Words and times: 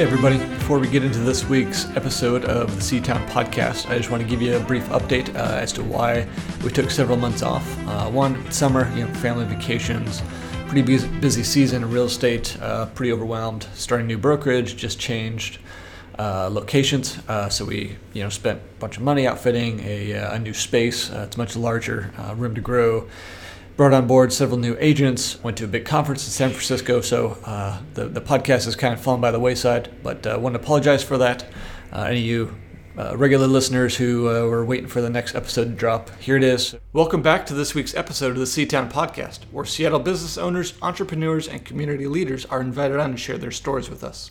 Hey 0.00 0.06
everybody, 0.06 0.38
before 0.38 0.78
we 0.78 0.88
get 0.88 1.04
into 1.04 1.18
this 1.18 1.44
week's 1.44 1.84
episode 1.94 2.46
of 2.46 2.74
the 2.74 2.80
Seatown 2.80 3.22
podcast, 3.28 3.90
I 3.90 3.98
just 3.98 4.10
want 4.10 4.22
to 4.22 4.26
give 4.26 4.40
you 4.40 4.56
a 4.56 4.60
brief 4.60 4.88
update 4.88 5.28
uh, 5.34 5.58
as 5.58 5.74
to 5.74 5.82
why 5.84 6.26
we 6.64 6.70
took 6.70 6.90
several 6.90 7.18
months 7.18 7.42
off. 7.42 7.78
Uh, 7.86 8.08
one, 8.08 8.50
summer, 8.50 8.90
you 8.96 9.04
know, 9.04 9.12
family 9.16 9.44
vacations, 9.44 10.22
pretty 10.68 10.80
busy, 10.80 11.06
busy 11.18 11.42
season 11.42 11.82
in 11.82 11.90
real 11.90 12.04
estate, 12.04 12.56
uh, 12.62 12.86
pretty 12.86 13.12
overwhelmed. 13.12 13.66
Starting 13.74 14.06
new 14.06 14.16
brokerage, 14.16 14.74
just 14.74 14.98
changed 14.98 15.58
uh, 16.18 16.48
locations, 16.50 17.18
uh, 17.28 17.50
so 17.50 17.66
we 17.66 17.98
you 18.14 18.22
know 18.22 18.30
spent 18.30 18.58
a 18.58 18.80
bunch 18.80 18.96
of 18.96 19.02
money 19.02 19.26
outfitting 19.26 19.80
a, 19.80 20.14
uh, 20.14 20.34
a 20.34 20.38
new 20.38 20.54
space. 20.54 21.10
it's 21.10 21.36
much 21.36 21.56
larger, 21.56 22.10
room 22.36 22.54
to 22.54 22.62
grow 22.62 23.06
brought 23.80 23.94
on 23.94 24.06
board 24.06 24.30
several 24.30 24.58
new 24.58 24.76
agents, 24.78 25.42
went 25.42 25.56
to 25.56 25.64
a 25.64 25.66
big 25.66 25.86
conference 25.86 26.26
in 26.26 26.30
San 26.30 26.50
Francisco. 26.50 27.00
So 27.00 27.38
uh, 27.46 27.80
the, 27.94 28.08
the 28.08 28.20
podcast 28.20 28.66
has 28.66 28.76
kind 28.76 28.92
of 28.92 29.00
fallen 29.00 29.22
by 29.22 29.30
the 29.30 29.40
wayside, 29.40 29.90
but 30.02 30.26
I 30.26 30.32
uh, 30.32 30.38
want 30.38 30.54
to 30.54 30.60
apologize 30.60 31.02
for 31.02 31.16
that. 31.16 31.46
Uh, 31.90 32.02
any 32.02 32.18
of 32.18 32.26
you 32.26 32.54
uh, 32.98 33.16
regular 33.16 33.46
listeners 33.46 33.96
who 33.96 34.28
uh, 34.28 34.46
were 34.48 34.66
waiting 34.66 34.86
for 34.86 35.00
the 35.00 35.08
next 35.08 35.34
episode 35.34 35.64
to 35.64 35.70
drop, 35.70 36.10
here 36.20 36.36
it 36.36 36.42
is. 36.42 36.76
Welcome 36.92 37.22
back 37.22 37.46
to 37.46 37.54
this 37.54 37.74
week's 37.74 37.94
episode 37.94 38.32
of 38.32 38.36
the 38.36 38.44
Seatown 38.44 38.92
Podcast, 38.92 39.44
where 39.50 39.64
Seattle 39.64 39.98
business 39.98 40.36
owners, 40.36 40.74
entrepreneurs, 40.82 41.48
and 41.48 41.64
community 41.64 42.06
leaders 42.06 42.44
are 42.44 42.60
invited 42.60 42.98
on 42.98 43.12
to 43.12 43.16
share 43.16 43.38
their 43.38 43.50
stories 43.50 43.88
with 43.88 44.04
us. 44.04 44.30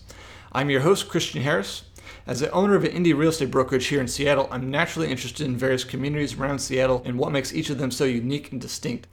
I'm 0.52 0.70
your 0.70 0.82
host, 0.82 1.10
Christian 1.10 1.42
Harris. 1.42 1.86
As 2.28 2.40
the 2.40 2.52
owner 2.52 2.76
of 2.76 2.84
an 2.84 2.92
indie 2.92 3.18
real 3.18 3.30
estate 3.30 3.50
brokerage 3.50 3.88
here 3.88 4.00
in 4.00 4.08
Seattle, 4.08 4.48
I'm 4.52 4.70
naturally 4.70 5.10
interested 5.10 5.48
in 5.48 5.58
various 5.58 5.84
communities 5.84 6.36
around 6.36 6.60
Seattle 6.60 7.02
and 7.04 7.18
what 7.18 7.32
makes 7.32 7.52
each 7.52 7.72
of 7.72 7.80
them 7.80 7.90
so 7.90 8.06
unique 8.06 8.52
and 8.52 8.62
distinct 8.62 9.08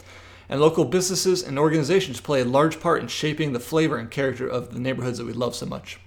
and 0.48 0.60
local 0.60 0.84
businesses 0.84 1.42
and 1.42 1.58
organizations 1.58 2.20
play 2.20 2.40
a 2.40 2.44
large 2.44 2.80
part 2.80 3.02
in 3.02 3.08
shaping 3.08 3.52
the 3.52 3.60
flavor 3.60 3.96
and 3.96 4.10
character 4.10 4.46
of 4.46 4.72
the 4.72 4.80
neighborhoods 4.80 5.18
that 5.18 5.26
we 5.26 5.32
love 5.32 5.54
so 5.54 5.66
much. 5.66 5.98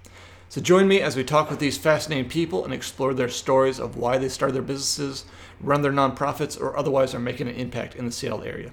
So 0.48 0.60
join 0.60 0.88
me 0.88 1.00
as 1.00 1.14
we 1.14 1.22
talk 1.22 1.48
with 1.48 1.60
these 1.60 1.78
fascinating 1.78 2.28
people 2.28 2.64
and 2.64 2.74
explore 2.74 3.14
their 3.14 3.28
stories 3.28 3.78
of 3.78 3.96
why 3.96 4.18
they 4.18 4.28
started 4.28 4.54
their 4.54 4.62
businesses, 4.62 5.24
run 5.60 5.82
their 5.82 5.92
nonprofits, 5.92 6.60
or 6.60 6.76
otherwise 6.76 7.14
are 7.14 7.20
making 7.20 7.46
an 7.46 7.54
impact 7.54 7.94
in 7.94 8.04
the 8.04 8.10
Seattle 8.10 8.42
area. 8.42 8.72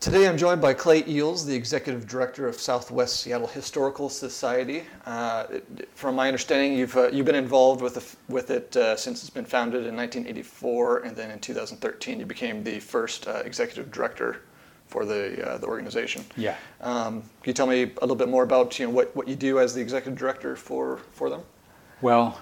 Today 0.00 0.26
I'm 0.26 0.38
joined 0.38 0.62
by 0.62 0.72
Clay 0.72 1.04
Eals, 1.06 1.44
the 1.44 1.54
Executive 1.54 2.08
Director 2.08 2.48
of 2.48 2.56
Southwest 2.56 3.20
Seattle 3.20 3.46
Historical 3.46 4.08
Society. 4.08 4.82
Uh, 5.04 5.44
from 5.94 6.16
my 6.16 6.26
understanding, 6.26 6.76
you've, 6.76 6.96
uh, 6.96 7.08
you've 7.08 7.26
been 7.26 7.34
involved 7.34 7.82
with, 7.82 7.94
the, 7.94 8.32
with 8.32 8.50
it 8.50 8.74
uh, 8.76 8.96
since 8.96 9.20
it's 9.20 9.28
been 9.28 9.44
founded 9.44 9.86
in 9.86 9.94
1984, 9.94 11.00
and 11.00 11.14
then 11.14 11.30
in 11.30 11.38
2013 11.38 12.18
you 12.18 12.26
became 12.26 12.64
the 12.64 12.80
first 12.80 13.28
uh, 13.28 13.42
Executive 13.44 13.92
Director 13.92 14.40
for 14.90 15.04
the 15.04 15.48
uh, 15.48 15.58
the 15.58 15.66
organization. 15.66 16.24
Yeah. 16.36 16.56
Um, 16.80 17.22
can 17.22 17.50
you 17.50 17.52
tell 17.52 17.66
me 17.66 17.82
a 17.82 18.00
little 18.00 18.16
bit 18.16 18.28
more 18.28 18.42
about 18.42 18.78
you 18.78 18.86
know 18.86 18.90
what, 18.92 19.14
what 19.16 19.28
you 19.28 19.36
do 19.36 19.60
as 19.60 19.72
the 19.72 19.80
executive 19.80 20.18
director 20.18 20.56
for 20.56 20.98
for 21.12 21.30
them? 21.30 21.42
Well, 22.02 22.38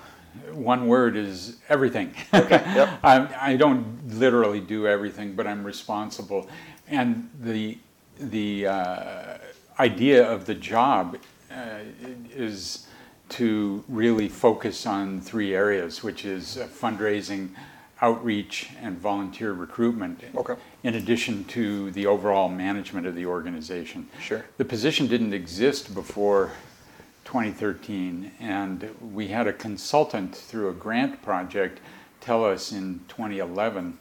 one 0.52 0.86
word 0.86 1.16
is 1.16 1.58
everything. 1.68 2.14
Okay. 2.34 2.62
Yep. 2.74 2.88
I, 3.02 3.52
I 3.52 3.56
don't 3.56 3.84
literally 4.18 4.60
do 4.60 4.86
everything, 4.86 5.34
but 5.34 5.46
I'm 5.46 5.64
responsible, 5.64 6.48
and 6.88 7.28
the 7.40 7.78
the 8.18 8.66
uh, 8.66 9.38
idea 9.78 10.28
of 10.28 10.46
the 10.46 10.54
job 10.54 11.18
uh, 11.52 11.80
is 12.34 12.86
to 13.28 13.84
really 13.88 14.28
focus 14.28 14.86
on 14.86 15.20
three 15.20 15.54
areas, 15.54 16.02
which 16.02 16.24
is 16.24 16.56
fundraising 16.80 17.50
outreach 18.00 18.70
and 18.80 18.98
volunteer 18.98 19.52
recruitment. 19.52 20.22
Okay. 20.34 20.54
In 20.82 20.94
addition 20.94 21.44
to 21.44 21.90
the 21.90 22.06
overall 22.06 22.48
management 22.48 23.06
of 23.06 23.14
the 23.14 23.26
organization. 23.26 24.08
Sure. 24.20 24.44
The 24.56 24.64
position 24.64 25.08
didn't 25.08 25.32
exist 25.32 25.94
before 25.94 26.52
2013, 27.24 28.32
and 28.40 28.94
we 29.12 29.28
had 29.28 29.46
a 29.46 29.52
consultant 29.52 30.34
through 30.34 30.68
a 30.68 30.72
grant 30.72 31.22
project 31.22 31.80
tell 32.20 32.44
us 32.44 32.72
in 32.72 33.00
2011 33.08 33.98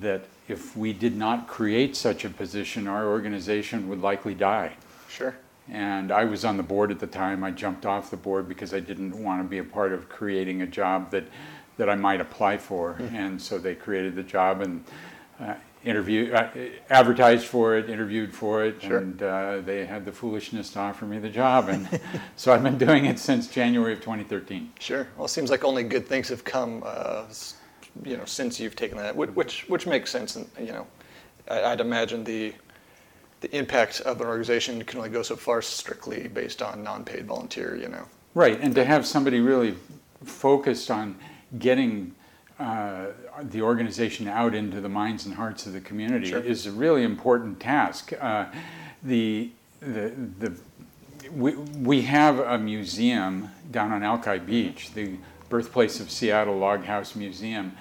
that 0.00 0.22
if 0.48 0.76
we 0.76 0.92
did 0.92 1.16
not 1.16 1.46
create 1.46 1.96
such 1.96 2.24
a 2.24 2.30
position, 2.30 2.88
our 2.88 3.06
organization 3.06 3.88
would 3.88 4.00
likely 4.00 4.34
die. 4.34 4.72
Sure. 5.08 5.36
And 5.70 6.10
I 6.10 6.24
was 6.24 6.44
on 6.44 6.56
the 6.56 6.62
board 6.62 6.90
at 6.90 6.98
the 6.98 7.06
time. 7.06 7.44
I 7.44 7.50
jumped 7.50 7.84
off 7.84 8.10
the 8.10 8.16
board 8.16 8.48
because 8.48 8.72
I 8.72 8.80
didn't 8.80 9.22
want 9.22 9.42
to 9.42 9.48
be 9.48 9.58
a 9.58 9.64
part 9.64 9.92
of 9.92 10.08
creating 10.08 10.62
a 10.62 10.66
job 10.66 11.10
that 11.10 11.24
that 11.78 11.88
I 11.88 11.94
might 11.94 12.20
apply 12.20 12.58
for. 12.58 12.94
Mm-hmm. 12.94 13.16
And 13.16 13.42
so 13.42 13.58
they 13.58 13.74
created 13.74 14.14
the 14.14 14.22
job 14.22 14.60
and 14.60 14.84
uh, 15.40 15.54
interviewed, 15.84 16.34
uh, 16.34 16.48
advertised 16.90 17.46
for 17.46 17.76
it, 17.76 17.88
interviewed 17.88 18.34
for 18.34 18.64
it, 18.64 18.82
sure. 18.82 18.98
and 18.98 19.22
uh, 19.22 19.60
they 19.60 19.86
had 19.86 20.04
the 20.04 20.12
foolishness 20.12 20.70
to 20.72 20.80
offer 20.80 21.06
me 21.06 21.18
the 21.18 21.28
job. 21.28 21.68
And 21.68 21.88
so 22.36 22.52
I've 22.52 22.62
been 22.62 22.78
doing 22.78 23.06
it 23.06 23.18
since 23.18 23.46
January 23.48 23.92
of 23.92 24.00
2013. 24.00 24.72
Sure. 24.78 25.08
Well, 25.16 25.26
it 25.26 25.30
seems 25.30 25.50
like 25.50 25.64
only 25.64 25.84
good 25.84 26.06
things 26.06 26.28
have 26.28 26.44
come, 26.44 26.82
uh, 26.84 27.24
you 28.04 28.16
know, 28.16 28.24
since 28.24 28.60
you've 28.60 28.76
taken 28.76 28.98
that, 28.98 29.16
which 29.16 29.68
which 29.68 29.86
makes 29.86 30.10
sense. 30.10 30.36
And 30.36 30.48
you 30.58 30.72
know, 30.72 30.86
I'd 31.48 31.80
imagine 31.80 32.24
the 32.24 32.52
the 33.40 33.56
impact 33.56 34.00
of 34.00 34.20
an 34.20 34.26
organization 34.26 34.82
can 34.82 34.98
only 34.98 35.10
go 35.10 35.22
so 35.22 35.36
far 35.36 35.62
strictly 35.62 36.26
based 36.26 36.60
on 36.60 36.82
non-paid 36.82 37.26
volunteer. 37.26 37.76
You 37.76 37.88
know. 37.88 38.04
Right, 38.34 38.60
and 38.60 38.74
to 38.74 38.84
have 38.84 39.06
somebody 39.06 39.40
really 39.40 39.74
focused 40.24 40.90
on 40.90 41.16
getting 41.58 42.14
uh, 42.58 43.06
the 43.42 43.62
organization 43.62 44.26
out 44.26 44.54
into 44.54 44.80
the 44.80 44.88
minds 44.88 45.26
and 45.26 45.36
hearts 45.36 45.66
of 45.66 45.72
the 45.72 45.80
community 45.80 46.30
sure. 46.30 46.40
is 46.40 46.66
a 46.66 46.72
really 46.72 47.04
important 47.04 47.60
task. 47.60 48.12
Uh, 48.20 48.46
the, 49.02 49.50
the, 49.80 50.12
the, 50.40 50.52
we, 51.32 51.54
we 51.54 52.02
have 52.02 52.40
a 52.40 52.58
museum 52.58 53.50
down 53.70 53.92
on 53.92 54.02
Alki 54.02 54.38
Beach, 54.38 54.92
the 54.94 55.16
birthplace 55.48 56.00
of 56.00 56.10
Seattle 56.10 56.58
Log 56.58 56.84
House 56.84 57.14
Museum, 57.14 57.76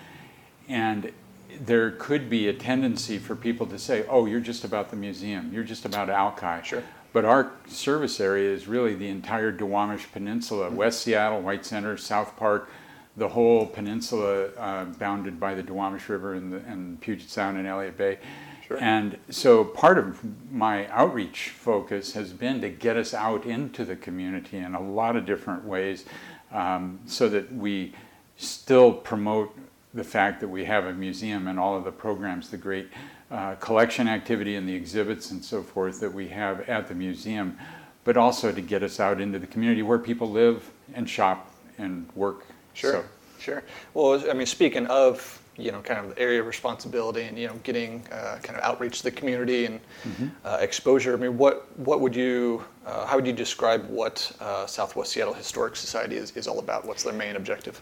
and 0.70 1.12
there 1.60 1.92
could 1.92 2.30
be 2.30 2.48
a 2.48 2.54
tendency 2.54 3.18
for 3.18 3.36
people 3.36 3.66
to 3.68 3.80
say, 3.80 4.06
oh, 4.10 4.26
you're 4.26 4.40
just 4.40 4.64
about 4.64 4.90
the 4.92 4.96
museum, 4.96 5.52
you're 5.52 5.64
just 5.64 5.86
about 5.86 6.10
Alki. 6.10 6.64
Sure. 6.64 6.84
But 7.14 7.26
our 7.26 7.52
service 7.68 8.20
area 8.20 8.52
is 8.52 8.68
really 8.68 8.94
the 8.94 9.08
entire 9.08 9.52
Duwamish 9.52 10.12
Peninsula, 10.12 10.68
mm-hmm. 10.68 10.76
West 10.76 11.02
Seattle, 11.02 11.42
White 11.42 11.66
Center, 11.66 11.98
South 11.98 12.38
Park, 12.38 12.70
the 13.18 13.28
whole 13.28 13.66
peninsula 13.66 14.50
uh, 14.58 14.86
bounded 14.86 15.40
by 15.40 15.56
the 15.56 15.64
Duwamish 15.64 16.08
River 16.08 16.36
and, 16.36 16.54
the, 16.54 16.58
and 16.58 17.02
Puget 17.02 17.30
Sound 17.30 17.58
and 17.58 17.68
Elliott 17.68 17.98
Bay. 17.98 18.20
Sure. 18.68 18.78
And 18.80 19.18
so 19.30 19.64
part 19.64 19.98
of 19.98 20.20
my 20.52 20.88
outreach 20.90 21.50
focus 21.50 22.14
has 22.14 22.32
been 22.32 22.62
to 22.62 22.70
get 22.70 22.96
us 22.96 23.14
out 23.14 23.46
into 23.46 23.86
the 23.86 23.96
community 23.96 24.58
in 24.58 24.76
a 24.76 24.82
lot 24.82 25.16
of 25.16 25.26
different 25.26 25.64
ways 25.66 26.06
um, 26.52 27.00
so 27.06 27.28
that 27.30 27.52
we 27.54 27.94
still 28.36 28.94
promote 28.94 29.58
the 29.94 30.04
fact 30.04 30.40
that 30.42 30.48
we 30.48 30.66
have 30.66 30.86
a 30.86 30.94
museum 30.94 31.48
and 31.48 31.60
all 31.60 31.76
of 31.76 31.86
the 31.86 31.92
programs, 31.92 32.50
the 32.50 32.58
great 32.58 32.88
uh, 33.32 33.56
collection 33.56 34.08
activity 34.08 34.56
and 34.56 34.70
the 34.70 34.76
exhibits 34.76 35.32
and 35.32 35.44
so 35.44 35.64
forth 35.64 36.00
that 36.00 36.14
we 36.14 36.28
have 36.28 36.62
at 36.70 36.88
the 36.88 36.94
museum, 36.94 37.58
but 38.04 38.16
also 38.16 38.52
to 38.52 38.62
get 38.62 38.84
us 38.84 39.00
out 39.00 39.20
into 39.20 39.40
the 39.40 39.48
community 39.48 39.82
where 39.82 39.98
people 39.98 40.30
live 40.30 40.70
and 40.94 41.10
shop 41.10 41.52
and 41.78 42.08
work 42.16 42.46
Sure, 42.78 42.92
so. 42.92 43.06
sure. 43.40 43.64
Well, 43.94 44.30
I 44.30 44.34
mean, 44.34 44.46
speaking 44.46 44.86
of 44.88 45.42
you 45.58 45.72
know, 45.72 45.82
kind 45.82 46.00
of 46.00 46.16
the 46.16 46.22
area 46.22 46.40
of 46.40 46.46
responsibility 46.46 47.24
and 47.24 47.38
you 47.38 47.48
know, 47.48 47.56
getting 47.64 48.06
uh, 48.12 48.38
kind 48.44 48.58
of 48.58 48.64
outreach 48.64 49.00
to 49.00 49.04
the 49.04 49.12
community 49.12 49.66
and 49.66 49.80
mm-hmm. 50.04 50.28
uh, 50.46 50.58
exposure. 50.62 51.14
I 51.14 51.18
mean, 51.18 51.38
what 51.38 51.68
what 51.80 52.00
would 52.00 52.16
you, 52.16 52.64
uh, 52.86 53.06
how 53.06 53.16
would 53.16 53.26
you 53.26 53.34
describe 53.34 53.88
what 53.90 54.32
uh, 54.40 54.66
Southwest 54.68 55.12
Seattle 55.12 55.34
Historic 55.34 55.76
Society 55.76 56.16
is, 56.16 56.32
is 56.32 56.48
all 56.48 56.60
about? 56.60 56.86
What's 56.86 57.04
their 57.04 57.14
main 57.14 57.36
objective? 57.36 57.82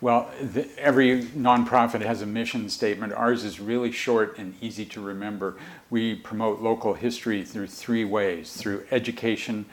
Well, 0.00 0.30
the, 0.40 0.68
every 0.78 1.24
nonprofit 1.26 2.02
has 2.02 2.20
a 2.20 2.26
mission 2.26 2.68
statement. 2.68 3.12
Ours 3.12 3.44
is 3.44 3.60
really 3.60 3.92
short 3.92 4.38
and 4.38 4.54
easy 4.60 4.84
to 4.86 5.00
remember. 5.00 5.56
We 5.88 6.14
promote 6.14 6.60
local 6.60 6.94
history 6.94 7.44
through 7.44 7.68
three 7.68 8.04
ways: 8.04 8.52
through 8.54 8.86
education, 8.90 9.66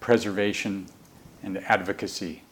preservation, 0.00 0.86
and 1.42 1.58
advocacy. 1.58 2.43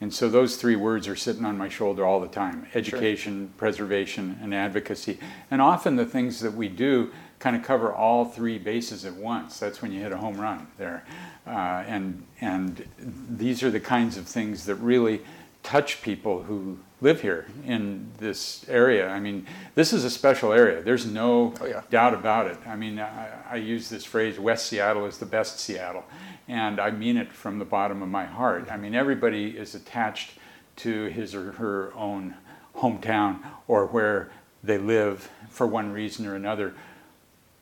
And 0.00 0.12
so 0.12 0.28
those 0.28 0.56
three 0.56 0.76
words 0.76 1.08
are 1.08 1.16
sitting 1.16 1.44
on 1.44 1.56
my 1.56 1.68
shoulder 1.68 2.04
all 2.04 2.20
the 2.20 2.28
time 2.28 2.66
education, 2.74 3.46
sure. 3.46 3.58
preservation, 3.58 4.38
and 4.42 4.54
advocacy. 4.54 5.18
And 5.50 5.62
often 5.62 5.96
the 5.96 6.04
things 6.04 6.40
that 6.40 6.52
we 6.52 6.68
do 6.68 7.10
kind 7.38 7.56
of 7.56 7.62
cover 7.62 7.92
all 7.92 8.24
three 8.24 8.58
bases 8.58 9.04
at 9.04 9.14
once. 9.14 9.58
That's 9.58 9.82
when 9.82 9.92
you 9.92 10.00
hit 10.00 10.12
a 10.12 10.16
home 10.16 10.40
run 10.40 10.66
there. 10.78 11.04
Uh, 11.46 11.84
and, 11.86 12.24
and 12.40 12.86
these 12.98 13.62
are 13.62 13.70
the 13.70 13.80
kinds 13.80 14.16
of 14.16 14.26
things 14.26 14.66
that 14.66 14.76
really 14.76 15.20
touch 15.62 16.02
people 16.02 16.42
who 16.42 16.78
live 17.00 17.20
here 17.20 17.46
in 17.64 18.10
this 18.18 18.64
area. 18.68 19.08
I 19.08 19.20
mean, 19.20 19.46
this 19.74 19.92
is 19.92 20.04
a 20.04 20.10
special 20.10 20.52
area. 20.52 20.82
There's 20.82 21.06
no 21.06 21.52
oh, 21.60 21.66
yeah. 21.66 21.82
doubt 21.90 22.14
about 22.14 22.46
it. 22.46 22.58
I 22.66 22.74
mean, 22.76 22.98
I, 22.98 23.30
I, 23.50 23.56
use 23.56 23.90
this 23.90 24.04
phrase 24.04 24.38
West 24.38 24.66
Seattle 24.66 25.04
is 25.04 25.18
the 25.18 25.26
best 25.26 25.60
Seattle 25.60 26.04
and 26.48 26.78
I 26.80 26.90
mean 26.90 27.16
it 27.16 27.32
from 27.32 27.58
the 27.58 27.64
bottom 27.64 28.02
of 28.02 28.08
my 28.08 28.24
heart. 28.24 28.70
I 28.70 28.76
mean, 28.76 28.94
everybody 28.94 29.56
is 29.56 29.74
attached 29.74 30.34
to 30.76 31.04
his 31.06 31.34
or 31.34 31.52
her 31.52 31.92
own 31.94 32.34
hometown 32.76 33.40
or 33.66 33.86
where 33.86 34.30
they 34.62 34.78
live 34.78 35.30
for 35.48 35.66
one 35.66 35.92
reason 35.92 36.26
or 36.26 36.34
another. 36.34 36.74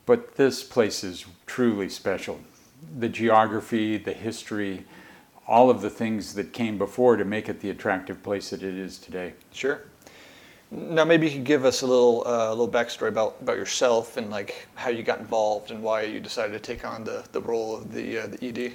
But 0.07 0.37
this 0.37 0.63
place 0.63 1.03
is 1.03 1.25
truly 1.47 1.89
special. 1.89 2.41
The 2.99 3.09
geography, 3.09 3.97
the 3.97 4.13
history, 4.13 4.85
all 5.47 5.71
of 5.71 5.81
the 5.81 5.91
things 5.91 6.35
that 6.35 6.53
came 6.53 6.79
before 6.79 7.17
to 7.17 7.25
make 7.25 7.49
it 7.49 7.61
the 7.61 7.71
attractive 7.71 8.23
place 8.23 8.51
that 8.51 8.63
it 8.63 8.75
is 8.75 8.99
today. 8.99 9.35
Sure. 9.53 9.83
Now, 10.71 11.05
maybe 11.05 11.27
you 11.29 11.35
could 11.35 11.45
give 11.45 11.65
us 11.65 11.83
a 11.83 11.87
little, 11.87 12.25
uh, 12.27 12.49
little 12.51 12.69
backstory 12.69 13.09
about, 13.09 13.37
about 13.41 13.57
yourself 13.57 14.17
and 14.17 14.31
like 14.31 14.67
how 14.75 14.91
you 14.91 15.03
got 15.03 15.21
involved 15.21 15.71
and 15.71 15.83
why 15.83 16.03
you 16.03 16.19
decided 16.19 16.53
to 16.53 16.59
take 16.59 16.85
on 16.85 17.05
the, 17.05 17.25
the 17.33 17.41
role 17.41 17.77
of 17.77 17.93
the, 17.93 18.19
uh, 18.19 18.27
the 18.27 18.45
ED. 18.49 18.73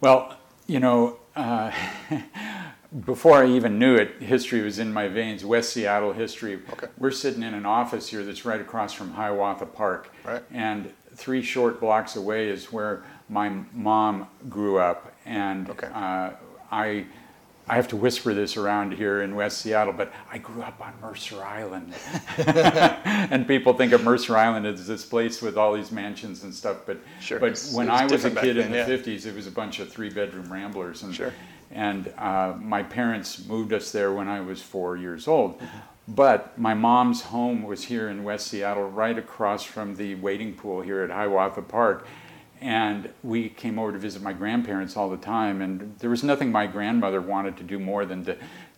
Well, 0.00 0.36
you 0.66 0.78
know, 0.78 1.18
uh, 1.34 1.72
before 3.04 3.42
I 3.42 3.48
even 3.48 3.78
knew 3.78 3.96
it, 3.96 4.22
history 4.22 4.60
was 4.60 4.78
in 4.78 4.92
my 4.92 5.08
veins. 5.08 5.44
West 5.44 5.72
Seattle 5.72 6.12
history. 6.12 6.60
Okay. 6.72 6.86
We're 6.98 7.10
sitting 7.10 7.42
in 7.42 7.54
an 7.54 7.66
office 7.66 8.08
here 8.08 8.22
that's 8.24 8.44
right 8.44 8.60
across 8.60 8.92
from 8.92 9.12
Hiawatha 9.12 9.66
Park, 9.66 10.12
Right. 10.24 10.42
and 10.52 10.92
three 11.14 11.42
short 11.42 11.80
blocks 11.80 12.16
away 12.16 12.48
is 12.48 12.72
where 12.72 13.02
my 13.32 13.48
mom 13.72 14.26
grew 14.48 14.78
up, 14.78 15.12
and 15.24 15.70
Okay. 15.70 15.88
uh, 15.92 16.30
I. 16.70 17.06
I 17.68 17.76
have 17.76 17.86
to 17.88 17.96
whisper 17.96 18.34
this 18.34 18.56
around 18.56 18.92
here 18.92 19.22
in 19.22 19.36
West 19.36 19.58
Seattle, 19.58 19.92
but 19.92 20.12
I 20.32 20.38
grew 20.38 20.62
up 20.62 20.80
on 20.84 20.92
Mercer 21.00 21.40
Island. 21.44 21.94
and 22.36 23.46
people 23.46 23.72
think 23.74 23.92
of 23.92 24.02
Mercer 24.02 24.36
Island 24.36 24.66
as 24.66 24.84
this 24.86 25.04
place 25.06 25.40
with 25.40 25.56
all 25.56 25.72
these 25.74 25.92
mansions 25.92 26.42
and 26.42 26.52
stuff, 26.52 26.78
but 26.86 26.98
Sure. 27.20 27.38
but 27.38 27.56
when 27.72 27.86
was 27.86 28.00
I 28.00 28.06
was 28.06 28.24
a 28.24 28.30
kid 28.32 28.56
then, 28.56 28.66
in 28.66 28.72
the 28.72 28.78
yeah. 28.78 28.86
50s, 28.88 29.26
it 29.26 29.34
was 29.36 29.46
a 29.46 29.50
bunch 29.52 29.78
of 29.78 29.88
three 29.92 30.10
bedroom 30.10 30.52
ramblers. 30.52 31.04
And, 31.04 31.14
Sure. 31.14 31.32
and 31.70 32.12
uh, 32.18 32.54
my 32.58 32.82
parents 32.82 33.46
moved 33.46 33.72
us 33.72 33.92
there 33.92 34.12
when 34.12 34.26
I 34.28 34.40
was 34.40 34.60
four 34.60 34.96
years 34.96 35.28
old. 35.28 35.56
Mm-hmm. 35.60 35.66
But 36.08 36.58
my 36.58 36.74
mom's 36.74 37.22
home 37.22 37.62
was 37.62 37.84
here 37.84 38.08
in 38.08 38.24
West 38.24 38.48
Seattle, 38.48 38.90
right 38.90 39.16
across 39.16 39.62
from 39.62 39.94
the 39.94 40.16
wading 40.16 40.54
pool 40.54 40.80
here 40.82 41.02
at 41.02 41.10
Hiawatha 41.10 41.62
Park. 41.62 42.06
And 42.62 43.10
we 43.24 43.48
came 43.48 43.76
over 43.78 43.90
to 43.92 43.98
visit 43.98 44.22
my 44.22 44.32
grandparents 44.32 44.96
all 44.96 45.10
the 45.10 45.16
time. 45.16 45.60
And 45.60 45.98
there 45.98 46.10
was 46.10 46.22
nothing 46.22 46.52
my 46.52 46.66
grandmother 46.66 47.20
wanted 47.20 47.56
to 47.56 47.64
do 47.64 47.78
more 47.78 48.04
than 48.06 48.24
to 48.26 48.36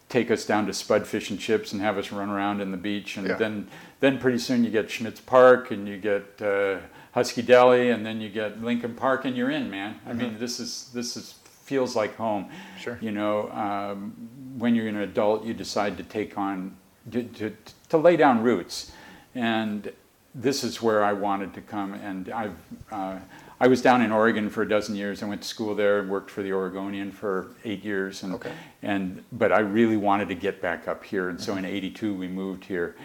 take 0.08 0.30
us 0.30 0.46
down 0.46 0.66
to 0.66 0.72
Spud 0.72 1.06
Fish 1.06 1.28
and 1.30 1.38
Chips 1.38 1.72
and 1.72 1.82
have 1.82 1.98
us 1.98 2.10
run 2.10 2.30
around 2.30 2.62
in 2.62 2.70
the 2.70 2.76
beach. 2.78 3.18
And 3.18 3.26
Yeah. 3.28 3.34
then, 3.34 3.68
then 4.00 4.18
pretty 4.18 4.38
soon 4.38 4.64
you 4.64 4.70
get 4.70 4.90
Schmitz 4.90 5.20
Park 5.20 5.70
and 5.70 5.86
you 5.86 5.98
get 5.98 6.40
uh, 6.40 6.78
Husky 7.12 7.42
Deli 7.42 7.90
and 7.90 8.06
then 8.06 8.20
you 8.22 8.30
get 8.30 8.62
Lincoln 8.62 8.94
Park 8.94 9.26
and 9.26 9.36
you're 9.36 9.50
in, 9.50 9.70
man. 9.70 10.00
I 10.06 10.14
mean, 10.14 10.38
this 10.38 10.58
is 10.60 10.90
this 10.94 11.16
is 11.16 11.34
feels 11.64 11.96
like 11.96 12.16
home. 12.16 12.46
Sure. 12.78 12.98
You 13.00 13.10
know, 13.10 13.50
um, 13.52 14.12
when 14.58 14.74
you're 14.74 14.88
an 14.88 14.96
adult, 14.98 15.44
you 15.44 15.54
decide 15.54 15.96
to 15.96 16.02
take 16.02 16.36
on 16.36 16.76
to, 17.10 17.22
to, 17.22 17.56
to 17.88 17.96
lay 17.98 18.16
down 18.16 18.42
roots, 18.42 18.92
and 19.34 19.90
this 20.34 20.62
is 20.64 20.82
where 20.82 21.02
I 21.02 21.12
wanted 21.12 21.54
to 21.54 21.60
come. 21.60 21.94
And 21.94 22.28
I've 22.30 22.56
uh, 22.92 23.18
I 23.60 23.68
was 23.68 23.80
down 23.80 24.02
in 24.02 24.10
Oregon 24.10 24.50
for 24.50 24.62
a 24.62 24.68
dozen 24.68 24.96
years. 24.96 25.22
I 25.22 25.26
went 25.26 25.42
to 25.42 25.48
school 25.48 25.74
there 25.74 26.00
and 26.00 26.10
worked 26.10 26.30
for 26.30 26.42
the 26.42 26.52
Oregonian 26.52 27.12
for 27.12 27.48
eight 27.64 27.84
years. 27.84 28.22
And 28.22 28.34
Okay. 28.34 28.52
and 28.82 29.24
but 29.32 29.52
I 29.52 29.60
really 29.60 29.96
wanted 29.96 30.28
to 30.28 30.34
get 30.34 30.60
back 30.60 30.88
up 30.88 31.04
here, 31.04 31.28
and 31.28 31.40
so 31.40 31.54
mm-hmm. 31.54 31.64
in 31.64 31.70
'82 31.70 32.14
we 32.14 32.28
moved 32.28 32.64
here, 32.64 32.96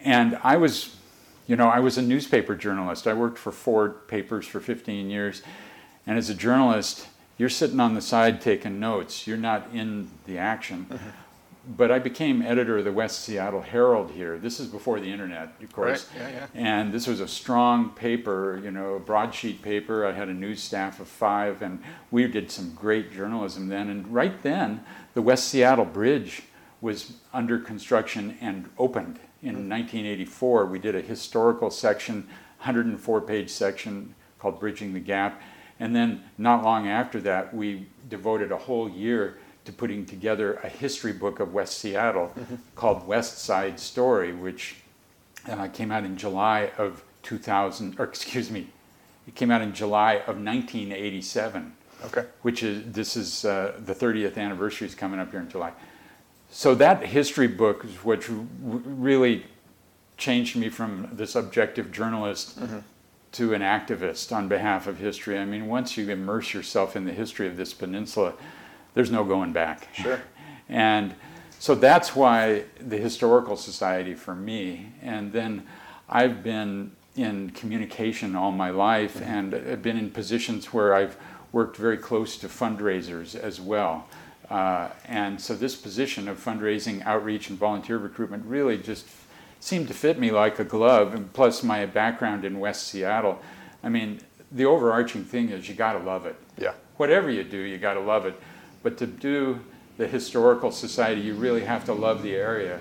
and 0.00 0.38
I 0.42 0.56
was, 0.56 0.96
you 1.46 1.56
know, 1.56 1.68
I 1.68 1.80
was 1.80 1.96
a 1.96 2.02
newspaper 2.02 2.54
journalist. 2.54 3.06
I 3.06 3.14
worked 3.14 3.38
for 3.38 3.52
four 3.52 3.88
papers 3.88 4.46
for 4.46 4.60
15 4.60 5.10
years, 5.10 5.42
and 6.06 6.18
as 6.18 6.28
a 6.28 6.34
journalist, 6.34 7.06
you're 7.38 7.48
sitting 7.48 7.80
on 7.80 7.94
the 7.94 8.02
side 8.02 8.40
taking 8.40 8.80
notes. 8.80 9.26
You're 9.26 9.36
not 9.36 9.68
in 9.72 10.10
the 10.26 10.38
action. 10.38 10.86
Mm-hmm. 10.90 11.08
But 11.66 11.90
I 11.90 11.98
became 11.98 12.42
editor 12.42 12.78
of 12.78 12.84
the 12.84 12.92
West 12.92 13.20
Seattle 13.20 13.62
Herald 13.62 14.10
here. 14.10 14.38
This 14.38 14.60
is 14.60 14.66
before 14.66 15.00
the 15.00 15.10
internet, 15.10 15.54
of 15.62 15.72
course. 15.72 16.06
Right, 16.14 16.20
yeah, 16.20 16.30
yeah. 16.30 16.46
And 16.54 16.92
this 16.92 17.06
was 17.06 17.20
a 17.20 17.28
strong 17.28 17.90
paper, 17.90 18.60
you 18.62 18.70
know, 18.70 18.98
broadsheet 18.98 19.62
paper. 19.62 20.04
I 20.06 20.12
had 20.12 20.28
a 20.28 20.34
news 20.34 20.62
staff 20.62 21.00
of 21.00 21.08
five, 21.08 21.62
and 21.62 21.82
we 22.10 22.26
did 22.28 22.50
some 22.50 22.74
great 22.74 23.12
journalism 23.12 23.68
then. 23.68 23.88
And 23.88 24.06
right 24.08 24.42
then, 24.42 24.84
the 25.14 25.22
West 25.22 25.48
Seattle 25.48 25.86
Bridge 25.86 26.42
was 26.82 27.14
under 27.32 27.58
construction 27.58 28.36
and 28.42 28.68
opened 28.78 29.18
in 29.42 29.56
mm-hmm. 29.56 29.70
1984. 29.70 30.66
We 30.66 30.78
did 30.78 30.94
a 30.94 31.00
historical 31.00 31.70
section, 31.70 32.26
104 32.58 33.20
page 33.22 33.48
section 33.48 34.14
called 34.38 34.60
Bridging 34.60 34.92
the 34.92 35.00
Gap. 35.00 35.40
And 35.80 35.96
then, 35.96 36.24
not 36.36 36.62
long 36.62 36.86
after 36.86 37.20
that, 37.22 37.54
we 37.54 37.88
devoted 38.08 38.52
a 38.52 38.58
whole 38.58 38.88
year 38.88 39.38
to 39.64 39.72
putting 39.72 40.04
together 40.04 40.54
a 40.62 40.68
history 40.68 41.12
book 41.12 41.40
of 41.40 41.52
West 41.54 41.78
Seattle 41.78 42.32
called 42.76 43.06
West 43.06 43.38
Side 43.38 43.80
Story, 43.80 44.32
which 44.32 44.76
uh, 45.48 45.68
came 45.68 45.90
out 45.90 46.04
in 46.04 46.16
July 46.16 46.70
of 46.78 47.02
2000, 47.22 47.98
or 47.98 48.04
excuse 48.04 48.50
me, 48.50 48.68
it 49.26 49.34
came 49.34 49.50
out 49.50 49.62
in 49.62 49.72
July 49.72 50.14
of 50.14 50.36
1987, 50.36 51.72
Okay. 52.06 52.24
which 52.42 52.62
is, 52.62 52.92
this 52.92 53.16
is, 53.16 53.44
uh, 53.46 53.72
the 53.84 53.94
30th 53.94 54.36
anniversary 54.36 54.86
is 54.86 54.94
coming 54.94 55.18
up 55.18 55.30
here 55.30 55.40
in 55.40 55.48
July. 55.48 55.72
So 56.50 56.74
that 56.74 57.06
history 57.06 57.48
book 57.48 57.84
is 57.84 57.94
what 58.04 58.22
really 58.60 59.46
changed 60.18 60.56
me 60.56 60.68
from 60.68 61.08
this 61.12 61.34
objective 61.34 61.90
journalist 61.90 62.58
to 63.32 63.54
an 63.54 63.62
activist 63.62 64.30
on 64.36 64.46
behalf 64.46 64.86
of 64.86 64.98
history. 64.98 65.38
I 65.38 65.44
mean, 65.46 65.66
once 65.66 65.96
you 65.96 66.08
immerse 66.10 66.52
yourself 66.54 66.94
in 66.94 67.06
the 67.06 67.12
history 67.12 67.48
of 67.48 67.56
this 67.56 67.72
peninsula, 67.72 68.34
there's 68.94 69.10
no 69.10 69.24
going 69.24 69.52
back. 69.52 69.88
Sure. 69.94 70.20
And 70.66 71.14
so 71.58 71.74
that's 71.74 72.16
why 72.16 72.64
the 72.80 72.96
Historical 72.96 73.54
Society 73.54 74.14
for 74.14 74.34
me. 74.34 74.92
And 75.02 75.30
then 75.30 75.66
I've 76.08 76.42
been 76.42 76.92
in 77.16 77.50
communication 77.50 78.34
all 78.34 78.50
my 78.50 78.70
life 78.70 79.20
and 79.20 79.54
I've 79.54 79.82
been 79.82 79.98
in 79.98 80.10
positions 80.10 80.72
where 80.72 80.94
I've 80.94 81.18
worked 81.52 81.76
very 81.76 81.98
close 81.98 82.38
to 82.38 82.48
fundraisers 82.48 83.34
as 83.34 83.60
well. 83.60 84.06
Uh, 84.50 84.88
and 85.06 85.38
so 85.38 85.54
this 85.54 85.76
position 85.76 86.28
of 86.28 86.42
fundraising, 86.42 87.04
outreach, 87.04 87.50
and 87.50 87.58
volunteer 87.58 87.98
recruitment 87.98 88.46
really 88.46 88.78
just 88.78 89.06
seemed 89.60 89.88
to 89.88 89.94
fit 89.94 90.18
me 90.18 90.30
like 90.30 90.58
a 90.58 90.64
glove. 90.64 91.14
And 91.14 91.30
plus, 91.34 91.62
my 91.62 91.84
background 91.84 92.46
in 92.46 92.58
West 92.58 92.88
Seattle. 92.88 93.38
I 93.82 93.90
mean, 93.90 94.20
the 94.50 94.64
overarching 94.64 95.24
thing 95.24 95.50
is 95.50 95.68
you 95.68 95.74
got 95.74 95.92
to 95.92 95.98
love 95.98 96.24
it 96.24 96.36
Yeah. 96.58 96.72
whatever 96.96 97.30
you 97.30 97.44
do, 97.44 97.58
you 97.58 97.76
got 97.76 97.94
to 97.94 98.00
love 98.00 98.24
it. 98.24 98.34
But 98.84 98.98
to 98.98 99.06
do 99.06 99.60
the 99.96 100.06
historical 100.06 100.70
society, 100.70 101.22
you 101.22 101.34
really 101.34 101.64
have 101.64 101.84
to 101.86 101.92
love 101.94 102.22
the 102.22 102.36
area. 102.36 102.78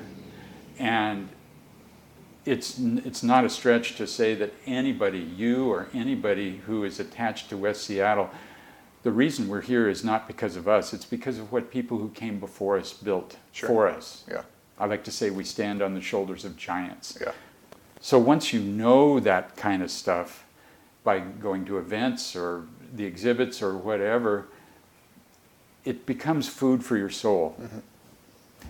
And 0.78 1.30
it's 2.46 2.78
it's 2.78 3.24
not 3.24 3.46
a 3.46 3.50
stretch 3.50 3.96
to 3.96 4.06
say 4.06 4.36
that 4.36 4.54
anybody, 4.66 5.20
you 5.20 5.72
or 5.72 5.88
anybody 5.94 6.58
who 6.68 6.84
is 6.84 7.00
attached 7.00 7.50
to 7.50 7.58
West 7.58 7.86
Seattle, 7.86 8.30
the 9.04 9.12
reason 9.12 9.48
we're 9.48 9.62
here 9.62 9.88
is 9.89 10.04
not 10.04 10.27
because 10.27 10.58
of 10.58 10.68
us. 10.68 10.94
It's 10.94 11.06
because 11.06 11.39
of 11.39 11.51
what 11.54 11.72
people 11.72 11.98
who 11.98 12.10
came 12.10 12.38
before 12.39 12.77
us 12.77 12.92
built 12.94 13.38
Sure. 13.54 13.70
for 13.70 13.88
us. 13.88 14.25
Yeah. 14.30 14.42
I 14.77 14.88
like 14.88 15.06
to 15.06 15.12
say 15.12 15.30
we 15.30 15.46
stand 15.46 15.82
on 15.82 15.94
the 15.94 16.01
shoulders 16.01 16.44
of 16.44 16.58
giants. 16.58 17.18
Yeah. 17.22 17.32
So 18.01 18.20
once 18.20 18.51
you 18.51 18.60
know 18.60 19.22
that 19.22 19.56
kind 19.56 19.82
of 19.82 19.89
stuff 19.89 20.44
by 21.06 21.20
going 21.20 21.63
to 21.66 21.77
events 21.77 22.36
or 22.36 22.66
the 22.94 23.06
exhibits 23.06 23.62
or 23.62 23.77
whatever, 23.77 24.48
it 25.86 26.06
becomes 26.06 26.48
food 26.48 26.84
for 26.84 26.98
your 26.98 27.10
soul. 27.10 27.56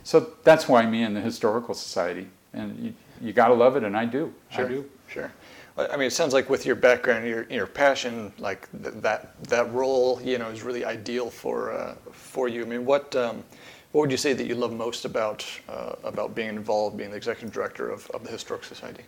So 0.03 0.31
that's 0.43 0.67
why 0.67 0.85
me 0.85 1.03
and 1.03 1.15
the 1.15 1.21
Historical 1.21 1.73
Society, 1.73 2.27
and 2.53 2.77
you, 2.79 2.93
you 3.21 3.33
got 3.33 3.47
to 3.47 3.53
love 3.53 3.77
it, 3.77 3.83
and 3.83 3.95
I 3.95 4.05
do. 4.05 4.33
Sure. 4.49 4.65
I 4.65 4.67
do. 4.67 4.89
Sure. 5.07 5.31
I 5.77 5.97
mean, 5.97 6.07
it 6.07 6.13
sounds 6.13 6.33
like 6.33 6.49
with 6.49 6.65
your 6.65 6.75
background, 6.75 7.27
your 7.27 7.47
your 7.49 7.65
passion, 7.65 8.31
like 8.37 8.69
th- 8.83 8.95
that 9.01 9.43
that 9.45 9.73
role, 9.73 10.21
you 10.23 10.37
know, 10.37 10.49
is 10.49 10.61
really 10.61 10.85
ideal 10.85 11.29
for 11.31 11.71
uh, 11.71 11.95
for 12.11 12.47
you. 12.47 12.61
I 12.61 12.65
mean, 12.65 12.85
what 12.85 13.15
um, 13.15 13.43
what 13.91 14.01
would 14.01 14.11
you 14.11 14.17
say 14.17 14.33
that 14.33 14.45
you 14.45 14.53
love 14.55 14.73
most 14.73 15.05
about 15.05 15.45
uh, 15.69 15.95
about 16.03 16.35
being 16.35 16.49
involved, 16.49 16.95
being 16.97 17.09
the 17.09 17.17
executive 17.17 17.51
director 17.51 17.89
of, 17.89 18.09
of 18.11 18.23
the 18.23 18.29
Historic 18.29 18.63
Society? 18.63 19.03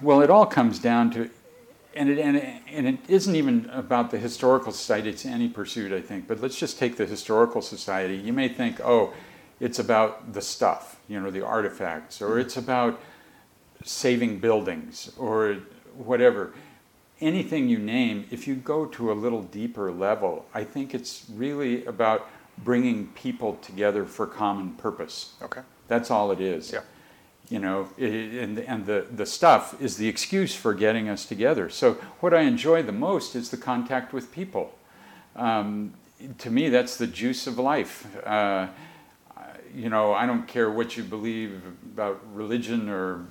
Well, 0.00 0.20
it 0.20 0.30
all 0.30 0.46
comes 0.46 0.78
down 0.78 1.10
to, 1.12 1.30
and 1.94 2.08
it, 2.08 2.18
and, 2.18 2.36
it, 2.36 2.62
and 2.68 2.86
it 2.86 2.98
isn't 3.08 3.34
even 3.34 3.68
about 3.70 4.10
the 4.10 4.18
Historical 4.18 4.72
Society, 4.72 5.10
it's 5.10 5.26
any 5.26 5.48
pursuit, 5.48 5.92
I 5.92 6.00
think. 6.00 6.26
But 6.26 6.40
let's 6.40 6.58
just 6.58 6.78
take 6.78 6.96
the 6.96 7.06
Historical 7.06 7.62
Society. 7.62 8.16
You 8.16 8.32
may 8.32 8.48
think, 8.48 8.80
oh, 8.80 9.12
it's 9.60 9.78
about 9.78 10.32
the 10.32 10.40
stuff, 10.40 11.00
you 11.08 11.20
know, 11.20 11.30
the 11.30 11.44
artifacts, 11.44 12.20
or 12.20 12.38
it's 12.38 12.56
about 12.56 13.00
saving 13.84 14.38
buildings, 14.38 15.12
or 15.18 15.58
whatever. 15.96 16.52
Anything 17.20 17.68
you 17.68 17.78
name, 17.78 18.26
if 18.30 18.48
you 18.48 18.56
go 18.56 18.86
to 18.86 19.12
a 19.12 19.14
little 19.14 19.42
deeper 19.42 19.92
level, 19.92 20.46
I 20.52 20.64
think 20.64 20.94
it's 20.94 21.26
really 21.32 21.84
about 21.84 22.28
bringing 22.58 23.06
people 23.08 23.56
together 23.56 24.04
for 24.04 24.26
common 24.26 24.72
purpose. 24.72 25.34
Okay. 25.42 25.60
That's 25.88 26.10
all 26.10 26.32
it 26.32 26.40
is. 26.40 26.72
Yeah. 26.72 26.80
You 27.48 27.58
know, 27.58 27.88
and, 27.98 28.58
and 28.58 28.86
the, 28.86 29.06
the 29.10 29.26
stuff 29.26 29.78
is 29.80 29.98
the 29.98 30.08
excuse 30.08 30.54
for 30.54 30.72
getting 30.72 31.08
us 31.08 31.26
together. 31.26 31.68
So, 31.68 31.94
what 32.20 32.32
I 32.32 32.42
enjoy 32.42 32.82
the 32.82 32.92
most 32.92 33.34
is 33.34 33.50
the 33.50 33.58
contact 33.58 34.12
with 34.12 34.32
people. 34.32 34.74
Um, 35.36 35.92
to 36.38 36.50
me, 36.50 36.68
that's 36.68 36.96
the 36.96 37.06
juice 37.06 37.46
of 37.46 37.58
life. 37.58 38.06
Uh, 38.24 38.68
you 39.74 39.88
know, 39.88 40.12
I 40.12 40.26
don't 40.26 40.46
care 40.46 40.70
what 40.70 40.96
you 40.96 41.02
believe 41.02 41.62
about 41.92 42.20
religion 42.34 42.88
or, 42.88 43.26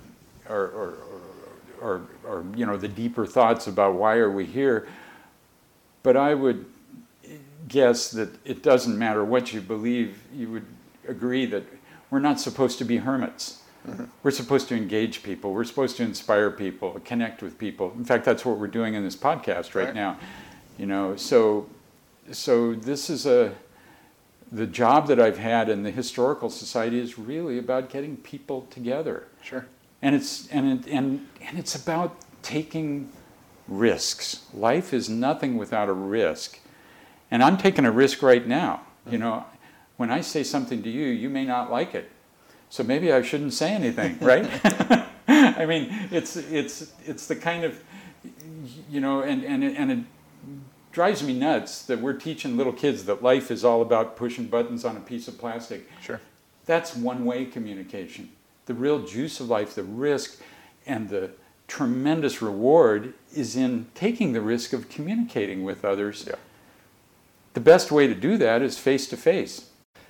or, 0.48 0.66
or, 0.68 0.94
or, 1.80 2.02
or, 2.24 2.44
you 2.56 2.66
know, 2.66 2.76
the 2.76 2.88
deeper 2.88 3.26
thoughts 3.26 3.66
about 3.66 3.94
why 3.94 4.16
are 4.16 4.30
we 4.30 4.44
here. 4.44 4.88
But 6.02 6.16
I 6.16 6.34
would 6.34 6.66
guess 7.68 8.10
that 8.10 8.30
it 8.44 8.62
doesn't 8.62 8.98
matter 8.98 9.24
what 9.24 9.52
you 9.52 9.60
believe, 9.60 10.18
you 10.34 10.50
would 10.50 10.66
agree 11.08 11.46
that 11.46 11.64
we're 12.10 12.18
not 12.18 12.40
supposed 12.40 12.78
to 12.78 12.84
be 12.84 12.98
hermits. 12.98 13.61
Mm-hmm. 13.86 14.04
We're 14.22 14.30
supposed 14.30 14.68
to 14.68 14.76
engage 14.76 15.22
people. 15.22 15.52
We're 15.52 15.64
supposed 15.64 15.96
to 15.96 16.04
inspire 16.04 16.50
people, 16.50 17.00
connect 17.04 17.42
with 17.42 17.58
people. 17.58 17.92
In 17.96 18.04
fact, 18.04 18.24
that's 18.24 18.44
what 18.44 18.58
we're 18.58 18.68
doing 18.68 18.94
in 18.94 19.02
this 19.02 19.16
podcast 19.16 19.74
right, 19.74 19.86
right. 19.86 19.94
now. 19.94 20.18
You 20.78 20.86
know, 20.86 21.16
so 21.16 21.68
so 22.30 22.74
this 22.74 23.10
is 23.10 23.26
a 23.26 23.54
the 24.52 24.66
job 24.66 25.08
that 25.08 25.18
I've 25.18 25.38
had 25.38 25.68
in 25.68 25.82
the 25.82 25.90
historical 25.90 26.50
society 26.50 27.00
is 27.00 27.18
really 27.18 27.58
about 27.58 27.88
getting 27.88 28.16
people 28.18 28.66
together. 28.70 29.26
Sure. 29.42 29.66
And 30.00 30.14
it's 30.14 30.46
and 30.48 30.80
it, 30.80 30.90
and 30.90 31.26
and 31.40 31.58
it's 31.58 31.74
about 31.74 32.16
taking 32.42 33.10
risks. 33.66 34.46
Life 34.52 34.92
is 34.92 35.08
nothing 35.08 35.56
without 35.56 35.88
a 35.88 35.92
risk. 35.92 36.60
And 37.30 37.42
I'm 37.42 37.56
taking 37.56 37.86
a 37.86 37.90
risk 37.90 38.22
right 38.22 38.46
now. 38.46 38.82
You 39.10 39.18
know, 39.18 39.44
when 39.96 40.10
I 40.10 40.20
say 40.20 40.44
something 40.44 40.82
to 40.82 40.90
you, 40.90 41.06
you 41.06 41.28
may 41.28 41.44
not 41.44 41.70
like 41.70 41.94
it. 41.94 42.10
So 42.72 42.82
maybe 42.82 43.12
I 43.12 43.20
shouldn't 43.20 43.52
say 43.52 43.74
anything, 43.74 44.16
right? 44.22 44.48
I 45.28 45.66
mean, 45.66 45.88
it's 46.10 46.36
it's 46.36 46.90
it's 47.04 47.26
the 47.26 47.36
kind 47.36 47.64
of 47.64 47.78
you 48.90 48.98
know, 48.98 49.20
and 49.20 49.44
and 49.44 49.62
and 49.62 49.92
it 49.92 49.98
drives 50.90 51.22
me 51.22 51.38
nuts 51.38 51.82
that 51.82 52.00
we're 52.00 52.14
teaching 52.14 52.56
little 52.56 52.72
kids 52.72 53.04
that 53.04 53.22
life 53.22 53.50
is 53.50 53.62
all 53.62 53.82
about 53.82 54.16
pushing 54.16 54.46
buttons 54.46 54.86
on 54.86 54.96
a 54.96 55.00
piece 55.00 55.28
of 55.28 55.36
plastic. 55.36 55.86
Sure. 56.00 56.18
That's 56.64 56.96
one-way 56.96 57.44
communication. 57.44 58.30
The 58.64 58.72
real 58.72 59.04
juice 59.04 59.38
of 59.38 59.50
life, 59.50 59.74
the 59.74 59.82
risk 59.82 60.40
and 60.86 61.10
the 61.10 61.32
tremendous 61.68 62.40
reward 62.40 63.12
is 63.34 63.54
in 63.54 63.88
taking 63.94 64.32
the 64.32 64.40
risk 64.40 64.72
of 64.72 64.88
communicating 64.88 65.62
with 65.62 65.84
others. 65.84 66.24
Yeah. 66.26 66.36
The 67.52 67.60
best 67.60 67.92
way 67.92 68.06
to 68.06 68.14
do 68.14 68.38
that 68.38 68.62
is 68.62 68.78
face 68.78 69.06
to 69.08 69.18
face. 69.18 69.68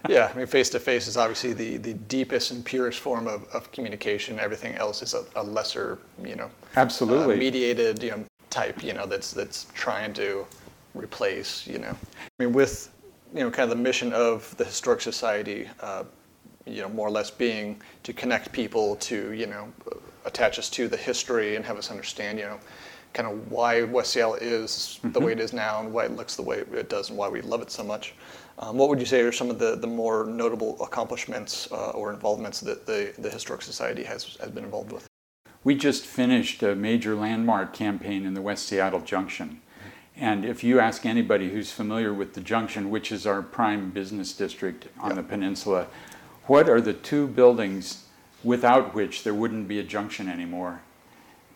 Yeah, 0.09 0.31
I 0.33 0.37
mean, 0.37 0.47
face 0.47 0.69
to 0.71 0.81
face 0.81 1.07
is 1.07 1.17
obviously 1.17 1.53
the, 1.53 1.77
the 1.77 1.95
deepest 1.95 2.51
and 2.51 2.65
purest 2.65 2.99
form 2.99 3.27
of, 3.29 3.45
of 3.55 3.71
communication. 3.71 4.41
Everything 4.41 4.75
else 4.75 5.03
is 5.03 5.15
a, 5.15 5.25
a 5.37 5.43
lesser, 5.43 5.99
you 6.25 6.35
know, 6.35 6.51
absolutely 6.77 7.37
uh, 7.37 7.39
mediated, 7.39 8.03
you 8.03 8.11
know, 8.11 8.25
type, 8.51 8.83
you 8.83 8.93
know, 8.93 9.07
that's 9.07 9.33
that's 9.33 9.67
trying 9.75 10.13
to 10.15 10.45
replace, 10.95 11.67
you 11.67 11.79
know. 11.79 11.97
I 12.39 12.45
mean, 12.45 12.53
with, 12.53 12.91
you 13.33 13.41
know, 13.41 13.51
kind 13.51 13.71
of 13.71 13.77
the 13.77 13.83
mission 13.83 14.13
of 14.13 14.55
the 14.57 14.65
Historic 14.65 15.01
Society, 15.01 15.69
uh, 15.81 16.05
you 16.67 16.83
know, 16.83 16.89
more 16.89 17.07
or 17.07 17.11
less 17.11 17.31
being 17.31 17.81
to 18.03 18.13
connect 18.13 18.53
people 18.53 18.97
to, 18.97 19.33
you 19.33 19.47
know, 19.47 19.73
attach 20.25 20.59
us 20.59 20.69
to 20.71 20.89
the 20.89 20.97
history 20.97 21.57
and 21.57 21.65
have 21.65 21.77
us 21.77 21.91
understand, 21.91 22.39
you 22.39 22.45
know, 22.45 22.59
kind 23.13 23.29
of 23.29 23.51
why 23.51 23.83
West 23.83 24.13
Seattle 24.13 24.35
is 24.35 24.99
the 25.03 25.09
mm-hmm. 25.09 25.25
way 25.25 25.33
it 25.33 25.41
is 25.41 25.53
now 25.53 25.81
and 25.81 25.93
why 25.93 26.05
it 26.05 26.13
looks 26.13 26.37
the 26.37 26.43
way 26.43 26.59
it 26.59 26.89
does 26.89 27.09
and 27.11 27.19
why 27.19 27.29
we 27.29 27.41
love 27.41 27.63
it 27.63 27.71
so 27.71 27.85
much. 27.85 28.15
Um, 28.59 28.77
what 28.77 28.89
would 28.89 29.01
you 29.01 29.07
say 29.07 29.21
are 29.21 29.33
some 29.33 29.51
of 29.51 29.59
the, 29.59 29.77
the 29.77 29.87
more 29.87 30.25
notable 30.27 30.81
accomplishments 30.83 31.71
uh, 31.73 31.91
or 31.91 32.13
involvements 32.13 32.61
that 32.61 32.87
the, 32.87 33.13
the 33.19 33.31
Historic 33.31 33.63
Society 33.63 34.05
has, 34.05 34.37
has 34.37 34.51
been 34.51 34.65
involved 34.65 34.93
with? 34.93 35.07
We 35.65 35.75
just 35.75 36.05
finished 36.05 36.63
a 36.63 36.75
major 36.75 37.15
landmark 37.15 37.73
campaign 37.73 38.27
in 38.27 38.35
the 38.35 38.43
West 38.43 38.67
Seattle 38.67 39.01
Junction. 39.01 39.61
And 40.17 40.45
if 40.45 40.63
you 40.63 40.79
ask 40.79 41.07
anybody 41.07 41.51
who's 41.51 41.73
familiar 41.73 42.13
with 42.13 42.35
the 42.35 42.41
Junction, 42.41 42.91
which 42.91 43.11
is 43.11 43.27
our 43.27 43.43
prime 43.43 43.91
business 43.91 44.33
district 44.33 44.89
on 45.01 45.11
yep. 45.11 45.17
the 45.17 45.23
peninsula, 45.23 45.87
what 46.47 46.69
are 46.69 46.81
the 46.81 46.93
two 46.93 47.27
buildings 47.27 48.05
without 48.43 48.95
which 48.95 49.23
there 49.23 49.35
wouldn't 49.35 49.69
be 49.69 49.79
a 49.79 49.83
junction 49.83 50.29
anymore? 50.29 50.83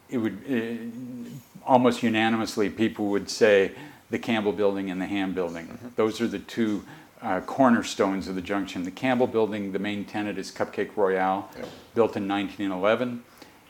It 0.09 0.19
would 0.19 0.39
uh, 0.49 1.67
almost 1.67 2.03
unanimously 2.03 2.71
people 2.71 3.07
would 3.07 3.29
say 3.29 3.73
the 4.11 4.19
Campbell 4.19 4.53
Building 4.53 4.91
and 4.91 5.01
the 5.01 5.07
Ham 5.07 5.35
Building. 5.35 5.67
Mm-hmm. 5.67 5.89
Those 5.97 6.21
are 6.21 6.29
the 6.29 6.39
two 6.39 6.85
uh, 7.23 7.41
cornerstones 7.41 8.29
of 8.29 8.35
the 8.35 8.43
junction. 8.43 8.85
The 8.85 8.91
Campbell 8.91 9.27
Building, 9.27 9.73
the 9.73 9.79
main 9.79 10.05
tenant 10.05 10.39
is 10.39 10.51
Cupcake 10.53 10.97
Royale, 10.97 11.49
yep. 11.57 11.69
built 11.95 12.17
in 12.17 12.29
1911, 12.29 13.23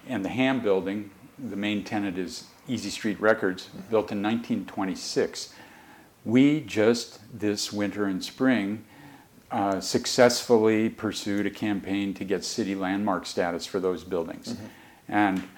and 0.08 0.24
the 0.24 0.28
Ham 0.28 0.60
Building, 0.60 1.10
the 1.38 1.56
main 1.56 1.84
tenant 1.84 2.18
is 2.18 2.44
Easy 2.68 2.90
Street 2.90 3.20
Records, 3.20 3.68
built 3.90 4.10
in 4.12 4.22
1926. 4.22 5.54
We 6.24 6.60
just 6.60 7.20
this 7.38 7.72
winter 7.72 8.06
and 8.06 8.22
spring 8.22 8.84
uh, 9.50 9.80
successfully 9.80 10.88
pursued 10.88 11.46
a 11.46 11.50
campaign 11.50 12.12
to 12.14 12.24
get 12.24 12.44
city 12.44 12.74
landmark 12.74 13.26
status 13.26 13.64
for 13.64 13.78
those 13.78 14.02
buildings. 14.02 14.54
Mm-hmm. 14.54 14.66
And 15.08 15.48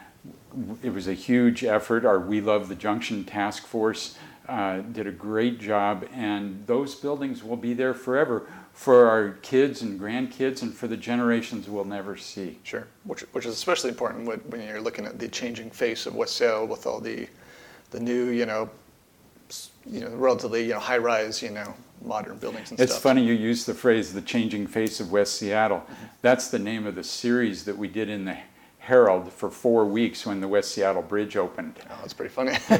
it 0.82 0.92
was 0.92 1.08
a 1.08 1.14
huge 1.14 1.64
effort. 1.64 2.04
Our 2.04 2.18
We 2.18 2.40
Love 2.40 2.68
the 2.68 2.74
Junction 2.74 3.24
task 3.24 3.66
force 3.66 4.16
uh, 4.48 4.80
did 4.80 5.06
a 5.06 5.12
great 5.12 5.60
job, 5.60 6.08
and 6.12 6.66
those 6.66 6.94
buildings 6.94 7.44
will 7.44 7.56
be 7.56 7.74
there 7.74 7.92
forever 7.92 8.48
for 8.72 9.06
our 9.06 9.30
kids 9.42 9.82
and 9.82 10.00
grandkids 10.00 10.62
and 10.62 10.72
for 10.72 10.88
the 10.88 10.96
generations 10.96 11.68
we'll 11.68 11.84
never 11.84 12.16
see. 12.16 12.58
Sure, 12.62 12.86
which, 13.04 13.20
which 13.32 13.44
is 13.44 13.52
especially 13.52 13.90
important 13.90 14.26
when 14.26 14.62
you're 14.62 14.80
looking 14.80 15.04
at 15.04 15.18
the 15.18 15.28
changing 15.28 15.70
face 15.70 16.06
of 16.06 16.14
West 16.14 16.36
Seattle 16.36 16.66
with 16.66 16.86
all 16.86 17.00
the, 17.00 17.28
the 17.90 18.00
new, 18.00 18.30
you 18.30 18.46
know, 18.46 18.70
you 19.86 20.00
know, 20.00 20.10
relatively, 20.10 20.64
you 20.64 20.74
know, 20.74 20.78
high-rise, 20.78 21.42
you 21.42 21.50
know, 21.50 21.74
modern 22.02 22.38
buildings 22.38 22.70
and 22.70 22.78
it's 22.78 22.92
stuff. 22.92 23.02
funny 23.02 23.24
you 23.24 23.32
use 23.32 23.66
the 23.66 23.74
phrase 23.74 24.12
"the 24.12 24.22
changing 24.22 24.66
face 24.66 25.00
of 25.00 25.10
West 25.10 25.36
Seattle." 25.36 25.78
Mm-hmm. 25.78 26.04
That's 26.22 26.48
the 26.48 26.58
name 26.58 26.86
of 26.86 26.94
the 26.94 27.02
series 27.02 27.64
that 27.64 27.76
we 27.76 27.88
did 27.88 28.08
in 28.08 28.24
the 28.24 28.36
Herald 28.88 29.30
for 29.30 29.50
four 29.50 29.84
weeks 29.84 30.24
when 30.24 30.40
the 30.40 30.48
West 30.48 30.70
Seattle 30.70 31.02
Bridge 31.02 31.36
opened. 31.36 31.74
Oh, 31.90 31.98
that's 32.00 32.14
pretty 32.14 32.32
funny. 32.32 32.52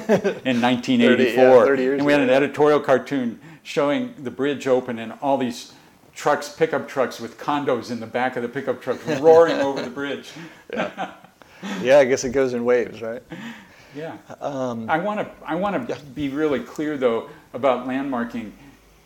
in 0.48 0.62
1984, 0.62 0.64
30, 0.64 1.36
yeah, 1.36 1.64
30 1.64 1.82
years 1.82 1.98
and 1.98 2.06
we 2.06 2.12
had 2.12 2.22
an 2.22 2.30
editorial 2.30 2.80
cartoon 2.80 3.38
showing 3.62 4.14
the 4.16 4.30
bridge 4.30 4.66
open 4.66 4.98
and 4.98 5.12
all 5.20 5.36
these 5.36 5.74
trucks, 6.14 6.48
pickup 6.48 6.88
trucks 6.88 7.20
with 7.20 7.36
condos 7.36 7.90
in 7.90 8.00
the 8.00 8.06
back 8.06 8.36
of 8.36 8.42
the 8.42 8.48
pickup 8.48 8.80
truck 8.80 8.98
roaring 9.20 9.58
over 9.58 9.82
the 9.82 9.90
bridge. 9.90 10.30
yeah. 10.72 11.12
yeah, 11.82 11.98
I 11.98 12.06
guess 12.06 12.24
it 12.24 12.30
goes 12.30 12.54
in 12.54 12.64
waves, 12.64 13.02
right? 13.02 13.22
Yeah. 13.94 14.16
Um, 14.40 14.88
I 14.88 14.96
want 14.96 15.20
to 15.20 15.30
I 15.44 15.56
want 15.56 15.88
to 15.88 15.92
yeah. 15.92 16.00
be 16.14 16.30
really 16.30 16.60
clear 16.60 16.96
though 16.96 17.28
about 17.52 17.86
landmarking. 17.86 18.52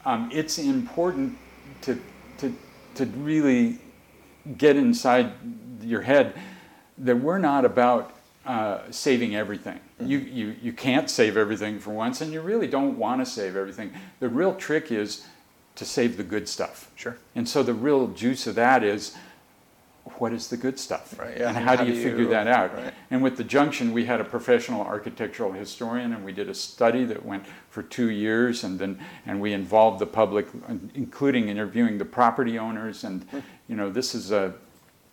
Um, 0.04 0.30
it's 0.32 0.58
important 0.58 1.36
to 1.80 2.00
to 2.38 2.54
to 2.94 3.06
really 3.06 3.78
get 4.56 4.76
inside 4.76 5.32
your 5.80 6.02
head 6.02 6.34
that 7.02 7.16
we're 7.16 7.38
not 7.38 7.64
about 7.64 8.14
uh, 8.46 8.80
saving 8.90 9.36
everything. 9.36 9.78
Mm-hmm. 10.00 10.10
You, 10.10 10.18
you 10.18 10.56
you 10.62 10.72
can't 10.72 11.08
save 11.08 11.36
everything 11.36 11.78
for 11.78 11.90
once, 11.90 12.20
and 12.20 12.32
you 12.32 12.40
really 12.40 12.66
don't 12.66 12.98
want 12.98 13.20
to 13.20 13.26
save 13.26 13.56
everything. 13.56 13.92
The 14.20 14.28
real 14.28 14.54
trick 14.54 14.90
is 14.90 15.24
to 15.76 15.84
save 15.84 16.16
the 16.16 16.24
good 16.24 16.48
stuff. 16.48 16.90
Sure. 16.96 17.16
And 17.34 17.48
so 17.48 17.62
the 17.62 17.74
real 17.74 18.08
juice 18.08 18.46
of 18.46 18.54
that 18.56 18.82
is 18.82 19.16
what 20.18 20.32
is 20.32 20.48
the 20.48 20.56
good 20.56 20.78
stuff? 20.78 21.18
Right. 21.18 21.38
Yeah. 21.38 21.48
And 21.48 21.56
how, 21.56 21.76
how 21.76 21.84
do, 21.84 21.90
you 21.90 21.94
do 21.94 22.02
figure 22.02 22.26
that 22.26 22.46
out? 22.46 22.74
Right. 22.74 22.92
And 23.10 23.22
with 23.22 23.36
the 23.36 23.44
junction, 23.44 23.92
we 23.92 24.04
had 24.04 24.20
a 24.20 24.24
professional 24.24 24.82
architectural 24.82 25.52
historian, 25.52 26.12
and 26.12 26.24
we 26.24 26.32
did 26.32 26.48
a 26.48 26.54
study 26.54 27.04
that 27.04 27.24
went 27.24 27.44
for 27.70 27.82
two 27.82 28.10
years, 28.10 28.64
and 28.64 28.78
then 28.78 28.98
and 29.26 29.40
we 29.40 29.52
involved 29.52 30.00
the 30.00 30.06
public, 30.06 30.48
including 30.94 31.48
interviewing 31.48 31.98
the 31.98 32.04
property 32.04 32.58
owners. 32.58 33.04
And 33.04 33.22
hmm. 33.24 33.38
you 33.68 33.76
know, 33.76 33.90
this 33.90 34.14
is 34.14 34.32
a 34.32 34.54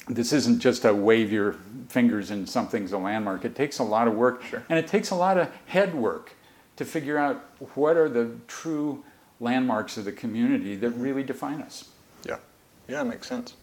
this 0.09 0.33
isn't 0.33 0.59
just 0.59 0.85
a 0.85 0.93
wave 0.93 1.31
your 1.31 1.55
fingers 1.87 2.31
and 2.31 2.49
something's 2.49 2.91
a 2.91 2.97
landmark. 2.97 3.45
It 3.45 3.55
takes 3.55 3.79
a 3.79 3.83
lot 3.83 4.07
of 4.07 4.15
work, 4.15 4.43
sure. 4.43 4.63
and 4.67 4.77
it 4.77 4.87
takes 4.87 5.11
a 5.11 5.15
lot 5.15 5.37
of 5.37 5.49
head 5.67 5.93
work 5.93 6.33
to 6.75 6.85
figure 6.85 7.17
out 7.17 7.45
what 7.75 7.95
are 7.95 8.09
the 8.09 8.31
true 8.47 9.03
landmarks 9.39 9.97
of 9.97 10.05
the 10.05 10.11
community 10.11 10.75
that 10.75 10.89
really 10.91 11.23
define 11.23 11.61
us. 11.61 11.89
Yeah, 12.25 12.37
yeah, 12.87 13.03
makes 13.03 13.27
sense. 13.27 13.53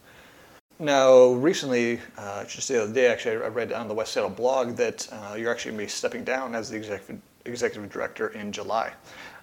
Now, 0.79 1.33
recently, 1.33 2.01
uh, 2.19 2.45
just 2.45 2.69
the 2.69 2.83
other 2.83 2.93
day, 2.93 3.07
actually, 3.09 3.37
I 3.37 3.49
read 3.49 3.73
on 3.73 3.89
the 3.89 3.95
West 3.95 4.13
Seattle 4.13 4.31
blog 4.31 4.77
that 4.77 5.09
uh, 5.11 5.35
you're 5.35 5.51
actually 5.51 5.73
going 5.73 5.81
to 5.81 5.85
be 5.87 5.91
stepping 5.91 6.23
down 6.23 6.55
as 6.55 6.69
the 6.69 6.77
executive, 6.77 7.23
executive 7.47 7.91
director 7.91 8.29
in 8.29 8.53
July. 8.53 8.93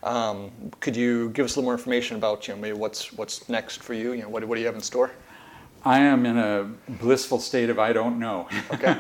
Um, 0.04 0.52
could 0.80 0.96
you 0.96 1.30
give 1.32 1.46
us 1.46 1.56
a 1.56 1.60
little 1.60 1.70
more 1.70 1.74
information 1.74 2.18
about, 2.18 2.48
you 2.48 2.54
know, 2.54 2.62
maybe 2.62 2.78
what's 2.78 3.12
what's 3.14 3.50
next 3.50 3.82
for 3.82 3.94
you? 3.96 4.14
You 4.14 4.24
know, 4.24 4.30
what, 4.30 4.44
what 4.46 4.56
do 4.56 4.62
you 4.62 4.68
have 4.68 4.76
in 4.76 4.82
store? 4.82 5.12
I 5.86 6.00
am 6.00 6.26
in 6.26 6.38
a 6.38 6.70
blissful 6.88 7.40
state 7.40 7.70
of 7.70 7.78
I 7.78 7.92
don't 7.92 8.18
know. 8.18 8.48
Okay. 8.72 8.96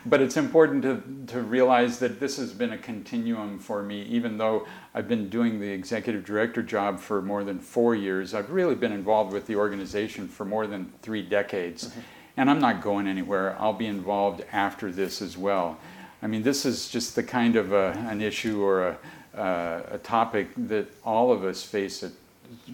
but 0.06 0.20
it's 0.20 0.36
important 0.36 0.82
to, 0.82 1.32
to 1.32 1.42
realize 1.42 1.98
that 2.00 2.20
this 2.20 2.36
has 2.36 2.52
been 2.52 2.72
a 2.72 2.78
continuum 2.78 3.58
for 3.58 3.82
me, 3.82 4.02
even 4.02 4.36
though 4.36 4.66
I've 4.94 5.08
been 5.08 5.30
doing 5.30 5.58
the 5.58 5.68
executive 5.68 6.24
director 6.24 6.62
job 6.62 7.00
for 7.00 7.22
more 7.22 7.44
than 7.44 7.58
four 7.58 7.94
years. 7.94 8.34
I've 8.34 8.50
really 8.50 8.74
been 8.74 8.92
involved 8.92 9.32
with 9.32 9.46
the 9.46 9.56
organization 9.56 10.28
for 10.28 10.44
more 10.44 10.66
than 10.66 10.92
three 11.00 11.22
decades. 11.22 11.88
Mm-hmm. 11.88 12.00
And 12.36 12.50
I'm 12.50 12.60
not 12.60 12.82
going 12.82 13.08
anywhere. 13.08 13.56
I'll 13.58 13.72
be 13.72 13.86
involved 13.86 14.44
after 14.52 14.92
this 14.92 15.22
as 15.22 15.36
well. 15.36 15.78
I 16.22 16.26
mean, 16.26 16.42
this 16.42 16.66
is 16.66 16.88
just 16.88 17.16
the 17.16 17.22
kind 17.22 17.56
of 17.56 17.72
a, 17.72 17.92
an 18.08 18.20
issue 18.20 18.62
or 18.62 18.88
a, 18.88 18.98
uh, 19.38 19.82
a 19.92 19.98
topic 19.98 20.48
that 20.68 20.88
all 21.04 21.32
of 21.32 21.44
us 21.44 21.62
face 21.62 22.02
at 22.02 22.12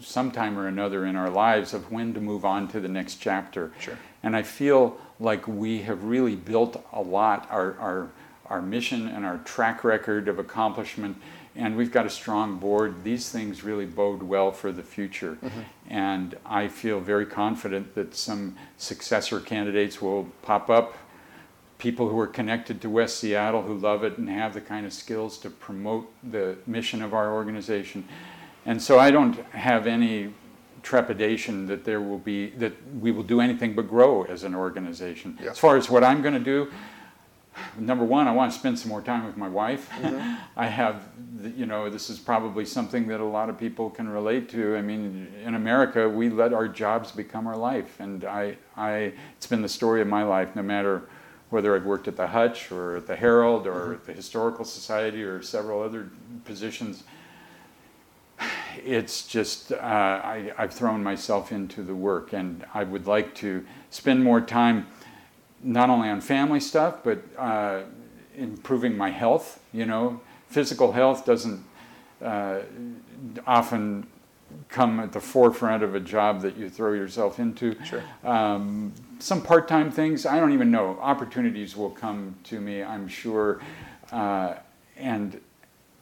sometime 0.01 0.59
or 0.59 0.67
another 0.67 1.07
in 1.07 1.17
our 1.17 1.31
lives 1.31 1.75
of 1.75 1.91
when 1.91 2.15
to 2.15 2.21
move 2.21 2.45
on 2.45 2.69
to 2.69 2.81
the 2.81 2.89
next 2.89 3.17
chapter. 3.17 3.73
Sure. 3.79 3.99
And 4.23 4.35
I 4.35 4.43
feel 4.43 4.99
like 5.21 5.47
we 5.47 5.83
have 5.83 6.05
really 6.05 6.37
built 6.37 6.83
a 6.93 7.01
lot. 7.01 7.47
Our, 7.51 7.77
our, 7.79 8.11
our 8.47 8.63
mission 8.63 9.09
and 9.09 9.25
our 9.25 9.39
track 9.39 9.85
record 9.85 10.29
of 10.29 10.39
accomplishment, 10.39 11.17
and 11.57 11.77
we've 11.77 11.93
got 11.93 12.07
a 12.07 12.11
strong 12.11 12.59
board. 12.59 13.05
These 13.05 13.31
things 13.31 13.63
really 13.63 13.87
bode 13.87 14.23
well 14.23 14.51
for 14.51 14.73
the 14.73 14.83
future. 14.83 15.39
Mm-hmm. 15.43 15.61
And 15.89 16.37
I 16.45 16.69
feel 16.69 17.01
very 17.01 17.27
confident 17.27 17.95
that 17.95 18.15
some 18.15 18.57
successor 18.77 19.41
candidates 19.41 20.03
will 20.03 20.29
pop 20.43 20.69
up. 20.69 20.97
People 21.79 22.09
who 22.09 22.19
are 22.19 22.27
connected 22.27 22.81
to 22.81 22.91
West 22.91 23.19
Seattle 23.19 23.63
who 23.63 23.75
love 23.75 24.05
it 24.05 24.17
and 24.17 24.29
have 24.29 24.55
the 24.55 24.61
kind 24.61 24.87
of 24.87 24.93
skills 24.93 25.39
to 25.39 25.51
promote 25.51 26.11
the 26.23 26.57
mission 26.67 27.03
of 27.03 27.13
our 27.13 27.33
organization. 27.33 28.09
And 28.67 28.81
so 28.81 28.99
I 28.99 29.11
don't 29.11 29.37
have 29.53 29.87
any 29.87 30.33
trepidation 30.83 31.67
that 31.67 31.85
there 31.85 32.01
will 32.01 32.19
be 32.19 32.51
that 32.51 32.73
we 33.01 33.11
will 33.11 33.23
do 33.23 33.41
anything 33.41 33.75
but 33.75 33.89
grow 33.89 34.23
as 34.25 34.45
an 34.45 34.55
organization. 34.55 35.39
Yeah. 35.43 35.51
As 35.51 35.59
far 35.59 35.77
as 35.77 35.89
what 35.89 36.05
I'm 36.05 36.23
going 36.23 36.35
to 36.35 36.41
do, 36.41 36.71
number 37.79 38.05
one, 38.05 38.29
I 38.29 38.33
want 38.33 38.53
to 38.53 38.59
spend 38.59 38.79
some 38.79 38.91
more 38.91 39.01
time 39.01 39.25
with 39.27 39.37
my 39.37 39.49
wife. 39.49 39.89
Mm-hmm. 39.91 40.35
I 40.57 40.67
have, 40.67 41.09
you 41.57 41.67
know, 41.67 41.89
this 41.89 42.11
is 42.11 42.19
probably 42.19 42.65
something 42.65 43.07
that 43.09 43.21
a 43.21 43.25
lot 43.25 43.49
of 43.49 43.59
people 43.59 43.91
can 43.91 44.09
relate 44.09 44.49
to. 44.51 44.77
I 44.77 44.83
mean, 44.83 45.33
in 45.43 45.55
America, 45.55 46.09
we 46.09 46.29
let 46.29 46.53
our 46.53 46.69
jobs 46.69 47.13
become 47.13 47.47
our 47.47 47.57
life, 47.57 48.01
and 48.01 48.25
I, 48.25 48.57
I, 48.77 49.13
it's 49.37 49.47
been 49.47 49.63
the 49.63 49.69
story 49.69 50.01
of 50.01 50.09
my 50.09 50.23
life. 50.23 50.55
No 50.55 50.63
matter 50.63 51.09
whether 51.51 51.77
I've 51.77 51.85
worked 51.85 52.09
at 52.09 52.17
the 52.17 52.27
Hutch 52.27 52.73
or 52.73 52.97
at 52.97 53.07
the 53.07 53.17
Herald 53.17 53.67
or 53.67 53.73
mm-hmm. 53.73 53.95
at 53.95 54.05
the 54.07 54.13
Historical 54.13 54.65
Society 54.65 55.23
or 55.23 55.41
several 55.43 55.83
other 55.83 56.11
positions 56.45 57.05
it's 58.85 59.27
just 59.27 59.73
uh, 59.73 59.77
I, 59.77 60.53
have 60.57 60.73
thrown 60.73 61.03
myself 61.03 61.53
into 61.53 61.83
the 61.83 61.95
work, 61.95 62.33
and 62.33 62.65
I 62.75 62.85
would 62.85 63.07
like 63.07 63.35
to 63.37 63.65
spend 63.91 64.23
more 64.23 64.41
time 64.41 64.87
not 65.63 65.91
only 65.91 66.09
on 66.09 66.21
family 66.21 66.61
stuff, 66.61 66.99
but 67.03 67.23
uh, 67.39 67.83
improving 68.37 68.97
my 68.97 69.11
health. 69.11 69.61
You 69.73 69.87
know, 69.87 70.21
physical 70.49 70.93
health 70.93 71.25
doesn't 71.25 71.65
uh, 72.23 72.61
often 73.47 74.07
come 74.69 75.01
at 75.01 75.13
the 75.13 75.21
forefront 75.21 75.83
of 75.83 75.95
a 75.95 76.01
job 76.01 76.41
that 76.43 76.57
you 76.57 76.69
throw 76.69 76.93
yourself 76.93 77.39
into. 77.39 77.77
Sure. 77.85 78.03
Um, 78.23 78.93
some 79.19 79.43
part-time 79.43 79.91
things, 79.91 80.27
I 80.27 80.39
don't 80.39 80.53
even 80.53 80.71
know. 80.71 80.99
Opportunities 81.01 81.77
will 81.77 81.91
come 81.91 82.37
to 82.45 82.61
me, 82.61 82.83
I'm 82.83 83.09
sure, 83.09 83.61
uh, 84.13 84.55
and 84.97 85.41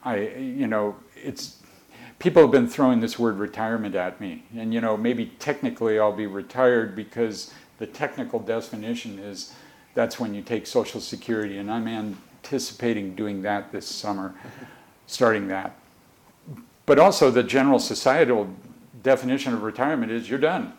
I, 0.03 0.17
you 0.17 0.67
know, 0.67 0.95
it's 1.15 1.62
people 2.23 2.41
have 2.41 2.51
been 2.51 2.69
throwing 2.69 3.01
this 3.01 3.19
word 3.19 3.37
retirement 3.37 3.95
at 3.95 4.21
me. 4.21 4.43
And, 4.55 4.73
you 4.73 4.79
know, 4.79 4.95
maybe 4.95 5.33
technically 5.39 5.99
I'll 5.99 6.13
be 6.13 6.25
retired 6.25 6.95
because 6.95 7.53
the 7.79 7.85
technical 7.85 8.39
definition 8.39 9.19
is 9.19 9.53
that's 9.93 10.21
when 10.21 10.33
you 10.33 10.41
take 10.41 10.65
Social 10.65 11.01
Security. 11.01 11.57
And 11.57 11.69
I'm 11.69 11.85
anticipating 11.85 13.13
doing 13.13 13.41
that 13.41 13.73
this 13.73 13.85
summer, 13.85 14.33
starting 15.05 15.49
that. 15.49 15.75
But 16.85 16.97
also, 16.97 17.29
the 17.29 17.43
general 17.43 17.77
societal 17.77 18.47
definition 19.03 19.53
of 19.53 19.61
retirement 19.61 20.09
is 20.09 20.29
you're 20.29 20.39
done. 20.39 20.71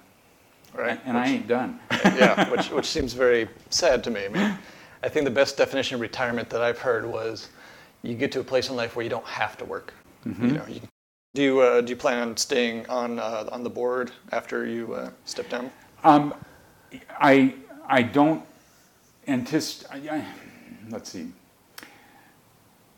Right. 0.73 0.99
And 1.05 1.15
which, 1.15 1.27
I 1.27 1.31
ain't 1.31 1.47
done. 1.47 1.79
yeah, 1.91 2.49
which, 2.51 2.71
which 2.71 2.87
seems 2.87 3.13
very 3.13 3.49
sad 3.69 4.03
to 4.05 4.11
me. 4.11 4.25
I 4.25 4.29
mean, 4.29 4.59
I 5.03 5.11
think 5.11 5.27
the 5.27 5.31
best 5.31 5.59
definition 5.59 5.97
of 5.97 6.01
retirement 6.01 6.49
that 6.51 6.63
I've 6.63 6.79
heard 6.79 7.05
was 7.05 7.51
you 8.03 8.15
get 8.15 8.33
to 8.33 8.41
a 8.41 8.45
place 8.45 8.71
in 8.71 8.77
life 8.77 8.97
where 8.97 9.03
you 9.03 9.11
don't 9.11 9.27
have 9.27 9.59
to 9.59 9.67
work. 9.67 9.93
Mm-hmm. 10.27 10.47
You 10.47 10.53
know, 10.55 10.67
you 10.67 10.81
do 11.35 11.43
you 11.43 11.61
uh, 11.61 11.81
do 11.81 11.91
you 11.91 11.97
plan 11.97 12.29
on 12.29 12.37
staying 12.37 12.87
on 12.89 13.19
uh, 13.19 13.49
on 13.51 13.65
the 13.65 13.71
board 13.71 14.13
after 14.33 14.67
you 14.67 14.95
uh, 14.95 15.11
step 15.25 15.49
down? 15.49 15.71
Um, 16.05 16.33
I 17.11 17.55
I 17.87 18.03
don't 18.03 18.45
anticipate. 19.27 20.25
Let's 20.89 21.11
see. 21.11 21.33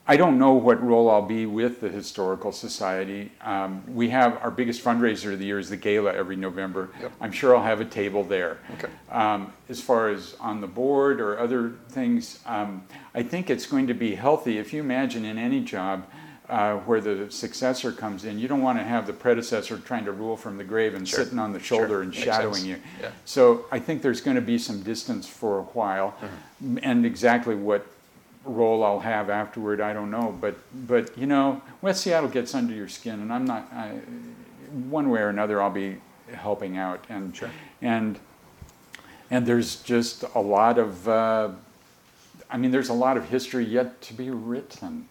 I 0.09 0.17
don't 0.17 0.39
know 0.39 0.53
what 0.53 0.81
role 0.81 1.11
I'll 1.11 1.21
be 1.21 1.47
with 1.47 1.81
the 1.81 1.89
Historical 1.89 2.53
Society. 2.53 3.33
Um, 3.41 3.83
we 3.93 4.11
have 4.11 4.39
our 4.41 4.53
biggest 4.53 4.85
fundraiser 4.85 5.33
of 5.33 5.41
the 5.41 5.47
year 5.47 5.59
is 5.59 5.69
the 5.69 5.77
gala 5.77 6.13
every 6.13 6.37
November. 6.37 6.91
Yep. 7.01 7.13
I'm 7.21 7.33
sure 7.33 7.57
I'll 7.57 7.65
have 7.65 7.81
a 7.81 7.85
table 7.85 8.23
there. 8.23 8.59
Okay. 8.75 8.89
Um, 9.11 9.53
as 9.69 9.81
far 9.81 10.09
as 10.11 10.37
on 10.39 10.61
the 10.61 10.69
board 10.69 11.21
or 11.21 11.41
other 11.41 11.73
things, 11.89 12.39
um, 12.47 12.85
I 13.17 13.25
think 13.25 13.51
it's 13.51 13.67
going 13.67 13.89
to 13.89 13.95
be 13.95 14.15
healthy. 14.15 14.59
If 14.59 14.73
you 14.73 14.79
imagine 14.81 15.25
in 15.25 15.39
any 15.39 15.61
job, 15.61 16.07
uh, 16.49 16.77
where 16.79 17.01
the 17.01 17.31
successor 17.31 17.93
comes 17.93 18.25
in. 18.25 18.39
You 18.39 18.49
don't 18.49 18.63
want 18.63 18.79
to 18.79 18.85
have 18.85 19.07
the 19.07 19.13
predecessor 19.13 19.79
trying 19.79 20.05
to 20.05 20.13
rule 20.13 20.37
from 20.37 20.57
the 20.57 20.65
grave 20.65 20.95
and 20.95 21.07
sure. 21.07 21.25
sitting 21.25 21.39
on 21.39 21.53
the 21.53 21.61
shoulder 21.61 21.89
sure. 21.89 22.03
and 22.03 22.11
Makes 22.11 22.23
shadowing 22.23 22.55
sense. 22.55 22.67
you. 22.67 22.77
Yeah. 23.01 23.11
So 23.25 23.67
I 23.73 23.79
think 23.79 24.03
there's 24.03 24.21
going 24.21 24.37
to 24.37 24.41
be 24.41 24.59
some 24.59 24.83
distance 24.83 25.27
for 25.27 25.59
a 25.59 25.63
while, 25.63 26.13
mm-hmm. 26.13 26.79
and 26.83 27.05
exactly 27.05 27.55
what 27.55 27.87
role 28.45 28.85
I'll 28.85 29.01
have 29.01 29.29
afterward, 29.29 29.81
I 29.81 29.93
don't 29.93 30.11
know. 30.11 30.37
But 30.41 30.57
but 30.87 31.17
you 31.19 31.27
know, 31.27 31.63
West 31.83 32.03
Seattle 32.03 32.29
gets 32.29 32.55
under 32.55 32.75
your 32.75 32.89
skin, 32.89 33.21
and 33.21 33.33
I'm 33.33 33.45
not. 33.45 33.71
I, 33.73 33.99
one 34.89 35.11
way 35.11 35.21
or 35.21 35.29
another, 35.29 35.63
I'll 35.63 35.71
be 35.71 35.97
helping 36.33 36.77
out, 36.77 37.05
and 37.09 37.35
sure. 37.35 37.51
and 37.83 38.19
and 39.31 39.47
there's 39.47 39.83
just 39.83 40.25
a 40.35 40.41
lot 40.41 40.79
of. 40.79 41.09
Uh, 41.09 41.51
I 42.49 42.57
mean, 42.57 42.71
there's 42.71 42.91
a 42.91 42.95
lot 42.95 43.17
of 43.17 43.29
history 43.29 43.65
yet 43.65 44.01
to 44.03 44.15
be 44.15 44.31
written 44.31 45.09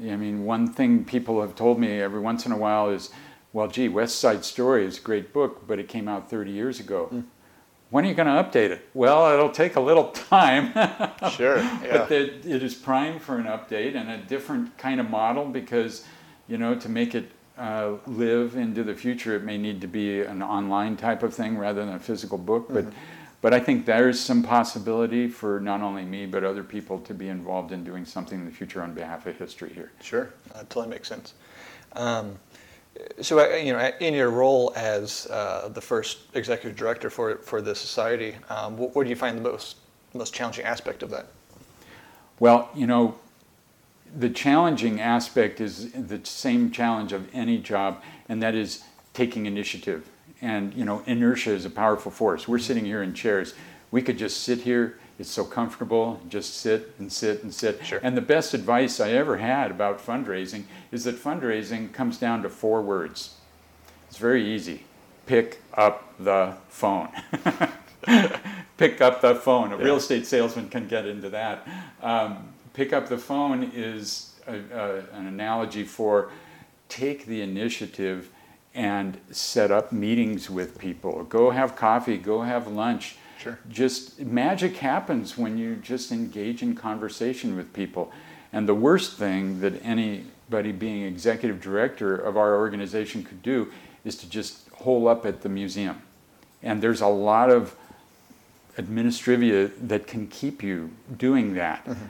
I 0.00 0.16
mean, 0.16 0.44
one 0.44 0.72
thing 0.72 1.04
people 1.04 1.40
have 1.40 1.54
told 1.54 1.78
me 1.78 2.00
every 2.00 2.20
once 2.20 2.46
in 2.46 2.52
a 2.52 2.56
while 2.56 2.90
is, 2.90 3.10
well, 3.52 3.68
gee, 3.68 3.88
West 3.88 4.18
Side 4.18 4.44
Story 4.44 4.84
is 4.84 4.98
a 4.98 5.00
great 5.00 5.32
book, 5.32 5.66
but 5.66 5.78
it 5.78 5.88
came 5.88 6.08
out 6.08 6.30
30 6.30 6.52
years 6.52 6.78
ago. 6.78 7.08
Mm. 7.12 7.24
When 7.90 8.04
are 8.04 8.08
you 8.08 8.14
going 8.14 8.26
to 8.26 8.32
update 8.32 8.70
it? 8.70 8.86
Well, 8.92 9.32
it'll 9.32 9.50
take 9.50 9.76
a 9.76 9.80
little 9.80 10.10
time. 10.10 10.72
sure. 11.30 11.58
Yeah. 11.82 11.98
But 11.98 12.12
it, 12.12 12.46
it 12.46 12.62
is 12.62 12.74
primed 12.74 13.22
for 13.22 13.38
an 13.38 13.46
update 13.46 13.96
and 13.96 14.10
a 14.10 14.18
different 14.18 14.76
kind 14.76 15.00
of 15.00 15.08
model 15.08 15.46
because, 15.46 16.04
you 16.48 16.58
know, 16.58 16.74
to 16.74 16.88
make 16.88 17.14
it 17.14 17.30
uh, 17.56 17.94
live 18.06 18.56
into 18.56 18.84
the 18.84 18.94
future, 18.94 19.34
it 19.36 19.42
may 19.42 19.56
need 19.56 19.80
to 19.80 19.86
be 19.86 20.20
an 20.20 20.42
online 20.42 20.96
type 20.96 21.22
of 21.22 21.32
thing 21.32 21.56
rather 21.56 21.84
than 21.84 21.94
a 21.94 21.98
physical 21.98 22.38
book. 22.38 22.66
But 22.68 22.84
mm-hmm 22.84 22.98
but 23.40 23.54
I 23.54 23.60
think 23.60 23.86
there's 23.86 24.18
some 24.18 24.42
possibility 24.42 25.28
for 25.28 25.60
not 25.60 25.80
only 25.80 26.04
me 26.04 26.26
but 26.26 26.44
other 26.44 26.64
people 26.64 26.98
to 27.00 27.14
be 27.14 27.28
involved 27.28 27.72
in 27.72 27.84
doing 27.84 28.04
something 28.04 28.40
in 28.40 28.44
the 28.44 28.50
future 28.50 28.82
on 28.82 28.94
behalf 28.94 29.26
of 29.26 29.38
history 29.38 29.70
here. 29.74 29.92
Sure, 30.00 30.30
that 30.54 30.68
totally 30.70 30.88
makes 30.88 31.08
sense. 31.08 31.34
Um, 31.92 32.38
so, 33.20 33.38
uh, 33.38 33.54
you 33.56 33.72
know, 33.72 33.92
in 34.00 34.14
your 34.14 34.30
role 34.30 34.72
as 34.74 35.26
uh, 35.30 35.68
the 35.72 35.80
first 35.80 36.18
executive 36.34 36.76
director 36.76 37.10
for 37.10 37.36
for 37.36 37.60
the 37.60 37.74
society, 37.74 38.36
um, 38.48 38.76
what, 38.76 38.94
what, 38.94 39.04
do 39.04 39.10
you 39.10 39.16
find 39.16 39.38
the 39.38 39.42
most 39.42 39.76
most 40.14 40.34
challenging 40.34 40.64
aspect 40.64 41.02
of 41.02 41.10
that? 41.10 41.26
Well, 42.40 42.70
you 42.74 42.86
know, 42.86 43.16
the 44.16 44.30
challenging 44.30 45.00
aspect 45.00 45.60
is 45.60 45.92
the 45.92 46.20
same 46.24 46.70
challenge 46.70 47.12
of 47.12 47.28
any 47.32 47.58
job, 47.58 48.02
and 48.28 48.42
that 48.42 48.54
is 48.54 48.82
taking 49.12 49.46
initiative 49.46 50.08
and 50.40 50.74
you 50.74 50.84
know, 50.84 51.02
inertia 51.06 51.52
is 51.52 51.64
a 51.64 51.70
powerful 51.70 52.12
force. 52.12 52.46
We're 52.46 52.58
sitting 52.58 52.84
here 52.84 53.02
in 53.02 53.14
chairs. 53.14 53.54
We 53.90 54.02
could 54.02 54.18
just 54.18 54.42
sit 54.42 54.60
here. 54.60 54.98
It's 55.18 55.30
so 55.30 55.44
comfortable. 55.44 56.20
Just 56.28 56.54
sit 56.58 56.94
and 56.98 57.12
sit 57.12 57.42
and 57.42 57.52
sit. 57.52 57.84
Sure. 57.84 58.00
And 58.02 58.16
the 58.16 58.22
best 58.22 58.54
advice 58.54 59.00
I 59.00 59.10
ever 59.10 59.38
had 59.38 59.70
about 59.70 60.04
fundraising 60.04 60.64
is 60.92 61.04
that 61.04 61.16
fundraising 61.16 61.92
comes 61.92 62.18
down 62.18 62.42
to 62.42 62.48
four 62.48 62.82
words. 62.82 63.34
It's 64.08 64.18
very 64.18 64.44
easy. 64.46 64.84
Pick 65.26 65.60
up 65.74 66.14
the 66.18 66.54
phone. 66.68 67.08
pick 68.76 69.00
up 69.00 69.20
the 69.20 69.34
phone. 69.34 69.72
A 69.72 69.78
yeah. 69.78 69.84
real 69.84 69.96
estate 69.96 70.26
salesman 70.26 70.68
can 70.68 70.86
get 70.86 71.06
into 71.06 71.28
that. 71.30 71.66
Um, 72.00 72.48
pick 72.72 72.92
up 72.92 73.08
the 73.08 73.18
phone 73.18 73.72
is 73.74 74.34
a, 74.46 74.54
a, 74.54 74.96
an 75.16 75.26
analogy 75.26 75.84
for 75.84 76.30
take 76.88 77.26
the 77.26 77.42
initiative 77.42 78.30
and 78.78 79.18
set 79.32 79.72
up 79.72 79.90
meetings 79.90 80.48
with 80.48 80.78
people. 80.78 81.24
Go 81.24 81.50
have 81.50 81.74
coffee, 81.74 82.16
go 82.16 82.42
have 82.42 82.68
lunch. 82.68 83.16
Sure. 83.36 83.58
Just 83.68 84.20
magic 84.20 84.76
happens 84.76 85.36
when 85.36 85.58
you 85.58 85.74
just 85.74 86.12
engage 86.12 86.62
in 86.62 86.76
conversation 86.76 87.56
with 87.56 87.72
people. 87.72 88.12
And 88.52 88.68
the 88.68 88.76
worst 88.76 89.18
thing 89.18 89.60
that 89.62 89.84
anybody 89.84 90.70
being 90.70 91.02
executive 91.02 91.60
director 91.60 92.14
of 92.14 92.36
our 92.36 92.56
organization 92.56 93.24
could 93.24 93.42
do 93.42 93.72
is 94.04 94.14
to 94.18 94.30
just 94.30 94.68
hole 94.68 95.08
up 95.08 95.26
at 95.26 95.42
the 95.42 95.48
museum. 95.48 96.00
And 96.62 96.80
there's 96.80 97.00
a 97.00 97.08
lot 97.08 97.50
of 97.50 97.74
administrivia 98.76 99.72
that 99.88 100.06
can 100.06 100.28
keep 100.28 100.62
you 100.62 100.92
doing 101.16 101.54
that. 101.54 101.84
Mm-hmm. 101.84 102.04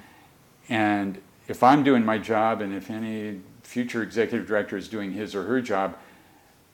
And 0.68 1.22
if 1.48 1.62
I'm 1.62 1.82
doing 1.82 2.04
my 2.04 2.18
job 2.18 2.60
and 2.60 2.74
if 2.74 2.90
any 2.90 3.40
future 3.62 4.02
executive 4.02 4.46
director 4.46 4.76
is 4.76 4.86
doing 4.86 5.12
his 5.12 5.34
or 5.34 5.44
her 5.44 5.62
job, 5.62 5.96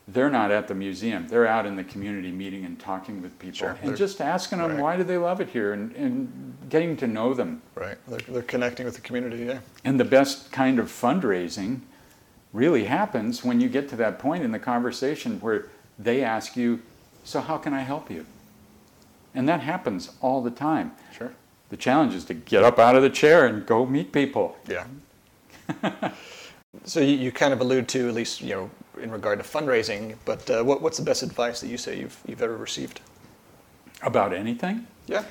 they're 0.07 0.31
not 0.31 0.51
at 0.51 0.69
the 0.69 0.75
museum. 0.75 1.27
They're 1.29 1.47
out 1.47 1.65
in 1.65 1.77
the 1.77 1.85
community 1.85 2.31
meeting 2.31 2.65
and 2.65 2.79
talking 2.79 3.23
with 3.23 3.39
people 3.39 3.57
sure. 3.57 3.79
and 3.83 3.97
just 3.97 4.21
asking 4.21 4.59
them 4.59 4.73
right. 4.73 4.81
why 4.81 4.97
do 4.97 5.05
they 5.05 5.17
love 5.17 5.41
it 5.41 5.49
here 5.49 5.73
and, 5.73 5.95
and 5.97 6.57
getting 6.69 6.97
to 6.99 7.07
know 7.07 7.33
them. 7.33 7.63
Right. 7.75 7.97
They're, 8.07 8.19
they're 8.29 8.43
connecting 8.43 8.85
with 8.85 8.97
the 8.97 9.01
community, 9.01 9.45
yeah. 9.45 9.61
And 9.83 9.99
the 9.99 10.05
best 10.05 10.53
kind 10.53 10.79
of 10.79 10.89
fundraising 10.89 11.81
really 12.53 12.85
happens 12.85 13.43
when 13.45 13.61
you 13.61 13.69
get 13.69 13.89
to 13.91 13.97
that 13.97 14.19
point 14.19 14.45
in 14.45 14.53
the 14.53 14.59
conversation 14.59 15.41
where 15.41 15.67
they 15.99 16.23
ask 16.23 16.57
you, 16.57 16.83
So, 17.25 17.41
how 17.41 17.57
can 17.57 17.73
I 17.73 17.81
help 17.81 18.11
you? 18.11 18.27
And 19.35 19.49
that 19.49 19.61
happens 19.61 20.13
all 20.21 20.43
the 20.43 20.51
time. 20.51 20.93
Sure. 21.17 21.33
The 21.71 21.77
challenge 21.77 22.15
is 22.15 22.25
to 22.27 22.35
get 22.35 22.63
up 22.63 22.79
out 22.79 22.95
of 22.95 23.03
the 23.03 23.11
chair 23.11 23.47
and 23.47 23.65
go 23.67 23.87
meet 23.87 24.13
people. 24.13 24.57
Yeah. 24.69 24.87
so 26.85 27.01
you, 27.01 27.17
you 27.17 27.33
kind 27.33 27.53
of 27.53 27.61
allude 27.61 27.89
to 27.89 28.09
at 28.09 28.15
least 28.15 28.43
you 28.43 28.51
know 28.51 28.71
in 29.01 29.11
regard 29.11 29.43
to 29.43 29.45
fundraising, 29.45 30.17
but 30.25 30.49
uh, 30.51 30.63
what, 30.63 30.83
what's 30.83 30.99
the 30.99 31.05
best 31.05 31.23
advice 31.23 31.61
that 31.61 31.69
you 31.69 31.79
say 31.79 31.99
you've 31.99 32.19
you've 32.27 32.43
ever 32.43 32.57
received? 32.57 33.01
About 34.03 34.33
anything? 34.33 34.87
Yeah. 35.07 35.25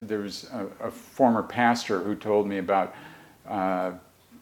There 0.00 0.20
was 0.20 0.48
a, 0.52 0.86
a 0.86 0.90
former 0.90 1.42
pastor 1.42 2.00
who 2.00 2.14
told 2.14 2.46
me 2.46 2.58
about 2.58 2.94
uh, 3.46 3.92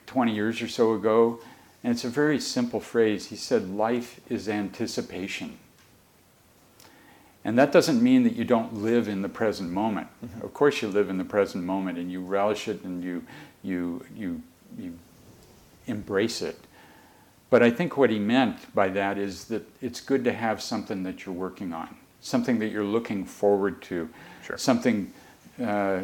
20 0.07 0.35
years 0.35 0.63
or 0.63 0.69
so 0.69 0.95
ago, 0.95 1.41
and 1.83 1.93
it's 1.93 2.05
a 2.05 2.09
very 2.09 2.41
simple 2.41 2.81
phrase. 2.81 3.27
He 3.27 3.37
said, 3.37 3.71
Life 3.71 4.21
is 4.29 4.49
anticipation. 4.49 5.59
And 7.45 7.57
that 7.59 7.71
doesn't 7.71 8.03
mean 8.03 8.25
that 8.25 8.35
you 8.35 8.45
don't 8.45 8.83
live 8.83 9.07
in 9.07 9.23
the 9.23 9.29
present 9.29 9.71
moment. 9.71 10.09
Mm-hmm. 10.25 10.45
Of 10.45 10.53
course, 10.53 10.83
you 10.83 10.89
live 10.89 11.09
in 11.09 11.17
the 11.17 11.25
present 11.25 11.63
moment 11.63 11.97
and 11.97 12.11
you 12.11 12.21
relish 12.21 12.67
it 12.67 12.83
and 12.83 13.05
you, 13.05 13.25
you, 13.63 14.05
you, 14.17 14.43
you 14.77 14.99
embrace 15.87 16.43
it. 16.43 16.59
But 17.49 17.63
I 17.63 17.71
think 17.71 17.97
what 17.97 18.11
he 18.11 18.19
meant 18.19 18.75
by 18.75 18.89
that 18.89 19.19
is 19.19 19.45
that 19.45 19.69
it's 19.81 20.01
good 20.01 20.25
to 20.25 20.33
have 20.33 20.61
something 20.61 21.03
that 21.05 21.25
you're 21.25 21.35
working 21.35 21.73
on, 21.73 21.97
something 22.21 22.59
that 22.59 22.69
you're 22.69 22.85
looking 22.85 23.25
forward 23.25 23.83
to, 23.83 24.09
sure. 24.45 24.59
something. 24.59 25.13
Uh, 25.63 26.01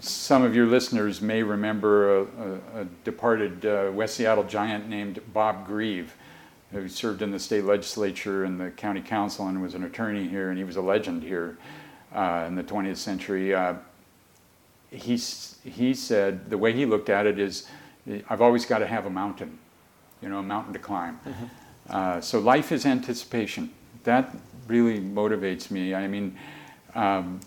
some 0.00 0.42
of 0.44 0.54
your 0.54 0.66
listeners 0.66 1.20
may 1.20 1.42
remember 1.42 2.18
a, 2.18 2.22
a, 2.22 2.80
a 2.82 2.84
departed 3.02 3.66
uh, 3.66 3.90
West 3.92 4.14
Seattle 4.14 4.44
giant 4.44 4.88
named 4.88 5.20
Bob 5.32 5.66
Greive 5.66 6.14
who 6.72 6.88
served 6.88 7.22
in 7.22 7.30
the 7.30 7.38
state 7.38 7.64
legislature 7.64 8.44
and 8.44 8.60
the 8.60 8.70
county 8.70 9.00
council 9.00 9.48
and 9.48 9.60
was 9.62 9.74
an 9.74 9.84
attorney 9.84 10.28
here, 10.28 10.50
and 10.50 10.58
he 10.58 10.64
was 10.64 10.76
a 10.76 10.82
legend 10.82 11.22
here 11.22 11.56
uh, 12.14 12.44
in 12.46 12.54
the 12.54 12.62
20th 12.62 12.96
century. 12.96 13.54
Uh, 13.54 13.74
he, 14.90 15.16
he 15.16 15.94
said 15.94 16.50
the 16.50 16.58
way 16.58 16.72
he 16.72 16.84
looked 16.84 17.08
at 17.08 17.26
it 17.26 17.38
is 17.38 17.68
I've 18.28 18.42
always 18.42 18.64
got 18.64 18.78
to 18.78 18.86
have 18.86 19.06
a 19.06 19.10
mountain, 19.10 19.58
you 20.22 20.28
know, 20.28 20.38
a 20.38 20.42
mountain 20.42 20.72
to 20.72 20.78
climb. 20.78 21.18
Mm-hmm. 21.26 21.44
Uh, 21.88 22.20
so 22.20 22.38
life 22.38 22.72
is 22.72 22.84
anticipation. 22.84 23.70
That 24.04 24.34
really 24.66 25.00
motivates 25.00 25.70
me. 25.70 25.94
I 25.94 26.06
mean, 26.06 26.36
um, 26.94 27.40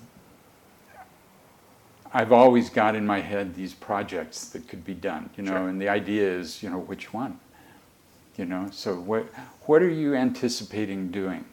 I've 2.14 2.32
always 2.32 2.70
got 2.70 2.96
in 2.96 3.06
my 3.06 3.20
head 3.20 3.56
these 3.56 3.74
projects 3.74 4.50
that 4.50 4.68
could 4.68 4.84
be 4.84 4.94
done, 4.94 5.30
you 5.38 5.44
know, 5.44 5.52
sure. 5.52 5.70
and 5.70 5.82
the 5.82 5.88
idea 5.88 6.30
is, 6.30 6.62
you 6.62 6.70
know, 6.70 6.80
which 6.80 7.14
one? 7.14 7.40
You 8.38 8.46
know, 8.46 8.70
so 8.72 8.96
what 8.96 9.28
what 9.66 9.82
are 9.82 9.90
you 9.90 10.16
anticipating 10.16 11.12
doing? 11.12 11.46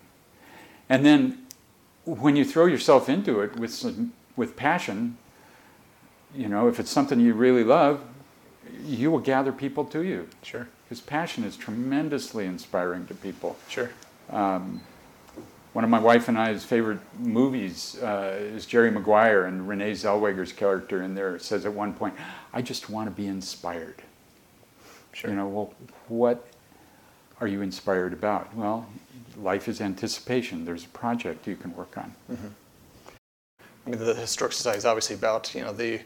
And 0.89 1.05
then 1.05 1.47
when 2.05 2.35
you 2.35 2.45
throw 2.45 2.67
yourself 2.67 3.09
into 3.09 3.41
it 3.41 3.57
with 3.57 3.73
some, 3.73 4.13
with 4.37 4.57
passion, 4.57 5.19
you 6.35 6.49
know, 6.49 6.69
if 6.69 6.81
it's 6.81 6.91
something 6.91 7.21
you 7.21 7.35
really 7.35 7.65
love, 7.65 8.03
you 8.85 9.11
will 9.11 9.19
gather 9.19 9.53
people 9.53 9.85
to 9.87 10.03
you. 10.03 10.29
Sure. 10.43 10.69
Because 10.89 11.03
passion 11.03 11.45
is 11.45 11.55
tremendously 11.55 12.47
inspiring 12.47 13.07
to 13.09 13.15
people. 13.15 13.59
Sure. 13.69 13.91
Um, 14.31 14.81
one 15.75 15.85
of 15.85 15.91
my 15.91 15.99
wife 15.99 16.29
and 16.29 16.39
I's 16.39 16.65
favorite 16.65 17.01
movies 17.19 18.01
uh, 18.03 18.39
is 18.41 18.65
Jerry 18.65 18.91
Maguire, 18.91 19.45
and 19.45 19.69
Renee 19.69 19.93
Zellweger's 19.93 20.53
character 20.53 21.03
in 21.03 21.15
there 21.15 21.39
says 21.39 21.67
at 21.67 21.75
one 21.75 21.93
point, 21.93 22.15
"I 22.55 22.63
just 22.63 22.89
want 22.89 23.07
to 23.09 23.15
be 23.15 23.27
inspired." 23.27 24.03
Sure. 25.13 25.31
You 25.31 25.37
know, 25.37 25.47
well, 25.47 25.75
what 26.09 26.47
are 27.41 27.47
you 27.47 27.61
inspired 27.61 28.15
about? 28.15 28.55
Well, 28.55 28.87
life 29.37 29.69
is 29.69 29.81
anticipation. 29.81 30.65
There's 30.65 30.85
a 30.85 30.89
project 30.89 31.47
you 31.47 31.57
can 31.57 31.77
work 31.77 31.99
on. 31.99 32.15
Mm-hmm. 32.33 32.47
I 33.87 33.91
mean, 33.91 33.99
the 33.99 34.15
Historic 34.15 34.55
Society 34.55 34.79
is 34.79 34.85
obviously 34.87 35.17
about 35.17 35.55
you 35.55 35.61
know 35.61 35.73
the 35.73 36.01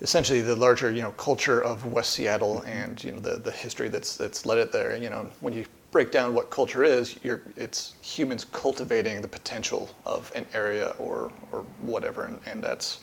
essentially 0.00 0.40
the 0.40 0.56
larger 0.56 0.90
you 0.90 1.02
know 1.02 1.12
culture 1.12 1.62
of 1.62 1.84
West 1.86 2.10
Seattle 2.12 2.62
and 2.62 3.02
you 3.02 3.12
know 3.12 3.20
the, 3.20 3.36
the 3.36 3.50
history 3.50 3.88
that's 3.88 4.16
that's 4.16 4.46
led 4.46 4.58
it 4.58 4.72
there. 4.72 4.96
You 4.96 5.10
know, 5.10 5.28
when 5.40 5.52
you 5.52 5.64
break 5.90 6.12
down 6.12 6.34
what 6.34 6.50
culture 6.50 6.84
is, 6.84 7.18
you're, 7.24 7.42
it's 7.56 7.94
humans 8.00 8.46
cultivating 8.52 9.20
the 9.20 9.28
potential 9.28 9.90
of 10.06 10.32
an 10.34 10.46
area 10.54 10.94
or 10.98 11.32
or 11.52 11.64
whatever, 11.80 12.24
and, 12.24 12.38
and 12.46 12.62
that's 12.62 13.00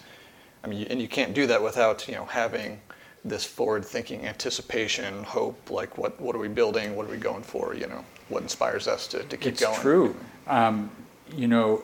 I 0.64 0.68
mean, 0.68 0.88
and 0.90 1.02
you 1.02 1.08
can't 1.08 1.34
do 1.34 1.48
that 1.48 1.62
without 1.62 2.08
you 2.08 2.16
know 2.16 2.26
having 2.26 2.80
this 3.26 3.44
forward-thinking 3.44 4.26
anticipation, 4.26 5.24
hope, 5.24 5.70
like 5.70 5.98
what, 5.98 6.20
what 6.22 6.36
are 6.36 6.40
we 6.40 6.48
building, 6.48 6.96
what 6.96 7.08
are 7.08 7.12
we 7.12 7.18
going 7.18 7.44
for, 7.44 7.76
you 7.76 7.88
know, 7.88 8.04
what 8.30 8.42
inspires 8.42 8.88
us 8.88 9.08
to, 9.08 9.24
to 9.24 9.36
keep 9.36 9.54
it's 9.54 9.62
going. 9.62 9.74
It's 9.74 9.82
true. 9.82 10.16
Um, 10.46 10.90
you 11.36 11.48
know, 11.48 11.84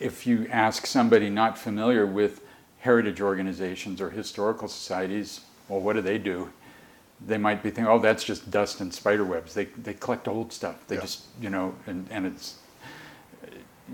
if 0.00 0.26
you 0.26 0.48
ask 0.50 0.86
somebody 0.86 1.30
not 1.30 1.56
familiar 1.56 2.04
with 2.04 2.40
heritage 2.82 3.20
organizations 3.20 4.00
or 4.00 4.10
historical 4.10 4.68
societies, 4.68 5.40
well, 5.68 5.80
what 5.80 5.94
do 5.94 6.02
they 6.02 6.18
do? 6.18 6.52
They 7.24 7.38
might 7.38 7.62
be 7.62 7.70
thinking, 7.70 7.86
oh, 7.86 7.98
that's 7.98 8.24
just 8.24 8.50
dust 8.50 8.80
and 8.80 8.92
spider 8.92 9.24
webs. 9.24 9.54
They, 9.54 9.64
they 9.64 9.94
collect 9.94 10.28
old 10.28 10.52
stuff. 10.52 10.86
They 10.86 10.96
yeah. 10.96 11.02
just, 11.02 11.24
you 11.40 11.50
know, 11.50 11.74
and, 11.86 12.06
and 12.10 12.26
it's, 12.26 12.58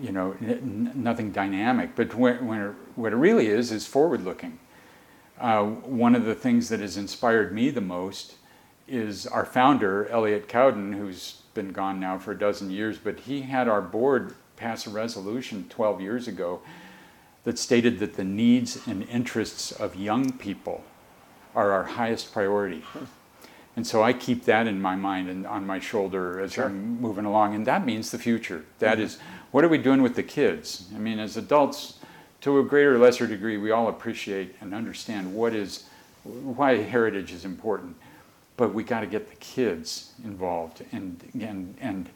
you 0.01 0.13
know, 0.13 0.37
n- 0.41 0.91
nothing 0.95 1.33
dynamic. 1.33 1.95
But 1.95 2.15
when, 2.15 2.47
when 2.47 2.61
it, 2.61 2.75
what 2.97 3.13
it 3.13 3.17
really 3.17 3.47
is, 3.47 3.71
is 3.73 3.87
forward 3.87 4.25
looking 4.25 4.59
uh, 5.41 5.65
one 5.65 6.15
of 6.15 6.25
the 6.25 6.35
things 6.35 6.69
that 6.69 6.81
has 6.81 6.97
inspired 6.97 7.53
me 7.53 7.71
the 7.71 7.81
most 7.81 8.35
is 8.87 9.27
our 9.27 9.45
founder, 9.45 10.09
Elliot 10.09 10.49
Cowden, 10.49 10.93
who's 10.93 11.43
been 11.55 11.73
gone 11.73 12.01
now 12.01 12.19
for 12.19 12.33
a 12.33 12.39
dozen 12.39 12.71
years, 12.71 12.99
but 12.99 13.21
he 13.21 13.43
had 13.43 13.69
our 13.69 13.83
board 13.83 14.35
pass 14.57 14.87
a 14.87 14.91
resolution 14.91 15.67
12 15.69 16.01
years 16.01 16.27
ago 16.27 16.61
that 17.49 17.59
stated 17.59 17.99
that 17.99 18.13
the 18.13 18.25
needs 18.25 18.87
and 18.87 19.09
interests 19.09 19.73
of 19.73 19.97
young 19.97 20.31
people 20.33 20.85
are 21.55 21.73
our 21.73 21.85
highest 21.85 22.31
priority. 22.31 22.85
And 23.75 23.87
so 23.87 24.03
I 24.03 24.13
keep 24.13 24.45
that 24.45 24.67
in 24.67 24.83
my 24.83 24.97
mind 24.97 25.31
and 25.31 25.47
on 25.47 25.67
my 25.67 25.81
shoulder 25.81 26.41
as 26.41 26.53
sure. 26.53 26.67
I'm 26.67 27.01
moving 27.01 27.25
along. 27.25 27.55
And 27.55 27.67
that 27.67 27.87
means 27.87 28.11
the 28.11 28.19
future. 28.19 28.67
That 28.81 28.97
mm-hmm. 28.97 29.05
is, 29.05 29.19
what 29.51 29.65
are 29.65 29.69
we 29.71 29.79
doing 29.79 30.03
with 30.03 30.15
the 30.15 30.23
kids? 30.23 30.91
I 30.95 30.99
mean, 30.99 31.19
as 31.19 31.39
adults, 31.39 32.01
to 32.43 32.59
a 32.59 32.63
greater 32.63 32.97
or 32.97 32.99
lesser 32.99 33.27
degree, 33.27 33.57
we 33.57 33.71
all 33.71 33.89
appreciate 33.89 34.55
and 34.61 34.75
understand 34.75 35.35
what 35.35 35.55
is, 35.55 35.85
why 36.25 36.77
heritage 36.77 37.33
is 37.33 37.47
important. 37.47 37.97
But 38.59 38.75
we 38.75 38.85
got 38.85 39.01
to 39.01 39.07
get 39.07 39.31
the 39.31 39.37
kids 39.37 40.13
involved 40.23 40.85
and, 40.93 41.19
and, 41.41 41.75
and 41.81 42.11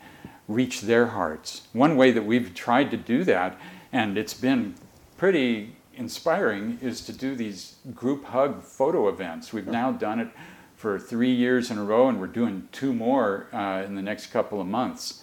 reach 0.46 0.82
their 0.82 1.06
hearts. 1.06 1.68
One 1.72 1.96
way 1.96 2.10
that 2.10 2.26
we've 2.26 2.52
tried 2.52 2.90
to 2.90 2.98
do 2.98 3.24
that, 3.24 3.58
and 3.94 4.18
it's 4.18 4.34
been 4.34 4.74
pretty 5.22 5.72
inspiring, 5.94 6.76
is 6.82 7.00
to 7.02 7.12
do 7.12 7.36
these 7.36 7.76
group 7.94 8.24
hug 8.24 8.60
photo 8.60 9.08
events. 9.08 9.52
We've 9.52 9.68
now 9.68 9.92
done 9.92 10.18
it 10.18 10.28
for 10.74 10.98
three 10.98 11.30
years 11.30 11.70
in 11.70 11.78
a 11.78 11.84
row, 11.84 12.08
and 12.08 12.18
we're 12.18 12.26
doing 12.26 12.68
two 12.72 12.92
more 12.92 13.46
uh, 13.52 13.84
in 13.86 13.94
the 13.94 14.02
next 14.02 14.32
couple 14.32 14.60
of 14.60 14.66
months. 14.66 15.22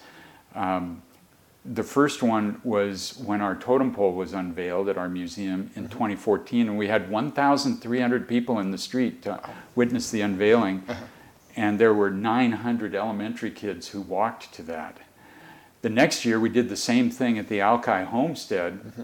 Um, 0.55 1.01
the 1.65 1.83
first 1.83 2.23
one 2.23 2.61
was 2.63 3.21
when 3.25 3.41
our 3.41 3.57
totem 3.57 3.93
pole 3.93 4.13
was 4.13 4.31
unveiled 4.31 4.87
at 4.87 4.97
our 4.97 5.09
museum 5.09 5.69
in 5.75 5.83
mm-hmm. 5.83 5.91
2014, 5.91 6.69
and 6.69 6.77
we 6.77 6.87
had 6.87 7.11
1,300 7.11 8.25
people 8.25 8.57
in 8.59 8.71
the 8.71 8.77
street 8.77 9.21
to 9.23 9.41
witness 9.75 10.11
the 10.11 10.21
unveiling, 10.21 10.81
uh-huh. 10.87 11.03
and 11.57 11.77
there 11.77 11.93
were 11.93 12.09
900 12.09 12.95
elementary 12.95 13.51
kids 13.51 13.89
who 13.89 13.99
walked 13.99 14.53
to 14.53 14.63
that. 14.63 14.95
The 15.81 15.89
next 15.89 16.23
year, 16.23 16.39
we 16.39 16.47
did 16.47 16.69
the 16.69 16.77
same 16.77 17.09
thing 17.09 17.37
at 17.37 17.49
the 17.49 17.59
Alki 17.59 18.05
Homestead, 18.05 18.79
mm-hmm. 18.79 19.03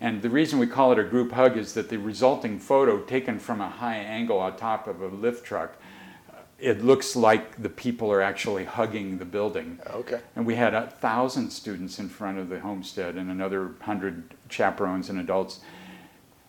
And 0.00 0.22
the 0.22 0.30
reason 0.30 0.58
we 0.58 0.66
call 0.66 0.92
it 0.92 0.98
a 0.98 1.04
group 1.04 1.32
hug 1.32 1.56
is 1.56 1.74
that 1.74 1.88
the 1.88 1.98
resulting 1.98 2.58
photo, 2.58 3.00
taken 3.00 3.38
from 3.38 3.60
a 3.60 3.68
high 3.68 3.96
angle 3.96 4.38
on 4.38 4.56
top 4.56 4.86
of 4.86 5.00
a 5.00 5.06
lift 5.06 5.44
truck, 5.44 5.76
it 6.58 6.84
looks 6.84 7.14
like 7.14 7.60
the 7.62 7.68
people 7.68 8.10
are 8.10 8.22
actually 8.22 8.64
hugging 8.64 9.18
the 9.18 9.24
building. 9.24 9.78
Okay. 9.90 10.20
And 10.36 10.46
we 10.46 10.54
had 10.54 10.74
a 10.74 10.86
thousand 10.86 11.50
students 11.50 11.98
in 11.98 12.08
front 12.08 12.38
of 12.38 12.48
the 12.48 12.60
homestead 12.60 13.16
and 13.16 13.30
another 13.30 13.72
hundred 13.80 14.34
chaperones 14.48 15.10
and 15.10 15.20
adults. 15.20 15.60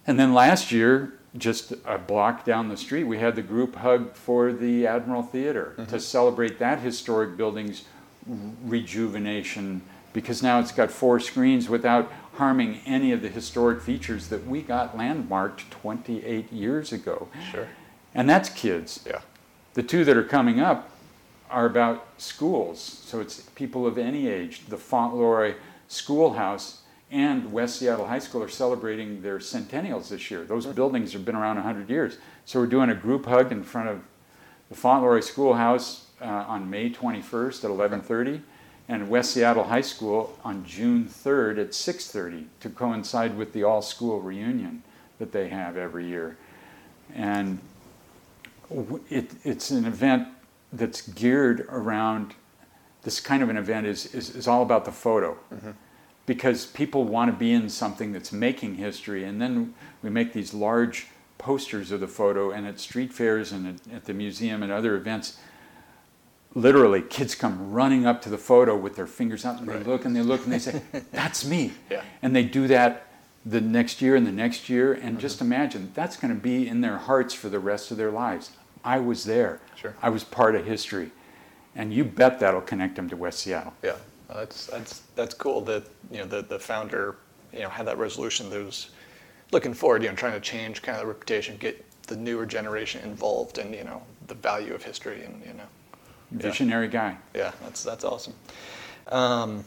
And 0.08 0.20
then 0.20 0.34
last 0.34 0.72
year, 0.72 1.20
just 1.38 1.74
a 1.86 1.98
block 1.98 2.46
down 2.46 2.70
the 2.70 2.78
street, 2.78 3.04
we 3.04 3.18
had 3.18 3.36
the 3.36 3.42
group 3.42 3.76
hug 3.76 4.16
for 4.16 4.54
the 4.54 4.88
Admiral 4.88 5.24
Theater 5.24 5.74
mm-hmm. 5.78 5.90
to 5.92 6.00
celebrate 6.00 6.60
that 6.60 6.80
historic 6.80 7.36
building's 7.36 7.84
rejuvenation 8.64 9.82
because 10.14 10.42
now 10.42 10.60
it's 10.60 10.72
got 10.72 10.90
four 10.90 11.20
screens 11.20 11.68
without 11.70 12.12
harming 12.36 12.80
any 12.86 13.12
of 13.12 13.22
the 13.22 13.30
historic 13.30 13.82
features 13.82 14.28
that 14.30 14.46
we 14.46 14.62
got 14.62 14.98
landmarked 14.98 15.70
28 15.72 16.52
years 16.52 16.92
ago. 16.92 17.28
Sure. 17.52 17.68
And 18.14 18.30
that's 18.30 18.50
kids. 18.50 19.04
Yeah. 19.06 19.22
The 19.74 19.84
two 19.84 20.06
that 20.06 20.16
are 20.16 20.24
coming 20.24 20.60
up 20.60 20.90
are 21.50 21.66
about 21.66 22.08
schools. 22.18 22.80
So 22.80 23.20
it's 23.20 23.42
people 23.56 23.86
of 23.86 23.98
any 23.98 24.28
age. 24.28 24.62
The 24.68 24.78
Fauntleroy 24.78 25.56
Schoolhouse 25.88 26.82
and 27.12 27.52
West 27.52 27.78
Seattle 27.78 28.08
High 28.08 28.20
School 28.20 28.42
are 28.44 28.50
celebrating 28.50 29.22
their 29.22 29.40
centennials 29.40 30.10
this 30.10 30.32
year. 30.32 30.44
Those 30.44 30.66
mm-hmm. 30.66 30.76
buildings 30.76 31.14
have 31.14 31.26
been 31.26 31.36
around 31.36 31.56
100 31.58 31.90
years. 31.90 32.18
So 32.46 32.60
we're 32.60 32.68
doing 32.68 32.90
a 32.90 32.96
group 32.96 33.26
hug 33.26 33.52
in 33.52 33.64
front 33.64 33.90
of 33.90 34.02
the 34.70 34.76
Fauntleroy 34.76 35.20
Schoolhouse 35.20 36.06
uh, 36.22 36.26
on 36.26 36.70
May 36.70 36.90
21st 36.90 37.64
at 37.64 37.72
11:30, 37.72 38.42
and 38.88 39.10
West 39.10 39.32
Seattle 39.32 39.66
High 39.66 39.82
School 39.82 40.38
on 40.44 40.66
June 40.66 41.06
3rd 41.06 41.60
at 41.60 41.70
6:30 41.74 42.46
to 42.60 42.70
coincide 42.70 43.38
with 43.38 43.54
the 43.54 43.64
all-school 43.64 44.22
reunion 44.22 44.84
that 45.20 45.32
they 45.32 45.50
have 45.50 45.78
every 45.78 46.08
year. 46.08 46.38
And 47.14 47.60
it, 49.10 49.32
it's 49.44 49.72
an 49.72 49.86
event 49.86 50.28
that's 50.72 51.02
geared 51.02 51.66
around 51.70 52.34
this 53.04 53.20
kind 53.20 53.44
of 53.44 53.50
an 53.50 53.58
event 53.58 53.86
is, 53.86 54.14
is, 54.14 54.36
is 54.36 54.48
all 54.48 54.64
about 54.64 54.84
the 54.84 54.92
photo. 54.92 55.38
Mm-hmm. 55.54 55.72
Because 56.26 56.66
people 56.66 57.04
want 57.04 57.32
to 57.32 57.38
be 57.38 57.54
in 57.54 57.70
something 57.70 58.12
that's 58.12 58.32
making 58.32 58.76
history, 58.76 59.24
and 59.24 59.40
then 59.40 59.76
we 60.02 60.10
make 60.10 60.34
these 60.34 60.56
large 60.56 61.08
posters 61.38 61.92
of 61.92 62.00
the 62.00 62.08
photo, 62.08 62.50
and 62.50 62.66
at 62.66 62.80
street 62.80 63.14
fairs 63.14 63.52
and 63.52 63.68
at, 63.68 63.94
at 63.94 64.06
the 64.06 64.14
museum 64.14 64.64
and 64.64 64.72
other 64.72 64.96
events, 64.96 65.38
literally 66.56 67.02
kids 67.02 67.36
come 67.36 67.72
running 67.72 68.06
up 68.06 68.22
to 68.22 68.30
the 68.30 68.38
photo 68.38 68.76
with 68.76 68.96
their 68.96 69.06
fingers 69.06 69.46
out 69.46 69.60
and 69.60 69.68
right. 69.68 69.84
they 69.84 69.92
look 69.92 70.06
and 70.06 70.16
they 70.16 70.22
look 70.22 70.44
and 70.46 70.54
they 70.54 70.60
say 70.60 70.82
that's 71.12 71.46
me 71.46 71.74
yeah. 71.92 72.02
and 72.22 72.36
they 72.36 72.44
do 72.44 72.68
that 72.68 73.08
the 73.46 73.62
next 73.62 74.02
year 74.02 74.16
and 74.16 74.26
the 74.26 74.32
next 74.32 74.70
year 74.70 74.94
and 74.94 75.04
mm-hmm. 75.04 75.20
just 75.20 75.42
imagine 75.42 75.92
that's 75.94 76.18
going 76.18 76.34
to 76.34 76.40
be 76.40 76.68
in 76.68 76.82
their 76.82 76.98
hearts 76.98 77.34
for 77.34 77.50
the 77.50 77.60
rest 77.60 77.92
of 77.92 77.98
their 77.98 78.10
lives 78.10 78.52
i 78.84 78.98
was 78.98 79.26
there 79.26 79.60
sure. 79.76 79.94
i 80.02 80.10
was 80.10 80.24
part 80.24 80.56
of 80.56 80.66
history 80.66 81.12
and 81.76 81.94
you 81.94 82.04
bet 82.04 82.40
that'll 82.40 82.62
connect 82.62 82.96
them 82.96 83.10
to 83.10 83.18
west 83.18 83.40
seattle 83.40 83.74
yeah 83.84 83.98
that's 84.30 84.68
that's 84.68 85.02
that's 85.16 85.34
cool 85.34 85.62
that 85.62 85.84
you 86.10 86.18
know 86.18 86.26
the, 86.26 86.42
the 86.42 86.58
founder 86.58 87.18
you 87.54 87.60
know 87.60 87.70
had 87.70 87.86
that 87.86 87.98
resolution 87.98 88.50
that 88.50 88.64
was 88.64 88.90
looking 89.52 89.74
forward 89.74 90.02
you 90.02 90.10
know 90.10 90.16
trying 90.16 90.34
to 90.34 90.40
change 90.40 90.82
kind 90.82 90.96
of 90.96 91.02
the 91.02 91.08
reputation 91.08 91.58
get 91.58 91.84
the 92.08 92.16
newer 92.16 92.46
generation 92.46 93.02
involved 93.04 93.58
in 93.58 93.74
you 93.74 93.84
know 93.84 94.02
the 94.28 94.36
value 94.36 94.74
of 94.74 94.82
history 94.82 95.24
and 95.26 95.42
you 95.46 95.54
know 95.54 95.66
Visionary 96.32 96.88
yeah. 96.88 96.92
guy. 96.92 97.18
Yeah, 97.34 97.52
that's 97.64 97.84
that's 97.84 98.04
awesome. 98.04 98.34
Um, 99.08 99.64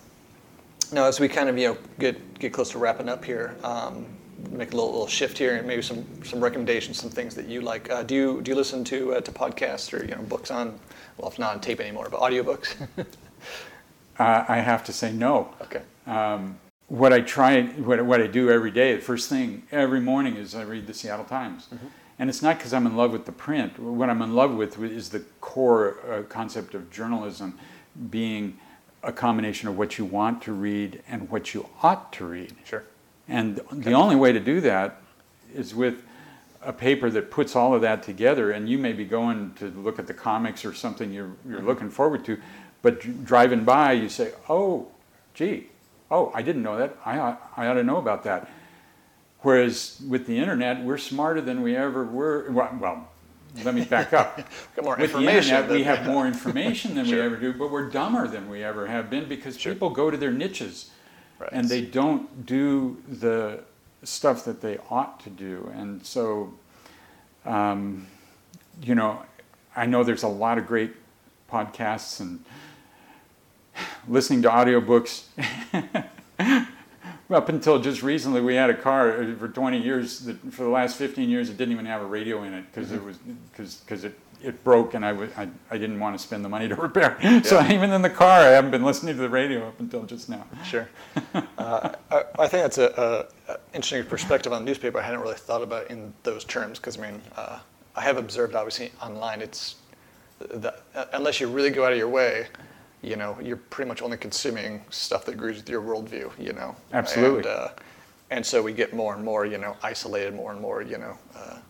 now, 0.93 1.05
as 1.05 1.21
we 1.21 1.29
kind 1.29 1.49
of 1.49 1.59
you 1.59 1.69
know 1.69 1.79
get 1.99 2.39
get 2.39 2.53
close 2.53 2.71
to 2.71 2.79
wrapping 2.79 3.09
up 3.09 3.25
here, 3.25 3.57
um, 3.63 4.07
make 4.51 4.73
a 4.73 4.77
little, 4.77 4.91
little 4.91 5.07
shift 5.07 5.39
here, 5.39 5.57
and 5.57 5.67
maybe 5.67 5.83
some 5.83 6.05
some 6.25 6.43
recommendations, 6.43 6.99
some 7.01 7.11
things 7.11 7.35
that 7.35 7.47
you 7.47 7.61
like. 7.61 7.91
Uh, 7.91 8.03
do 8.03 8.15
you 8.15 8.43
do 8.43 8.51
you 8.51 8.57
listen 8.57 8.85
to 8.85 9.15
uh, 9.15 9.21
to 9.21 9.33
podcasts 9.33 9.93
or 9.93 10.05
you 10.05 10.15
know 10.15 10.23
books 10.23 10.51
on? 10.51 10.79
Well, 11.17 11.31
if 11.31 11.39
not 11.39 11.55
on 11.55 11.61
tape 11.61 11.81
anymore, 11.81 12.09
but 12.11 12.21
audiobooks. 12.21 12.75
uh, 14.19 14.45
I 14.49 14.59
have 14.59 14.85
to 14.85 14.93
say 14.93 15.13
no. 15.13 15.55
Okay. 15.63 15.83
Um, 16.07 16.59
what 16.89 17.13
I 17.13 17.21
try, 17.21 17.65
what, 17.65 18.03
what 18.05 18.23
I 18.23 18.27
do 18.27 18.51
every 18.51 18.71
day, 18.71 18.95
the 18.95 19.03
first 19.03 19.29
thing 19.29 19.65
every 19.71 20.01
morning 20.01 20.37
is 20.37 20.55
I 20.55 20.63
read 20.63 20.87
the 20.87 20.95
Seattle 20.95 21.27
Times. 21.27 21.67
Mm-hmm. 21.67 21.87
And 22.19 22.29
it's 22.29 22.43
not 22.43 22.59
because 22.59 22.73
I'm 22.73 22.87
in 22.87 22.97
love 22.97 23.13
with 23.13 23.27
the 23.27 23.33
print. 23.33 23.79
What 23.79 24.11
I'm 24.11 24.23
in 24.23 24.35
love 24.35 24.55
with 24.55 24.81
is 24.81 25.11
the 25.11 25.21
core 25.41 25.99
uh, 26.11 26.23
concept 26.23 26.75
of 26.75 26.91
journalism 26.91 27.59
being 28.11 28.59
a 29.03 29.13
combination 29.13 29.69
of 29.69 29.79
what 29.79 29.99
you 29.99 30.05
want 30.05 30.43
to 30.43 30.53
read 30.53 31.03
and 31.09 31.31
what 31.31 31.55
you 31.55 31.69
ought 31.83 32.13
to 32.15 32.25
read. 32.25 32.55
Sure. 32.65 32.85
And 33.29 33.61
okay. 33.61 33.77
the 33.77 33.93
only 33.93 34.17
way 34.17 34.33
to 34.33 34.41
do 34.41 34.61
that 34.63 35.01
is 35.55 35.75
with 35.75 36.03
a 36.63 36.73
paper 36.73 37.09
that 37.11 37.31
puts 37.31 37.55
all 37.55 37.75
of 37.75 37.83
that 37.83 38.03
together. 38.03 38.51
And 38.51 38.69
you 38.69 38.79
may 38.79 38.93
be 38.93 39.05
going 39.05 39.55
to 39.55 39.67
look 39.71 40.01
at 40.01 40.09
the 40.09 40.15
comics 40.15 40.65
or 40.65 40.75
something 40.75 41.13
you're, 41.13 41.31
you're 41.49 41.59
mm-hmm. 41.59 41.67
looking 41.67 41.91
forward 41.91 42.25
to, 42.25 42.41
but 42.83 43.25
driving 43.25 43.65
by, 43.65 43.93
you 43.93 44.09
say, 44.09 44.33
oh, 44.49 44.89
gee, 45.35 45.69
oh, 46.11 46.33
I 46.35 46.43
didn't 46.43 46.63
know 46.63 46.79
that. 46.79 46.97
I 47.05 47.19
ought, 47.19 47.53
I 47.57 47.67
ought 47.69 47.75
to 47.75 47.85
know 47.85 47.99
about 47.99 48.25
that. 48.25 48.51
Whereas 49.41 50.01
with 50.07 50.27
the 50.27 50.37
internet, 50.39 50.83
we're 50.83 50.99
smarter 50.99 51.41
than 51.41 51.63
we 51.63 51.77
ever 51.77 52.05
were. 52.05 52.51
Well, 52.51 53.09
let 53.65 53.75
me 53.75 53.85
back 53.85 54.13
up. 54.13 54.37
with 54.77 55.13
the 55.13 55.21
internet, 55.21 55.71
we 55.71 55.85
have 55.85 56.07
more 56.07 56.27
information 56.27 56.95
than 56.95 57.07
sure. 57.07 57.17
we 57.17 57.23
ever 57.23 57.37
do, 57.37 57.53
but 57.53 57.71
we're 57.71 57.89
dumber 57.89 58.27
than 58.27 58.49
we 58.49 58.65
ever 58.65 58.87
have 58.87 59.11
been 59.11 59.29
because 59.29 59.59
sure. 59.59 59.73
people 59.73 59.91
go 59.91 60.11
to 60.11 60.17
their 60.17 60.33
niches 60.33 60.91
right. 61.39 61.51
and 61.53 61.69
they 61.69 61.83
don't 61.83 62.47
do 62.47 63.01
the 63.09 63.61
stuff 64.03 64.45
that 64.45 64.61
they 64.61 64.79
ought 64.91 65.21
to 65.21 65.31
do. 65.31 65.71
And 65.75 66.05
so, 66.05 66.55
um, 67.45 68.07
you 68.83 68.95
know, 68.95 69.23
I 69.77 69.87
know 69.87 70.03
there's 70.03 70.25
a 70.25 70.29
lot 70.29 70.59
of 70.59 70.67
great 70.67 70.95
podcasts 71.51 72.21
and 72.21 72.45
listening 74.09 74.43
to 74.43 74.49
audiobooks. 74.49 75.25
up 77.31 77.49
until 77.49 77.79
just 77.79 78.03
recently, 78.03 78.41
we 78.41 78.55
had 78.55 78.71
a 78.71 78.75
car 78.75 79.23
uh, 79.23 79.35
for 79.37 79.49
20 79.49 79.81
years. 79.81 80.21
That 80.21 80.53
for 80.53 80.65
the 80.65 80.71
last 80.71 80.97
15 80.97 81.29
years, 81.29 81.51
it 81.51 81.57
didn't 81.57 81.73
even 81.73 81.87
have 81.87 82.03
a 82.03 82.07
radio 82.07 82.43
in 82.43 82.55
it 82.55 82.65
because 82.73 82.89
mm-hmm. 82.91 82.97
it 82.97 83.05
was 83.05 83.19
because 83.51 83.75
because 83.77 84.05
it 84.05 84.19
it 84.43 84.63
broke 84.63 84.95
and 84.95 85.05
I, 85.05 85.11
w- 85.11 85.31
I, 85.37 85.49
I 85.71 85.79
didn't 85.79 85.99
want 85.99 86.17
to 86.17 86.23
spend 86.23 86.45
the 86.45 86.49
money 86.49 86.69
to 86.69 86.75
repair. 86.77 87.19
Yeah. 87.23 87.43
So 87.43 87.61
even 87.67 87.91
in 87.91 88.03
the 88.03 88.11
car, 88.11 88.41
I 88.41 88.51
haven't 88.51 88.71
been 88.71 88.85
listening 88.85 89.17
to 89.17 89.21
the 89.21 89.29
radio 89.29 89.67
up 89.67 89.81
until 89.81 90.05
just 90.05 90.29
now. 90.29 90.47
Sure. 90.65 90.89
uh, 91.59 91.93
I, 92.11 92.25
I, 92.39 92.49
think 92.49 92.63
that's 92.63 92.79
a, 92.79 93.27
interesting 93.75 94.05
perspective 94.05 94.53
on 94.53 94.65
the 94.65 94.67
newspaper. 94.67 94.99
I 94.99 95.03
hadn't 95.03 95.21
really 95.21 95.35
thought 95.35 95.63
about 95.63 95.91
in 95.91 96.13
those 96.23 96.45
terms 96.45 96.79
because 96.79 96.99
I 96.99 97.11
mean, 97.11 97.21
uh, 97.37 97.59
I 97.97 98.03
have 98.03 98.17
observed 98.17 98.55
obviously 98.55 98.93
online. 99.03 99.41
It's 99.41 99.77
the, 100.39 100.75
unless 101.13 101.41
you 101.41 101.49
really 101.49 101.71
go 101.71 101.85
out 101.85 101.93
of 101.93 101.99
your 101.99 102.09
way 102.09 102.47
you 103.03 103.17
know, 103.17 103.37
you're 103.41 103.57
pretty 103.57 103.89
much 103.89 104.03
only 104.03 104.17
consuming 104.17 104.83
stuff 104.91 105.25
that 105.27 105.35
agrees 105.35 105.59
with 105.59 105.69
your 105.69 105.83
worldview, 105.83 106.31
you 106.39 106.53
know. 106.53 106.75
Absolutely. 106.93 107.39
And, 107.39 107.47
uh, 107.47 107.69
and 108.31 108.45
so 108.45 108.63
we 108.63 108.73
get 108.73 108.93
more 108.93 109.15
and 109.15 109.25
more, 109.25 109.47
you 109.47 109.59
know, 109.59 109.77
isolated 109.83 110.35
more 110.35 110.53
and 110.53 110.61
more, 110.61 110.83
you 110.83 110.99
know, 110.99 111.17
uh, 111.37 111.39
divided, 111.39 111.61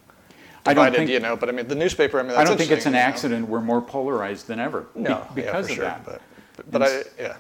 I 0.67 0.75
don't 0.75 0.95
think, 0.95 1.11
you 1.11 1.21
know. 1.21 1.37
But 1.37 1.49
I 1.49 1.53
mean, 1.53 1.69
the 1.69 1.75
newspaper, 1.75 2.19
I 2.19 2.23
mean, 2.23 2.33
I 2.33 2.45
don't 2.45 2.57
think 2.57 2.71
it's 2.71 2.87
an 2.87 2.95
accident. 2.95 3.43
Know? 3.43 3.53
We're 3.53 3.61
more 3.61 3.83
polarized 3.83 4.47
than 4.47 4.59
ever. 4.59 4.87
No, 4.95 5.27
be- 5.35 5.43
because 5.43 5.69
yeah, 5.69 5.73
of 5.73 5.77
sure, 5.77 5.85
that. 5.85 6.05
But, 6.05 6.23
but, 6.57 6.71
but 6.71 6.83
I, 6.83 7.03
yeah. 7.19 7.37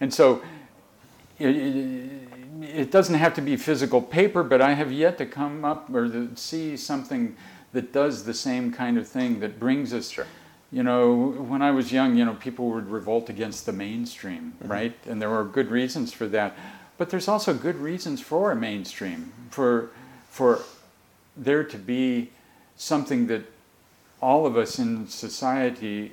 And 0.00 0.12
so, 0.12 0.42
it, 1.38 1.56
it, 2.60 2.90
doesn't 2.90 3.14
have 3.14 3.34
to 3.34 3.40
be 3.40 3.56
physical 3.56 4.00
paper, 4.02 4.42
but 4.42 4.60
I 4.60 4.74
have 4.74 4.92
yet 4.92 5.16
to 5.18 5.26
come 5.26 5.64
up 5.64 5.92
or 5.92 6.28
see 6.34 6.76
something 6.76 7.34
that 7.72 7.92
does 7.92 8.24
the 8.24 8.34
same 8.34 8.72
kind 8.72 8.98
of 8.98 9.08
thing 9.08 9.40
that 9.40 9.58
brings 9.58 9.94
us. 9.94 10.10
Sure 10.10 10.26
you 10.72 10.82
know, 10.82 11.14
when 11.14 11.62
I 11.62 11.70
was 11.70 11.92
young, 11.92 12.16
you 12.16 12.24
know, 12.24 12.34
people 12.34 12.70
would 12.70 12.88
revolt 12.88 13.28
against 13.28 13.66
the 13.66 13.72
mainstream, 13.72 14.54
mm-hmm. 14.58 14.70
right? 14.70 14.94
And 15.06 15.22
there 15.22 15.30
were 15.30 15.44
good 15.44 15.70
reasons 15.70 16.12
for 16.12 16.26
that. 16.28 16.56
But 16.98 17.10
there's 17.10 17.28
also 17.28 17.54
good 17.54 17.76
reasons 17.76 18.20
for 18.20 18.50
a 18.50 18.56
mainstream, 18.56 19.32
for, 19.50 19.90
for 20.28 20.60
there 21.36 21.62
to 21.62 21.76
be 21.78 22.30
something 22.76 23.26
that 23.28 23.42
all 24.20 24.46
of 24.46 24.56
us 24.56 24.78
in 24.78 25.06
society 25.06 26.12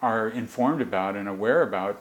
are 0.00 0.28
informed 0.28 0.80
about 0.80 1.16
and 1.16 1.28
aware 1.28 1.62
about 1.62 2.00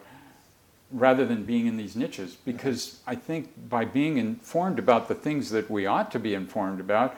rather 0.91 1.25
than 1.25 1.43
being 1.43 1.65
in 1.65 1.75
these 1.75 1.95
niches. 1.95 2.33
Mm-hmm. 2.33 2.51
Because 2.51 2.99
I 3.07 3.15
think 3.15 3.49
by 3.69 3.83
being 3.83 4.17
informed 4.17 4.77
about 4.77 5.07
the 5.07 5.15
things 5.15 5.49
that 5.51 5.71
we 5.71 5.87
ought 5.87 6.11
to 6.11 6.19
be 6.19 6.35
informed 6.35 6.79
about, 6.79 7.15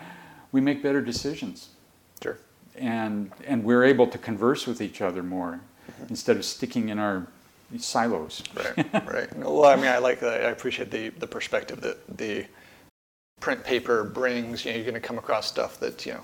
we 0.51 0.61
make 0.61 0.81
better 0.81 1.01
decisions 1.01 1.69
and 2.75 3.31
and 3.45 3.63
we're 3.63 3.83
able 3.83 4.07
to 4.07 4.17
converse 4.17 4.65
with 4.67 4.81
each 4.81 5.01
other 5.01 5.23
more 5.23 5.59
mm-hmm. 5.89 6.05
instead 6.09 6.37
of 6.37 6.45
sticking 6.45 6.89
in 6.89 6.99
our 6.99 7.27
silos. 7.77 8.41
right, 8.55 8.93
right. 9.07 9.37
Well, 9.37 9.65
I 9.65 9.75
mean, 9.75 9.87
I 9.87 9.99
like 9.99 10.19
that. 10.21 10.45
I 10.45 10.49
appreciate 10.49 10.91
the 10.91 11.09
the 11.09 11.27
perspective 11.27 11.81
that 11.81 12.17
the 12.17 12.45
print 13.39 13.63
paper 13.63 14.03
brings. 14.03 14.65
You 14.65 14.71
know, 14.71 14.77
you're 14.77 14.85
going 14.85 15.01
to 15.01 15.07
come 15.07 15.17
across 15.17 15.47
stuff 15.47 15.79
that 15.79 16.05
you 16.05 16.13
know 16.13 16.21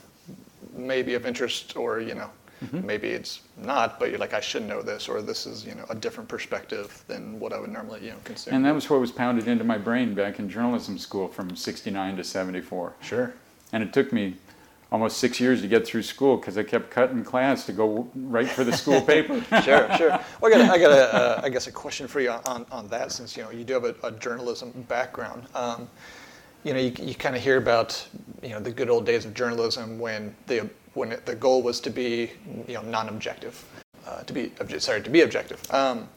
may 0.75 1.01
be 1.01 1.13
of 1.13 1.25
interest, 1.25 1.75
or 1.75 1.99
you 1.99 2.15
know, 2.15 2.29
mm-hmm. 2.63 2.86
maybe 2.86 3.10
it's 3.10 3.41
not. 3.58 3.99
But 3.99 4.10
you're 4.10 4.19
like, 4.19 4.34
I 4.34 4.41
should 4.41 4.63
know 4.63 4.81
this, 4.81 5.08
or 5.08 5.21
this 5.21 5.45
is 5.45 5.65
you 5.65 5.75
know 5.75 5.86
a 5.89 5.95
different 5.95 6.29
perspective 6.29 7.03
than 7.08 7.39
what 7.39 7.53
I 7.53 7.60
would 7.60 7.71
normally 7.71 8.05
you 8.05 8.12
know 8.12 8.17
consume. 8.23 8.55
And 8.55 8.65
that 8.65 8.73
was 8.73 8.89
what 8.89 8.99
was 8.99 9.12
pounded 9.12 9.47
into 9.47 9.63
my 9.63 9.77
brain 9.77 10.13
back 10.13 10.39
in 10.39 10.49
journalism 10.49 10.97
school 10.97 11.27
from 11.27 11.55
'69 11.55 12.17
to 12.17 12.23
'74. 12.23 12.93
Sure. 13.01 13.34
And 13.71 13.84
it 13.84 13.91
took 13.91 14.13
me 14.13 14.36
almost 14.91 15.17
six 15.17 15.39
years 15.39 15.62
to 15.62 15.67
get 15.67 15.86
through 15.86 16.04
school 16.04 16.38
because 16.38 16.58
I 16.58 16.63
kept 16.63 16.91
cutting 16.91 17.24
class 17.24 17.65
to 17.65 17.74
go 17.74 18.08
write 18.15 18.50
for 18.50 18.63
the 18.63 18.74
school 18.74 19.02
paper. 19.13 19.41
sure, 19.63 19.89
sure. 19.98 20.19
Well, 20.41 20.45
I 20.45 20.50
got, 20.50 20.62
a, 20.62 20.71
I 20.71 20.78
got 20.78 20.91
a, 20.91 21.15
uh, 21.15 21.41
I 21.43 21.50
guess 21.50 21.67
a 21.67 21.71
question 21.71 22.08
for 22.08 22.21
you 22.21 22.32
on, 22.32 22.65
on 22.71 22.88
that 22.89 23.12
since 23.12 23.36
you 23.36 23.43
know 23.43 23.52
you 23.52 23.63
do 23.63 23.74
have 23.74 23.84
a, 23.86 23.95
a 24.04 24.12
journalism 24.12 24.71
background. 24.88 25.43
Um, 25.54 25.89
you 26.63 26.74
know, 26.74 26.80
you, 26.80 26.91
you 27.00 27.13
kind 27.13 27.36
of 27.36 27.41
hear 27.41 27.58
about 27.58 28.08
you 28.41 28.50
know 28.50 28.60
the 28.60 28.71
good 28.71 28.89
old 28.89 29.06
days 29.06 29.26
of 29.26 29.34
journalism 29.34 30.00
when 30.00 30.36
the 30.48 30.69
when 30.93 31.12
it, 31.12 31.26
the 31.26 31.36
goal 31.36 31.62
was 31.62 31.80
to 31.82 31.89
be 31.89 32.32
you 32.67 32.74
know 32.76 32.82
non-objective, 32.82 33.63
uh, 34.08 34.24
to 34.24 34.34
be 34.34 34.52
sorry 34.80 35.02
to 35.02 35.10
be 35.10 35.21
objective. 35.21 35.62
Um, 35.71 36.10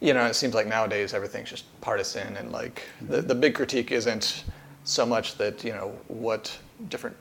you 0.00 0.12
know, 0.12 0.26
it 0.26 0.34
seems 0.34 0.54
like 0.54 0.66
nowadays 0.66 1.14
everything's 1.14 1.48
just 1.48 1.80
partisan 1.80 2.36
and 2.36 2.52
like 2.52 2.82
the, 3.02 3.22
the 3.22 3.34
big 3.34 3.54
critique 3.54 3.90
isn't 3.92 4.44
so 4.82 5.06
much 5.06 5.36
that 5.38 5.64
you 5.64 5.72
know 5.72 5.96
what 6.08 6.56
different 6.88 7.16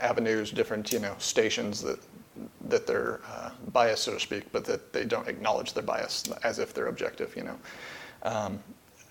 avenues, 0.00 0.50
different 0.50 0.92
you 0.92 0.98
know 0.98 1.14
stations 1.18 1.82
that 1.82 1.98
that 2.68 2.86
they're 2.86 3.20
uh, 3.28 3.50
biased, 3.72 4.04
so 4.04 4.14
to 4.14 4.20
speak, 4.20 4.50
but 4.52 4.64
that 4.64 4.92
they 4.92 5.04
don't 5.04 5.28
acknowledge 5.28 5.72
their 5.72 5.82
bias 5.82 6.24
as 6.42 6.58
if 6.58 6.74
they're 6.74 6.88
objective. 6.88 7.34
You 7.36 7.44
know, 7.44 7.58
um, 8.22 8.58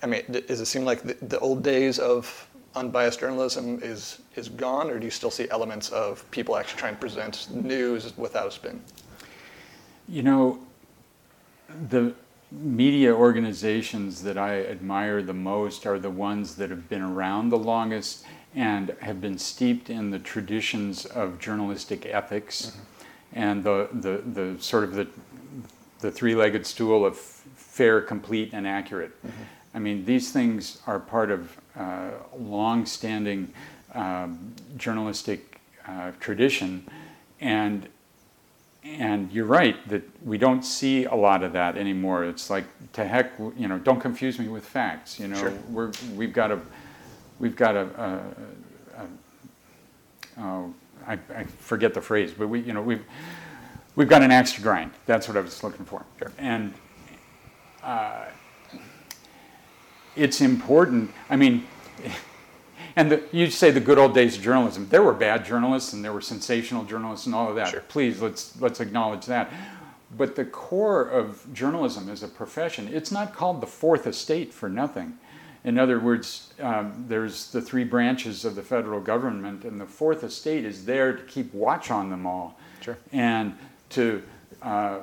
I 0.02 0.06
mean, 0.06 0.22
does 0.30 0.60
it 0.60 0.66
seem 0.66 0.84
like 0.84 1.02
the, 1.02 1.14
the, 1.26 1.38
old 1.38 1.62
days 1.62 1.98
of 1.98 2.48
unbiased 2.74 3.20
journalism 3.20 3.80
is 3.82 4.20
is 4.36 4.48
gone, 4.48 4.90
or 4.90 4.98
do 4.98 5.04
you 5.04 5.10
still 5.10 5.30
see 5.30 5.48
elements 5.50 5.90
of 5.90 6.28
people 6.30 6.56
actually 6.56 6.78
trying 6.80 6.94
to 6.94 7.00
present 7.00 7.48
news 7.50 8.16
without 8.16 8.48
a 8.48 8.50
spin? 8.50 8.82
You 10.08 10.22
know, 10.22 10.58
the 11.88 12.14
media 12.50 13.12
organizations 13.12 14.22
that 14.22 14.38
I 14.38 14.64
admire 14.64 15.22
the 15.22 15.34
most 15.34 15.86
are 15.86 15.98
the 15.98 16.10
ones 16.10 16.54
that 16.56 16.70
have 16.70 16.88
been 16.88 17.02
around 17.02 17.48
the 17.48 17.58
longest 17.58 18.26
and 18.54 18.94
have 19.00 19.20
been 19.20 19.38
steeped 19.38 19.90
in 19.90 20.10
the 20.10 20.18
traditions 20.18 21.06
of 21.06 21.38
journalistic 21.38 22.06
ethics 22.06 22.66
mm-hmm. 22.66 23.38
and 23.38 23.64
the, 23.64 23.88
the, 23.92 24.22
the 24.40 24.62
sort 24.62 24.84
of 24.84 24.94
the, 24.94 25.08
the 26.00 26.10
three-legged 26.10 26.66
stool 26.66 27.04
of 27.04 27.16
fair, 27.16 28.00
complete, 28.00 28.50
and 28.52 28.66
accurate. 28.66 29.10
Mm-hmm. 29.26 29.42
I 29.74 29.78
mean, 29.80 30.04
these 30.04 30.30
things 30.30 30.80
are 30.86 31.00
part 31.00 31.30
of 31.32 31.58
uh, 31.76 32.10
long-standing 32.38 33.52
um, 33.94 34.54
journalistic 34.76 35.60
uh, 35.86 36.12
tradition, 36.20 36.86
and 37.40 37.88
and 38.84 39.32
you're 39.32 39.46
right 39.46 39.76
that 39.88 40.02
we 40.22 40.36
don't 40.36 40.62
see 40.62 41.06
a 41.06 41.14
lot 41.14 41.42
of 41.42 41.54
that 41.54 41.78
anymore. 41.78 42.24
It's 42.24 42.50
like 42.50 42.64
to 42.92 43.04
heck, 43.04 43.32
you 43.56 43.66
know, 43.66 43.78
don't 43.78 44.00
confuse 44.00 44.38
me 44.38 44.46
with 44.48 44.64
facts. 44.64 45.18
You 45.18 45.28
know, 45.28 45.38
sure. 45.38 45.52
we're 45.70 45.90
we've 46.14 46.32
got 46.34 46.52
a 46.52 46.60
we've 47.38 47.56
got 47.56 47.76
a, 47.76 47.80
a, 48.96 49.02
a 49.02 50.40
oh, 50.40 50.74
I, 51.06 51.18
I, 51.34 51.44
forget 51.44 51.94
the 51.94 52.00
phrase, 52.00 52.32
but 52.36 52.48
we 52.48 52.60
you 52.60 52.72
know 52.72 52.82
we've 52.82 53.04
we've 53.96 54.08
got 54.08 54.22
an 54.22 54.30
axe 54.30 54.52
to 54.54 54.60
grind. 54.60 54.92
That's 55.06 55.28
what 55.28 55.36
I 55.36 55.40
was 55.40 55.62
looking 55.62 55.84
for. 55.84 56.04
Sure. 56.18 56.32
And 56.38 56.74
uh, 57.82 58.26
it's 60.16 60.40
important. 60.40 61.10
I 61.30 61.36
mean. 61.36 61.66
And 62.96 63.10
the, 63.10 63.22
you 63.32 63.50
say 63.50 63.72
the 63.72 63.80
good 63.80 63.98
old 63.98 64.14
days 64.14 64.36
of 64.36 64.42
journalism. 64.44 64.86
There 64.88 65.02
were 65.02 65.14
bad 65.14 65.44
journalists 65.44 65.92
and 65.94 66.04
there 66.04 66.12
were 66.12 66.20
sensational 66.20 66.84
journalists 66.84 67.26
and 67.26 67.34
all 67.34 67.48
of 67.48 67.56
that. 67.56 67.70
Sure. 67.70 67.80
Please, 67.88 68.22
let's 68.22 68.60
let's 68.60 68.78
acknowledge 68.78 69.26
that. 69.26 69.52
But 70.16 70.36
the 70.36 70.44
core 70.44 71.02
of 71.02 71.44
journalism 71.52 72.08
as 72.08 72.22
a 72.22 72.28
profession, 72.28 72.88
it's 72.92 73.10
not 73.10 73.34
called 73.34 73.60
the 73.60 73.66
fourth 73.66 74.06
estate 74.06 74.54
for 74.54 74.68
nothing. 74.68 75.18
In 75.64 75.78
other 75.78 75.98
words, 75.98 76.52
um, 76.60 77.06
there's 77.08 77.50
the 77.50 77.60
three 77.60 77.84
branches 77.84 78.44
of 78.44 78.54
the 78.54 78.62
federal 78.62 79.00
government, 79.00 79.64
and 79.64 79.80
the 79.80 79.86
fourth 79.86 80.22
estate 80.22 80.64
is 80.64 80.84
there 80.84 81.14
to 81.14 81.22
keep 81.24 81.52
watch 81.54 81.90
on 81.90 82.10
them 82.10 82.26
all. 82.26 82.58
Sure. 82.80 82.98
And 83.12 83.56
to 83.90 84.22
uh, 84.60 84.98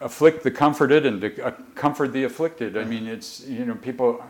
afflict 0.00 0.42
the 0.42 0.50
comforted 0.50 1.04
and 1.04 1.20
to 1.20 1.44
uh, 1.44 1.50
comfort 1.74 2.12
the 2.12 2.24
afflicted. 2.24 2.76
I 2.76 2.84
mean, 2.84 3.06
it's, 3.06 3.46
you 3.46 3.64
know, 3.64 3.74
people 3.74 4.22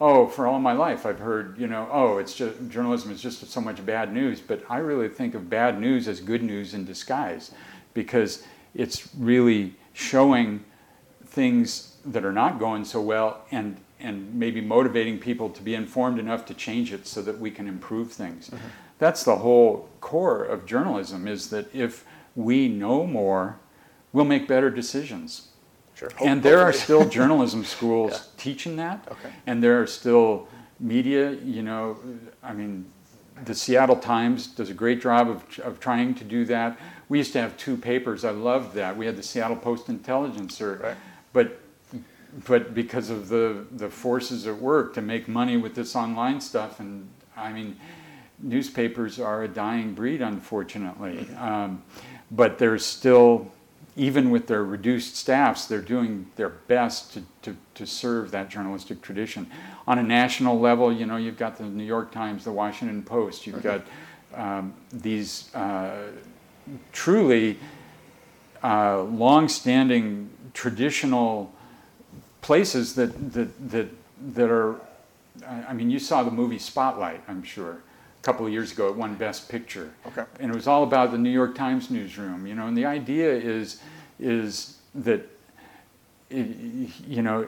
oh, 0.00 0.26
for 0.26 0.46
all 0.46 0.58
my 0.58 0.72
life 0.72 1.04
I've 1.04 1.18
heard, 1.18 1.58
you 1.58 1.66
know, 1.66 1.88
oh, 1.92 2.18
it's 2.18 2.34
just 2.34 2.56
journalism 2.68 3.10
is 3.10 3.20
just 3.20 3.46
so 3.50 3.60
much 3.60 3.84
bad 3.84 4.12
news. 4.12 4.40
But 4.40 4.62
I 4.68 4.78
really 4.78 5.08
think 5.08 5.34
of 5.34 5.50
bad 5.50 5.80
news 5.80 6.08
as 6.08 6.20
good 6.20 6.42
news 6.42 6.74
in 6.74 6.84
disguise 6.84 7.50
because 7.92 8.44
it's 8.74 9.14
really 9.16 9.74
showing 9.92 10.64
things 11.26 11.96
that 12.06 12.24
are 12.24 12.32
not 12.32 12.58
going 12.58 12.84
so 12.84 13.00
well 13.00 13.44
and 13.50 13.76
and 14.00 14.34
maybe 14.34 14.60
motivating 14.60 15.18
people 15.18 15.50
to 15.50 15.62
be 15.62 15.74
informed 15.74 16.18
enough 16.18 16.46
to 16.46 16.54
change 16.54 16.92
it 16.92 17.06
so 17.06 17.22
that 17.22 17.38
we 17.38 17.50
can 17.50 17.68
improve 17.68 18.12
things. 18.12 18.48
Mm-hmm. 18.48 18.66
That's 18.98 19.24
the 19.24 19.36
whole 19.36 19.88
core 20.00 20.44
of 20.44 20.66
journalism 20.66 21.26
is 21.26 21.50
that 21.50 21.74
if 21.74 22.04
we 22.34 22.68
know 22.68 23.06
more, 23.06 23.58
we'll 24.12 24.24
make 24.24 24.46
better 24.46 24.70
decisions. 24.70 25.48
Sure. 25.94 26.10
And 26.24 26.42
there 26.42 26.60
are 26.60 26.72
still 26.72 27.08
journalism 27.08 27.64
schools 27.76 28.12
yeah. 28.12 28.18
teaching 28.36 28.76
that. 28.76 29.06
Okay. 29.10 29.30
And 29.46 29.62
there 29.62 29.80
are 29.80 29.86
still 29.86 30.48
media, 30.78 31.32
you 31.32 31.62
know, 31.62 31.98
I 32.42 32.52
mean, 32.52 32.86
the 33.44 33.54
Seattle 33.54 33.96
Times 33.96 34.46
does 34.46 34.70
a 34.70 34.74
great 34.74 35.00
job 35.00 35.28
of, 35.28 35.58
of 35.60 35.80
trying 35.80 36.14
to 36.14 36.24
do 36.24 36.44
that. 36.46 36.78
We 37.08 37.18
used 37.18 37.32
to 37.32 37.40
have 37.40 37.56
two 37.56 37.76
papers. 37.76 38.24
I 38.24 38.30
loved 38.30 38.74
that. 38.74 38.96
We 38.96 39.06
had 39.06 39.16
the 39.16 39.22
Seattle 39.22 39.56
Post 39.56 39.88
Intelligencer. 39.88 40.80
Right. 40.82 40.96
But 41.32 41.60
but 42.46 42.74
because 42.74 43.10
of 43.10 43.28
the, 43.28 43.64
the 43.72 43.90
forces 43.90 44.46
at 44.46 44.56
work 44.56 44.94
to 44.94 45.02
make 45.02 45.28
money 45.28 45.56
with 45.56 45.74
this 45.74 45.96
online 45.96 46.40
stuff, 46.40 46.80
and 46.80 47.08
I 47.36 47.52
mean, 47.52 47.76
newspapers 48.38 49.18
are 49.18 49.42
a 49.42 49.48
dying 49.48 49.94
breed, 49.94 50.20
unfortunately. 50.20 51.28
Um, 51.36 51.82
but 52.30 52.58
there's 52.58 52.86
still 52.86 53.50
even 53.96 54.30
with 54.30 54.46
their 54.46 54.64
reduced 54.64 55.16
staffs, 55.16 55.66
they're 55.66 55.82
doing 55.82 56.26
their 56.36 56.48
best 56.48 57.12
to, 57.12 57.22
to, 57.42 57.56
to 57.74 57.86
serve 57.86 58.30
that 58.30 58.48
journalistic 58.48 59.02
tradition. 59.02 59.46
On 59.86 59.98
a 59.98 60.02
national 60.02 60.58
level, 60.58 60.92
you 60.92 61.06
know, 61.06 61.16
you've 61.16 61.36
got 61.36 61.58
the 61.58 61.64
New 61.64 61.84
York 61.84 62.12
Times, 62.12 62.44
the 62.44 62.52
Washington 62.52 63.02
Post, 63.02 63.46
you've 63.46 63.62
got 63.62 63.82
um, 64.34 64.72
these 64.92 65.54
uh, 65.54 66.12
truly 66.92 67.58
uh, 68.62 69.02
long-standing 69.02 70.30
traditional 70.54 71.52
places 72.42 72.94
that, 72.94 73.32
that, 73.32 73.70
that, 73.70 73.88
that 74.34 74.50
are, 74.50 74.76
I 75.46 75.72
mean, 75.72 75.90
you 75.90 75.98
saw 75.98 76.22
the 76.22 76.30
movie 76.30 76.58
Spotlight, 76.58 77.22
I'm 77.28 77.42
sure 77.42 77.82
a 78.20 78.22
couple 78.22 78.44
of 78.44 78.52
years 78.52 78.72
ago 78.72 78.88
it 78.88 78.96
won 78.96 79.14
best 79.14 79.48
picture. 79.48 79.90
Okay. 80.06 80.24
And 80.38 80.50
it 80.50 80.54
was 80.54 80.66
all 80.66 80.82
about 80.82 81.10
the 81.10 81.18
new 81.18 81.30
york 81.30 81.54
times 81.54 81.90
newsroom 81.90 82.46
you 82.46 82.54
know 82.54 82.66
and 82.66 82.76
the 82.76 82.84
idea 82.84 83.32
is 83.32 83.80
is 84.18 84.76
that 84.94 85.26
you 86.30 87.22
know 87.22 87.46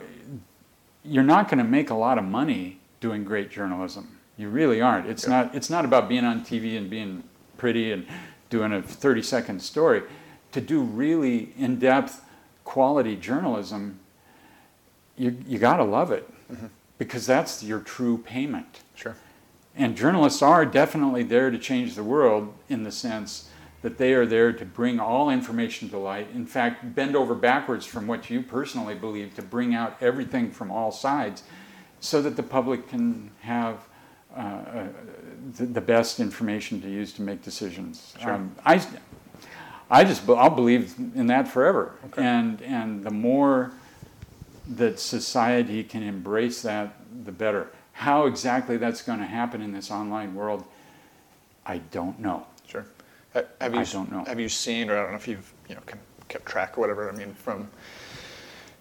you're 1.05 1.23
not 1.23 1.49
going 1.49 1.59
to 1.59 1.65
make 1.65 1.91
a 1.91 1.95
lot 1.95 2.19
of 2.19 2.25
money 2.25 2.79
doing 3.01 3.25
great 3.25 3.51
journalism. 3.51 4.19
You 4.37 4.49
really 4.49 4.81
aren't. 4.81 5.09
It's 5.09 5.25
yeah. 5.25 5.43
not 5.43 5.55
it's 5.55 5.69
not 5.69 5.85
about 5.85 6.09
being 6.09 6.25
on 6.25 6.43
tv 6.43 6.77
and 6.77 6.89
being 6.89 7.25
pretty 7.59 7.93
and 7.93 8.07
doing 8.51 8.73
a 8.73 8.83
30 8.83 9.23
second 9.23 9.61
story. 9.61 10.03
To 10.53 10.61
do 10.61 10.83
really 10.83 11.53
in-depth 11.57 12.23
quality 12.65 13.17
journalism 13.17 13.99
you, 15.17 15.37
you 15.47 15.59
got 15.59 15.77
to 15.77 15.85
love 15.85 16.11
it 16.11 16.29
mm-hmm. 16.51 16.67
because 16.99 17.27
that's 17.27 17.63
your 17.63 17.81
true 17.81 18.19
payment 18.19 18.81
sure 18.95 19.17
and 19.75 19.97
journalists 19.97 20.43
are 20.43 20.67
definitely 20.67 21.23
there 21.23 21.51
to 21.51 21.59
change 21.59 21.95
the 21.95 22.05
world 22.05 22.53
in 22.69 22.83
the 22.83 22.93
sense 22.93 23.49
that 23.81 23.99
they 23.99 24.13
are 24.13 24.27
there 24.27 24.53
to 24.53 24.65
bring 24.65 25.01
all 25.01 25.29
information 25.31 25.89
to 25.91 25.99
light. 25.99 26.29
In 26.35 26.47
fact, 26.47 26.95
bend 26.95 27.17
over 27.17 27.35
backwards 27.35 27.85
from 27.85 28.07
what 28.07 28.31
you 28.31 28.43
personally 28.43 28.95
believe 28.95 29.35
to 29.35 29.43
bring 29.43 29.75
out 29.75 29.97
everything 30.01 30.51
from 30.51 30.71
all 30.71 30.93
sides 30.93 31.43
so 32.01 32.23
that 32.23 32.37
the 32.37 32.43
public 32.43 32.89
can 32.89 33.31
have 33.41 33.79
uh, 34.37 34.41
uh, 34.41 34.87
the, 35.57 35.67
the, 35.67 35.81
best 35.81 36.19
information 36.19 36.81
to 36.81 36.89
use 36.89 37.13
to 37.13 37.23
make 37.23 37.43
decisions. 37.43 38.15
Sure. 38.19 38.33
Um, 38.33 38.55
I, 38.65 38.85
I 39.91 40.05
just, 40.05 40.27
I'll 40.29 40.49
believe 40.49 40.95
in 41.15 41.27
that 41.27 41.49
forever. 41.49 41.97
Okay. 42.07 42.23
And, 42.23 42.63
and 42.63 43.05
the 43.05 43.11
more 43.11 43.73
that 44.69 44.99
society 44.99 45.83
can 45.85 46.03
embrace 46.03 46.63
that, 46.63 46.95
the 47.25 47.33
better. 47.33 47.71
How 47.93 48.27
exactly 48.27 48.77
that's 48.77 49.03
going 49.03 49.19
to 49.19 49.27
happen 49.27 49.61
in 49.61 49.73
this 49.73 49.91
online 49.91 50.35
world, 50.35 50.65
I 51.67 51.79
don't 51.79 52.19
know. 52.19 52.47
Sure. 52.67 52.87
Have 53.35 53.75
you, 53.75 53.81
I 53.81 53.85
don't 53.85 54.11
know. 54.11 54.25
Have 54.25 54.41
you 54.41 54.49
seen, 54.49 54.91
or 54.91 54.99
I 54.99 55.03
don't 55.03 55.11
know 55.13 55.17
if 55.17 55.29
you've 55.29 55.53
you 55.69 55.75
know 55.75 55.81
kept 56.33 56.47
track 56.47 56.77
or 56.77 56.81
whatever. 56.81 57.11
I 57.11 57.15
mean, 57.15 57.35
from 57.35 57.69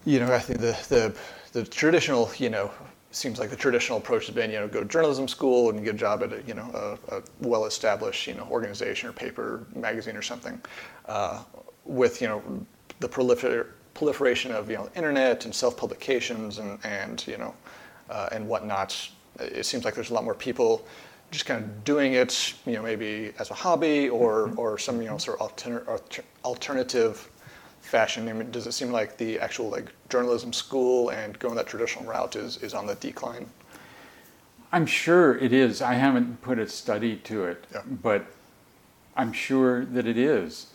you 0.05 0.19
know, 0.19 0.33
I 0.33 0.39
think 0.39 0.59
the 0.59 0.77
the 0.89 1.15
the 1.51 1.65
traditional 1.65 2.31
you 2.37 2.49
know 2.49 2.71
seems 3.11 3.39
like 3.39 3.49
the 3.49 3.57
traditional 3.57 3.97
approach 3.97 4.27
has 4.27 4.35
been 4.35 4.51
you 4.51 4.59
know 4.59 4.67
go 4.67 4.79
to 4.81 4.85
journalism 4.85 5.27
school 5.27 5.69
and 5.69 5.83
get 5.83 5.95
a 5.95 5.97
job 5.97 6.23
at 6.23 6.33
a 6.33 6.41
you 6.43 6.53
know 6.53 6.97
a, 7.09 7.17
a 7.17 7.21
well-established 7.41 8.27
you 8.27 8.33
know 8.33 8.47
organization 8.49 9.09
or 9.09 9.13
paper 9.13 9.65
magazine 9.75 10.15
or 10.15 10.21
something. 10.21 10.59
Uh, 11.05 11.43
with 11.85 12.21
you 12.21 12.27
know 12.27 12.65
the 12.99 13.09
prolifer- 13.09 13.69
proliferation 14.01 14.51
of 14.51 14.67
you 14.67 14.77
know 14.77 14.89
internet 14.95 15.45
and 15.45 15.53
self-publications 15.53 16.57
and 16.57 16.79
and 16.83 17.23
you 17.27 17.37
know 17.37 17.53
uh, 18.09 18.29
and 18.31 18.47
whatnot. 18.47 18.89
It 19.39 19.63
seems 19.63 19.85
like 19.85 19.93
there's 19.93 20.09
a 20.09 20.13
lot 20.15 20.23
more 20.23 20.33
people 20.33 20.83
just 21.29 21.45
kind 21.45 21.63
of 21.63 21.83
doing 21.83 22.13
it, 22.13 22.55
you 22.65 22.73
know, 22.73 22.81
maybe 22.81 23.31
as 23.39 23.51
a 23.51 23.53
hobby 23.53 24.09
or, 24.09 24.47
mm-hmm. 24.47 24.59
or 24.59 24.77
some, 24.77 25.01
you 25.01 25.07
know, 25.07 25.17
sort 25.17 25.39
of 25.39 25.43
alter, 25.43 25.99
alternative 26.43 27.29
fashion. 27.79 28.27
I 28.27 28.33
mean, 28.33 28.51
does 28.51 28.67
it 28.67 28.73
seem 28.73 28.91
like 28.91 29.17
the 29.17 29.39
actual 29.39 29.69
like 29.69 29.93
journalism 30.09 30.51
school 30.51 31.09
and 31.11 31.39
going 31.39 31.55
that 31.55 31.67
traditional 31.67 32.03
route 32.03 32.35
is, 32.35 32.57
is 32.57 32.73
on 32.73 32.85
the 32.85 32.95
decline? 32.95 33.49
I'm 34.73 34.85
sure 34.85 35.37
it 35.37 35.53
is. 35.53 35.81
I 35.81 35.93
haven't 35.93 36.41
put 36.41 36.59
a 36.59 36.67
study 36.67 37.15
to 37.17 37.45
it, 37.45 37.65
yeah. 37.71 37.81
but 37.85 38.25
I'm 39.15 39.31
sure 39.31 39.85
that 39.85 40.05
it 40.05 40.17
is. 40.17 40.67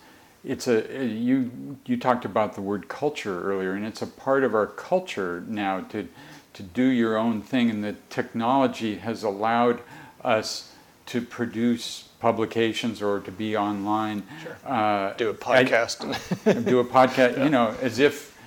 It's 0.43 0.67
a 0.67 1.05
you 1.05 1.77
you 1.85 1.97
talked 1.97 2.25
about 2.25 2.55
the 2.55 2.61
word 2.61 2.87
culture 2.87 3.41
earlier, 3.41 3.73
and 3.73 3.85
it's 3.85 4.01
a 4.01 4.07
part 4.07 4.43
of 4.43 4.53
our 4.53 4.67
culture 4.67 5.43
now 5.47 5.81
to 5.81 6.07
to 6.53 6.63
do 6.63 6.83
your 6.83 7.17
own 7.17 7.41
thing, 7.41 7.69
and 7.69 7.83
the 7.83 7.95
technology 8.09 8.95
has 8.97 9.23
allowed 9.23 9.81
us 10.23 10.73
to 11.07 11.21
produce 11.21 12.03
publications 12.19 13.01
or 13.01 13.19
to 13.21 13.31
be 13.31 13.55
online. 13.55 14.23
Sure. 14.41 14.57
Uh, 14.65 15.13
do 15.13 15.29
a 15.29 15.33
podcast. 15.33 16.03
I, 16.45 16.53
do 16.61 16.79
a 16.79 16.85
podcast. 16.85 17.17
Yeah. 17.37 17.43
You 17.43 17.49
know, 17.49 17.75
as 17.81 17.99
if 17.99 18.37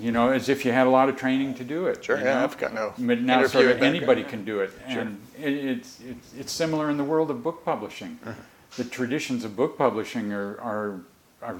you 0.00 0.10
know, 0.10 0.30
as 0.30 0.48
if 0.48 0.64
you 0.64 0.72
had 0.72 0.86
a 0.86 0.90
lot 0.90 1.08
of 1.08 1.16
training 1.16 1.54
to 1.54 1.64
do 1.64 1.86
it. 1.86 2.04
Sure. 2.04 2.16
Yeah, 2.16 2.34
know? 2.34 2.44
I've 2.44 2.58
got 2.58 2.74
no. 2.74 2.94
But 2.98 3.20
now, 3.20 3.46
sort 3.46 3.66
of 3.66 3.82
anybody 3.82 4.24
can 4.24 4.44
do 4.44 4.60
it, 4.60 4.72
sure. 4.90 5.02
and 5.02 5.20
it, 5.38 5.52
it's, 5.52 6.00
it's 6.00 6.34
it's 6.38 6.52
similar 6.52 6.90
in 6.90 6.96
the 6.96 7.04
world 7.04 7.30
of 7.30 7.42
book 7.42 7.64
publishing. 7.64 8.18
Uh-huh. 8.24 8.40
The 8.76 8.84
traditions 8.84 9.44
of 9.44 9.56
book 9.56 9.76
publishing 9.76 10.32
are 10.32 10.58
are 10.60 11.00
are 11.42 11.56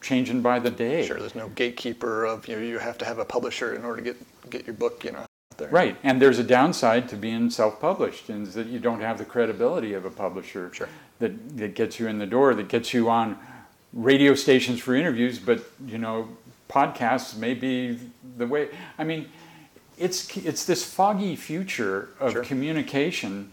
changing 0.00 0.42
by 0.42 0.58
the 0.58 0.70
day. 0.70 1.06
Sure, 1.06 1.18
there's 1.18 1.34
no 1.34 1.48
gatekeeper 1.50 2.24
of 2.24 2.46
you 2.48 2.56
know 2.56 2.62
you 2.62 2.78
have 2.78 2.98
to 2.98 3.04
have 3.04 3.18
a 3.18 3.24
publisher 3.24 3.74
in 3.74 3.84
order 3.84 4.02
to 4.02 4.04
get 4.12 4.50
get 4.50 4.66
your 4.66 4.74
book 4.74 5.04
you 5.04 5.12
know 5.12 5.18
out 5.20 5.28
there. 5.56 5.68
Right, 5.68 5.96
and 6.02 6.20
there's 6.20 6.38
a 6.38 6.44
downside 6.44 7.08
to 7.10 7.16
being 7.16 7.50
self-published, 7.50 8.28
and 8.28 8.46
is 8.46 8.54
that 8.54 8.66
you 8.68 8.78
don't 8.78 9.00
have 9.00 9.18
the 9.18 9.24
credibility 9.24 9.92
of 9.94 10.04
a 10.04 10.10
publisher 10.10 10.70
Sure. 10.72 10.88
that 11.18 11.56
that 11.58 11.74
gets 11.74 11.98
you 11.98 12.06
in 12.08 12.18
the 12.18 12.26
door, 12.26 12.54
that 12.54 12.68
gets 12.68 12.94
you 12.94 13.08
on 13.10 13.38
radio 13.92 14.34
stations 14.34 14.80
for 14.80 14.94
interviews. 14.94 15.38
But 15.38 15.64
you 15.86 15.98
know, 15.98 16.28
podcasts 16.68 17.36
may 17.36 17.54
be 17.54 17.98
the 18.38 18.46
way. 18.46 18.68
I 18.98 19.04
mean, 19.04 19.28
it's 19.98 20.36
it's 20.36 20.64
this 20.64 20.84
foggy 20.84 21.36
future 21.36 22.10
of 22.20 22.32
Sure. 22.32 22.44
communication 22.44 23.52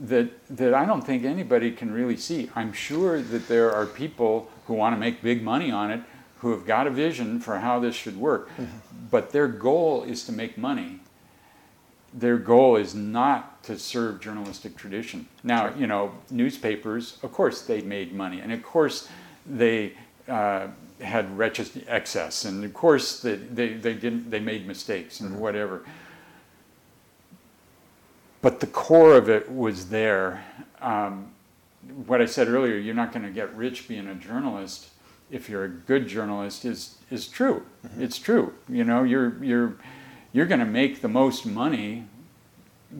that 0.00 0.46
that 0.48 0.74
I 0.74 0.84
don't 0.84 1.02
think 1.02 1.24
anybody 1.24 1.70
can 1.70 1.92
really 1.92 2.16
see. 2.16 2.50
I'm 2.56 2.72
sure 2.72 3.20
that 3.20 3.48
there 3.48 3.72
are 3.72 3.86
people 3.86 4.50
who 4.66 4.74
want 4.74 4.94
to 4.94 4.98
make 4.98 5.22
big 5.22 5.42
money 5.42 5.70
on 5.70 5.90
it, 5.90 6.00
who 6.38 6.50
have 6.52 6.66
got 6.66 6.86
a 6.86 6.90
vision 6.90 7.40
for 7.40 7.58
how 7.58 7.78
this 7.80 7.94
should 7.94 8.16
work, 8.16 8.50
but 9.10 9.30
their 9.30 9.48
goal 9.48 10.02
is 10.02 10.24
to 10.24 10.32
make 10.32 10.56
money 10.56 11.00
their 12.12 12.38
goal 12.38 12.76
is 12.76 12.94
not 12.94 13.62
to 13.64 13.78
serve 13.78 14.20
journalistic 14.20 14.76
tradition. 14.76 15.26
Now, 15.44 15.74
you 15.74 15.86
know, 15.86 16.12
newspapers, 16.30 17.18
of 17.22 17.32
course, 17.32 17.62
they 17.62 17.82
made 17.82 18.12
money, 18.12 18.40
and 18.40 18.52
of 18.52 18.62
course, 18.62 19.08
they 19.46 19.92
uh, 20.28 20.68
had 21.00 21.36
wretched 21.38 21.84
excess, 21.86 22.44
and 22.44 22.64
of 22.64 22.74
course, 22.74 23.20
they, 23.20 23.36
they, 23.36 23.74
they 23.74 23.94
didn't 23.94 24.30
they 24.30 24.40
made 24.40 24.66
mistakes 24.66 25.20
and 25.20 25.38
whatever. 25.38 25.84
But 28.42 28.60
the 28.60 28.66
core 28.66 29.16
of 29.16 29.28
it 29.28 29.50
was 29.50 29.90
there. 29.90 30.44
Um, 30.80 31.32
what 32.06 32.20
I 32.20 32.26
said 32.26 32.48
earlier, 32.48 32.76
you're 32.76 32.94
not 32.94 33.12
going 33.12 33.24
to 33.24 33.30
get 33.30 33.54
rich 33.54 33.88
being 33.88 34.06
a 34.06 34.14
journalist 34.14 34.88
if 35.30 35.48
you're 35.48 35.64
a 35.64 35.68
good 35.68 36.08
journalist 36.08 36.64
is 36.64 36.96
is 37.10 37.28
true. 37.28 37.64
It's 37.98 38.18
true. 38.18 38.52
You 38.68 38.84
know, 38.84 39.02
you're 39.02 39.42
you're 39.42 39.76
you're 40.32 40.46
going 40.46 40.60
to 40.60 40.66
make 40.66 41.00
the 41.00 41.08
most 41.08 41.46
money 41.46 42.04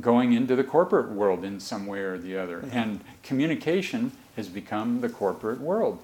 going 0.01 0.33
into 0.33 0.55
the 0.55 0.65
corporate 0.65 1.11
world 1.11 1.45
in 1.45 1.59
some 1.59 1.87
way 1.87 2.01
or 2.01 2.19
the 2.19 2.37
other. 2.37 2.65
And 2.73 3.01
communication 3.23 4.13
has 4.37 4.49
become 4.49 5.01
the 5.01 5.09
corporate 5.09 5.61
world. 5.61 6.03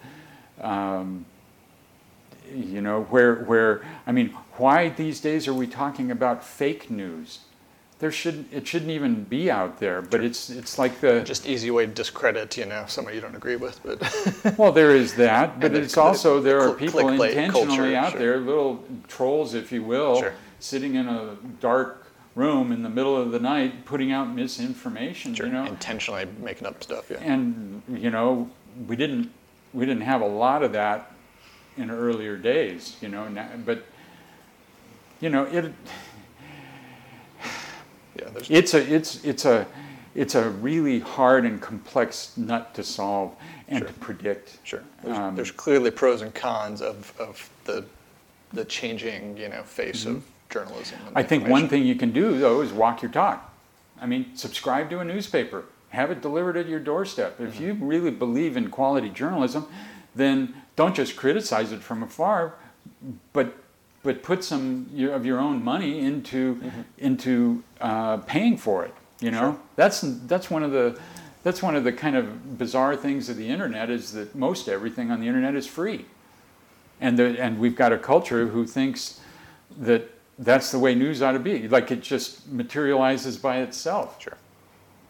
Um, 0.60 1.26
you 2.52 2.80
know, 2.80 3.02
where 3.04 3.36
where 3.36 3.84
I 4.06 4.12
mean, 4.12 4.30
why 4.56 4.88
these 4.88 5.20
days 5.20 5.46
are 5.46 5.54
we 5.54 5.66
talking 5.66 6.10
about 6.10 6.44
fake 6.44 6.90
news? 6.90 7.40
There 7.98 8.12
should 8.12 8.44
it 8.52 8.66
shouldn't 8.68 8.90
even 8.90 9.24
be 9.24 9.50
out 9.50 9.78
there, 9.80 10.02
but 10.02 10.22
it's 10.22 10.50
it's 10.50 10.78
like 10.78 11.00
the 11.00 11.22
Just 11.22 11.46
easy 11.46 11.70
way 11.70 11.86
to 11.86 11.92
discredit 11.92 12.54
you 12.58 12.66
know 12.66 12.84
somebody 12.86 13.16
you 13.16 13.22
don't 13.22 13.34
agree 13.34 13.56
with, 13.56 13.80
but 13.82 14.58
Well, 14.58 14.70
there 14.72 14.94
is 14.94 15.14
that, 15.14 15.58
but 15.60 15.66
And 15.68 15.76
the- 15.76 15.80
it's 15.80 15.96
also 15.96 16.36
the 16.36 16.42
there 16.50 16.60
are 16.60 16.66
cl- 16.68 16.74
people 16.78 17.00
clickbait 17.00 17.30
intentionally 17.30 17.66
culture, 17.92 17.96
out 17.96 18.10
sure. 18.12 18.20
there, 18.20 18.36
little 18.38 18.84
trolls, 19.08 19.54
if 19.54 19.72
you 19.72 19.82
will, 19.82 20.20
Sure. 20.20 20.34
sitting 20.60 20.94
in 20.96 21.08
a 21.08 21.36
dark 21.60 22.06
room 22.34 22.70
in 22.70 22.82
the 22.82 22.90
middle 22.90 23.16
of 23.16 23.30
the 23.32 23.40
night, 23.40 23.86
putting 23.86 24.12
out 24.12 24.28
misinformation. 24.28 25.34
sure, 25.34 25.46
You 25.46 25.52
know, 25.52 25.64
intentionally 25.64 26.26
making 26.42 26.66
up 26.66 26.82
stuff. 26.82 27.10
Yeah. 27.10 27.16
and 27.22 27.80
you 27.88 28.10
know, 28.10 28.50
we 28.86 28.96
didn't 28.96 29.30
we 29.72 29.86
didn't 29.86 30.02
have 30.02 30.20
a 30.20 30.26
lot 30.28 30.62
of 30.62 30.72
that 30.72 31.12
in 31.78 31.90
earlier 31.90 32.36
days. 32.36 32.96
You 33.00 33.08
know, 33.08 33.26
but 33.64 33.84
you 35.20 35.30
know 35.30 35.44
it. 35.44 35.72
Yeah. 38.18 38.28
It's 38.48 38.74
a 38.74 38.94
it's 38.94 39.24
it's 39.24 39.44
a 39.44 39.66
it's 40.14 40.34
a 40.34 40.48
really 40.50 41.00
hard 41.00 41.44
and 41.44 41.60
complex 41.60 42.36
nut 42.36 42.74
to 42.74 42.82
solve 42.82 43.34
and 43.68 43.80
Sure. 43.80 43.88
to 43.88 43.94
predict. 43.94 44.58
Sure. 44.64 44.82
There's, 45.02 45.18
Um, 45.18 45.36
there's 45.36 45.50
clearly 45.50 45.90
pros 45.90 46.22
and 46.22 46.34
cons 46.34 46.80
of, 46.82 47.12
of 47.18 47.50
the 47.64 47.84
the 48.52 48.64
changing 48.64 49.36
you 49.36 49.48
know 49.48 49.62
face 49.62 50.06
of 50.06 50.24
journalism. 50.50 50.98
Mm-hmm. 51.06 51.18
I 51.18 51.22
think 51.22 51.48
one 51.48 51.68
thing 51.68 51.84
you 51.84 51.96
can 51.96 52.12
do 52.12 52.38
though 52.38 52.60
is 52.62 52.72
walk 52.72 53.02
your 53.02 53.10
talk. 53.10 53.52
I 54.00 54.06
mean, 54.06 54.36
subscribe 54.36 54.90
to 54.90 55.00
a 55.00 55.04
newspaper, 55.04 55.64
have 55.90 56.10
it 56.10 56.20
delivered 56.20 56.56
at 56.56 56.66
your 56.68 56.80
doorstep. 56.80 57.40
If 57.40 57.58
you 57.58 57.74
really 57.74 58.10
believe 58.10 58.56
in 58.56 58.70
quality 58.70 59.08
journalism, 59.08 59.66
then 60.14 60.54
don't 60.76 60.94
just 60.94 61.16
criticize 61.16 61.72
it 61.72 61.82
from 61.82 62.02
afar, 62.02 62.54
but 63.32 63.54
but 64.06 64.22
put 64.22 64.44
some 64.44 64.88
of 65.10 65.26
your 65.26 65.40
own 65.40 65.62
money 65.62 65.98
into 66.00 66.62
into 66.96 67.62
uh, 67.80 68.18
paying 68.18 68.56
for 68.56 68.84
it. 68.84 68.94
You 69.20 69.32
know, 69.32 69.58
that's 69.74 70.00
that's 70.26 70.50
one 70.50 70.62
of 70.62 70.70
the 70.70 70.98
that's 71.42 71.62
one 71.62 71.76
of 71.76 71.84
the 71.84 71.92
kind 71.92 72.16
of 72.16 72.56
bizarre 72.56 72.96
things 72.96 73.28
of 73.28 73.36
the 73.36 73.48
internet 73.48 73.90
is 73.90 74.12
that 74.12 74.34
most 74.34 74.68
everything 74.68 75.10
on 75.10 75.20
the 75.20 75.26
internet 75.26 75.54
is 75.54 75.66
free, 75.66 76.06
and 77.00 77.18
the, 77.18 77.40
and 77.40 77.58
we've 77.58 77.76
got 77.76 77.92
a 77.92 77.98
culture 77.98 78.46
who 78.46 78.64
thinks 78.64 79.20
that 79.78 80.10
that's 80.38 80.70
the 80.70 80.78
way 80.78 80.94
news 80.94 81.20
ought 81.20 81.32
to 81.32 81.38
be. 81.38 81.68
Like 81.68 81.90
it 81.90 82.00
just 82.00 82.48
materializes 82.48 83.36
by 83.36 83.58
itself. 83.58 84.22
Sure. 84.22 84.36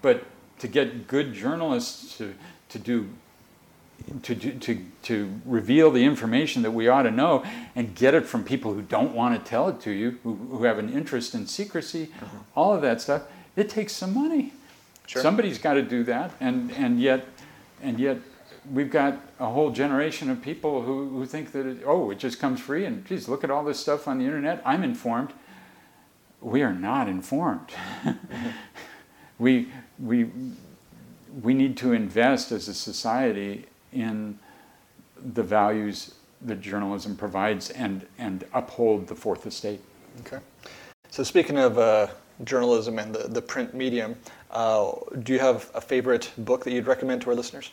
But 0.01 0.25
to 0.61 0.69
get 0.69 1.07
good 1.07 1.35
journalists 1.35 2.17
to, 2.19 2.35
to 2.71 2.79
do 2.79 3.09
to, 4.23 4.35
to, 4.35 4.85
to 5.03 5.41
reveal 5.45 5.91
the 5.91 6.05
information 6.05 6.63
that 6.63 6.71
we 6.71 6.89
ought 6.89 7.03
to 7.03 7.11
know 7.11 7.45
and 7.75 7.95
get 7.95 8.15
it 8.15 8.27
from 8.27 8.45
people 8.45 8.75
who 8.75 8.83
don't 8.83 9.15
want 9.15 9.43
to 9.43 9.51
tell 9.51 9.69
it 9.69 9.81
to 9.81 9.91
you, 9.91 10.19
who, 10.23 10.35
who 10.35 10.65
have 10.65 10.79
an 10.79 10.93
interest 10.93 11.35
in 11.35 11.47
secrecy, 11.47 12.07
mm-hmm. 12.07 12.39
all 12.55 12.73
of 12.75 12.83
that 12.83 13.01
stuff, 13.01 13.23
it 13.57 13.69
takes 13.69 13.93
some 13.93 14.15
money. 14.15 14.53
Sure. 15.07 15.23
Somebody's 15.23 15.59
got 15.59 15.75
to 15.75 15.83
do 15.83 16.03
that, 16.05 16.33
and, 16.41 16.73
and 16.73 17.01
yet 17.01 17.27
and 17.83 17.99
yet 17.99 18.19
we've 18.73 18.91
got 18.91 19.21
a 19.39 19.47
whole 19.47 19.71
generation 19.71 20.31
of 20.31 20.43
people 20.43 20.83
who, 20.83 21.09
who 21.11 21.27
think 21.27 21.53
that 21.53 21.67
it, 21.67 21.79
oh 21.87 22.11
it 22.11 22.19
just 22.19 22.41
comes 22.41 22.61
free 22.61 22.85
and 22.85 23.05
geez 23.07 23.29
look 23.29 23.45
at 23.45 23.51
all 23.51 23.65
this 23.65 23.79
stuff 23.79 24.09
on 24.09 24.19
the 24.19 24.25
internet 24.25 24.63
I'm 24.65 24.83
informed. 24.83 25.33
We 26.41 26.63
are 26.63 26.75
not 26.75 27.09
informed. 27.09 27.69
Mm-hmm. 28.03 28.49
we 29.39 29.69
we 29.99 30.31
we 31.43 31.55
need 31.55 31.77
to 31.79 31.93
invest 31.93 32.51
as 32.51 32.69
a 32.69 32.75
society 32.75 33.67
in 33.93 34.39
the 35.35 35.43
values 35.43 36.15
that 36.43 36.61
journalism 36.61 37.17
provides 37.17 37.71
and 37.71 38.07
and 38.19 38.45
uphold 38.53 39.07
the 39.07 39.15
fourth 39.15 39.47
estate. 39.47 39.81
Okay. 40.21 40.39
So 41.11 41.23
speaking 41.23 41.59
of 41.59 41.79
uh, 41.79 42.09
journalism 42.45 42.99
and 42.99 43.15
the, 43.15 43.29
the 43.29 43.41
print 43.41 43.75
medium, 43.75 44.17
uh, 44.51 44.93
do 45.23 45.33
you 45.33 45.39
have 45.39 45.71
a 45.75 45.81
favorite 45.81 46.31
book 46.39 46.65
that 46.65 46.73
you'd 46.73 46.87
recommend 46.87 47.23
to 47.23 47.31
our 47.31 47.37
listeners? 47.37 47.71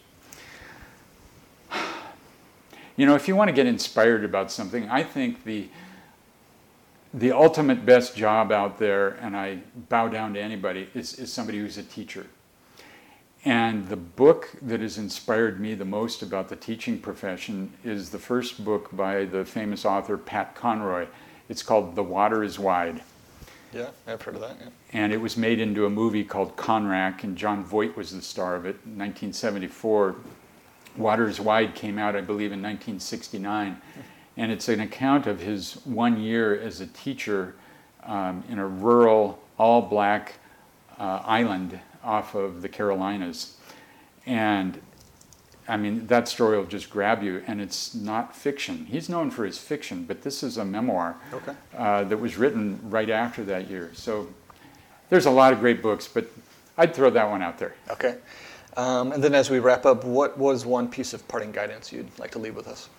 You 2.95 3.07
know, 3.07 3.15
if 3.15 3.27
you 3.27 3.35
want 3.35 3.49
to 3.49 3.53
get 3.53 3.65
inspired 3.65 4.23
about 4.23 4.51
something, 4.51 4.87
I 4.89 5.03
think 5.03 5.43
the 5.43 5.67
the 7.13 7.31
ultimate 7.31 7.85
best 7.85 8.15
job 8.15 8.51
out 8.51 8.79
there, 8.79 9.09
and 9.21 9.37
I 9.37 9.59
bow 9.89 10.07
down 10.07 10.33
to 10.33 10.41
anybody, 10.41 10.89
is, 10.95 11.13
is 11.19 11.31
somebody 11.31 11.59
who's 11.59 11.77
a 11.77 11.83
teacher. 11.83 12.25
And 13.45 13.89
the 13.89 13.97
book 13.97 14.51
that 14.61 14.79
has 14.79 14.97
inspired 14.97 15.59
me 15.59 15.75
the 15.75 15.83
most 15.83 16.21
about 16.21 16.47
the 16.47 16.55
teaching 16.55 16.97
profession 16.97 17.73
is 17.83 18.09
the 18.09 18.19
first 18.19 18.63
book 18.63 18.95
by 18.95 19.25
the 19.25 19.43
famous 19.43 19.83
author 19.83 20.17
Pat 20.17 20.55
Conroy. 20.55 21.07
It's 21.49 21.61
called 21.61 21.95
The 21.95 22.03
Water 22.03 22.43
is 22.43 22.57
Wide. 22.57 23.01
Yeah, 23.73 23.89
I've 24.07 24.21
heard 24.21 24.35
of 24.35 24.41
that. 24.41 24.55
Yeah. 24.61 24.69
And 24.93 25.11
it 25.11 25.19
was 25.19 25.35
made 25.35 25.59
into 25.59 25.85
a 25.85 25.89
movie 25.89 26.23
called 26.23 26.55
Conrack, 26.55 27.23
and 27.23 27.35
Jon 27.35 27.65
Voight 27.65 27.97
was 27.97 28.11
the 28.11 28.21
star 28.21 28.55
of 28.55 28.65
it 28.65 28.77
in 28.85 28.97
1974. 28.97 30.15
Water 30.95 31.27
is 31.27 31.41
Wide 31.41 31.75
came 31.75 31.97
out, 31.97 32.15
I 32.15 32.21
believe, 32.21 32.51
in 32.51 32.61
1969. 32.61 33.81
And 34.37 34.51
it's 34.51 34.69
an 34.69 34.79
account 34.79 35.27
of 35.27 35.41
his 35.41 35.73
one 35.85 36.21
year 36.21 36.59
as 36.59 36.79
a 36.79 36.87
teacher 36.87 37.55
um, 38.03 38.43
in 38.47 38.57
a 38.59 38.67
rural, 38.67 39.41
all 39.57 39.81
black 39.81 40.35
uh, 40.97 41.21
island 41.25 41.79
off 42.03 42.35
of 42.35 42.61
the 42.61 42.69
Carolinas. 42.69 43.57
And 44.25 44.79
I 45.67 45.77
mean, 45.77 46.07
that 46.07 46.27
story 46.27 46.57
will 46.57 46.65
just 46.65 46.89
grab 46.89 47.23
you, 47.23 47.41
and 47.47 47.61
it's 47.61 47.95
not 47.95 48.35
fiction. 48.35 48.85
He's 48.85 49.07
known 49.07 49.31
for 49.31 49.45
his 49.45 49.57
fiction, 49.57 50.03
but 50.05 50.21
this 50.21 50.43
is 50.43 50.57
a 50.57 50.65
memoir 50.65 51.15
Okay. 51.33 51.53
uh, 51.77 52.03
that 52.05 52.17
was 52.17 52.37
written 52.37 52.79
right 52.83 53.09
after 53.09 53.43
that 53.45 53.69
year. 53.69 53.91
So 53.93 54.27
there's 55.09 55.25
a 55.25 55.31
lot 55.31 55.53
of 55.53 55.59
great 55.59 55.81
books, 55.81 56.07
but 56.07 56.27
I'd 56.77 56.93
throw 56.93 57.09
that 57.11 57.29
one 57.29 57.41
out 57.41 57.57
there. 57.59 57.75
Okay. 57.89 58.17
Um, 58.75 59.11
and 59.11 59.23
then 59.23 59.35
as 59.35 59.49
we 59.49 59.59
wrap 59.59 59.85
up, 59.85 60.03
what 60.03 60.37
was 60.37 60.65
one 60.65 60.87
piece 60.89 61.13
of 61.13 61.25
parting 61.27 61.51
guidance 61.51 61.93
you'd 61.93 62.09
like 62.19 62.31
to 62.31 62.39
leave 62.39 62.55
with 62.55 62.67
us? 62.67 62.89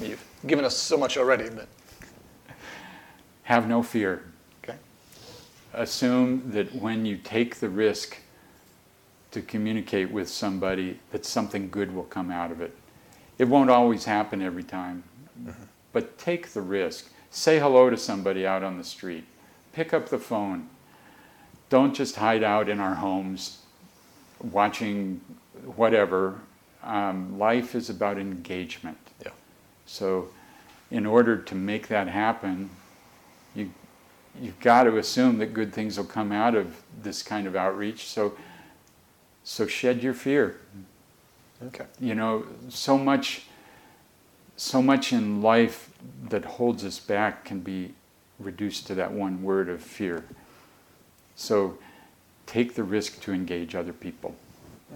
You've 0.00 0.22
given 0.46 0.64
us 0.64 0.76
so 0.76 0.96
much 0.96 1.16
already, 1.16 1.48
but 1.50 1.66
Have 3.44 3.68
no 3.68 3.82
fear. 3.82 4.22
Assume 5.74 6.50
that 6.52 6.74
when 6.74 7.04
you 7.04 7.16
take 7.16 7.56
the 7.56 7.68
risk 7.68 8.18
to 9.32 9.42
communicate 9.42 10.10
with 10.10 10.28
somebody, 10.28 11.00
that 11.10 11.24
something 11.24 11.68
good 11.68 11.94
will 11.94 12.04
come 12.04 12.30
out 12.30 12.52
of 12.52 12.60
it. 12.60 12.76
It 13.38 13.44
won't 13.44 13.70
always 13.70 14.04
happen 14.04 14.40
every 14.40 14.62
time, 14.62 15.02
but 15.92 16.16
take 16.18 16.50
the 16.50 16.62
risk. 16.62 17.10
Say 17.30 17.58
hello 17.58 17.90
to 17.90 17.96
somebody 17.96 18.46
out 18.46 18.62
on 18.62 18.78
the 18.78 18.84
street. 18.84 19.24
Pick 19.72 19.92
up 19.92 20.08
the 20.08 20.18
phone. 20.18 20.68
Don't 21.68 21.94
just 21.94 22.14
hide 22.14 22.44
out 22.44 22.68
in 22.68 22.78
our 22.78 22.94
homes 22.94 23.58
watching 24.40 25.20
whatever. 25.76 26.38
Um, 26.84 27.38
life 27.38 27.74
is 27.74 27.90
about 27.90 28.18
engagement. 28.18 28.98
Yeah. 29.24 29.32
So, 29.86 30.28
in 30.90 31.06
order 31.06 31.36
to 31.36 31.54
make 31.54 31.88
that 31.88 32.06
happen, 32.06 32.70
you've 34.40 34.58
got 34.60 34.84
to 34.84 34.98
assume 34.98 35.38
that 35.38 35.54
good 35.54 35.72
things 35.72 35.96
will 35.96 36.04
come 36.04 36.32
out 36.32 36.54
of 36.54 36.82
this 37.02 37.22
kind 37.22 37.46
of 37.46 37.56
outreach. 37.56 38.06
So, 38.06 38.34
so 39.44 39.66
shed 39.66 40.02
your 40.02 40.14
fear. 40.14 40.60
Okay. 41.66 41.84
You 42.00 42.14
know, 42.14 42.46
so 42.68 42.98
much, 42.98 43.46
so 44.56 44.82
much 44.82 45.12
in 45.12 45.42
life 45.42 45.90
that 46.28 46.44
holds 46.44 46.84
us 46.84 46.98
back 46.98 47.44
can 47.44 47.60
be 47.60 47.94
reduced 48.38 48.86
to 48.88 48.94
that 48.96 49.12
one 49.12 49.42
word 49.42 49.68
of 49.68 49.80
fear. 49.80 50.24
So, 51.36 51.78
take 52.46 52.74
the 52.74 52.84
risk 52.84 53.20
to 53.22 53.32
engage 53.32 53.74
other 53.74 53.92
people. 53.92 54.34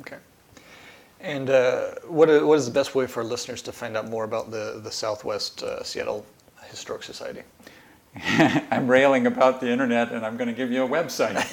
Okay. 0.01 0.18
And 1.20 1.51
uh, 1.51 1.95
what, 2.07 2.28
what 2.45 2.59
is 2.59 2.66
the 2.66 2.72
best 2.72 2.95
way 2.95 3.07
for 3.07 3.24
listeners 3.24 3.62
to 3.62 3.72
find 3.72 3.97
out 3.97 4.09
more 4.09 4.24
about 4.24 4.51
the, 4.51 4.80
the 4.82 4.93
Southwest 4.93 5.62
uh, 5.62 5.82
Seattle 5.82 6.24
Historic 6.64 7.03
Society? 7.03 7.43
I'm 8.70 8.88
railing 8.88 9.26
about 9.26 9.61
the 9.61 9.68
internet 9.68 10.12
and 10.12 10.24
I'm 10.24 10.36
going 10.36 10.48
to 10.48 10.54
give 10.54 10.70
you 10.72 10.84
a 10.84 10.88
website. 10.88 11.34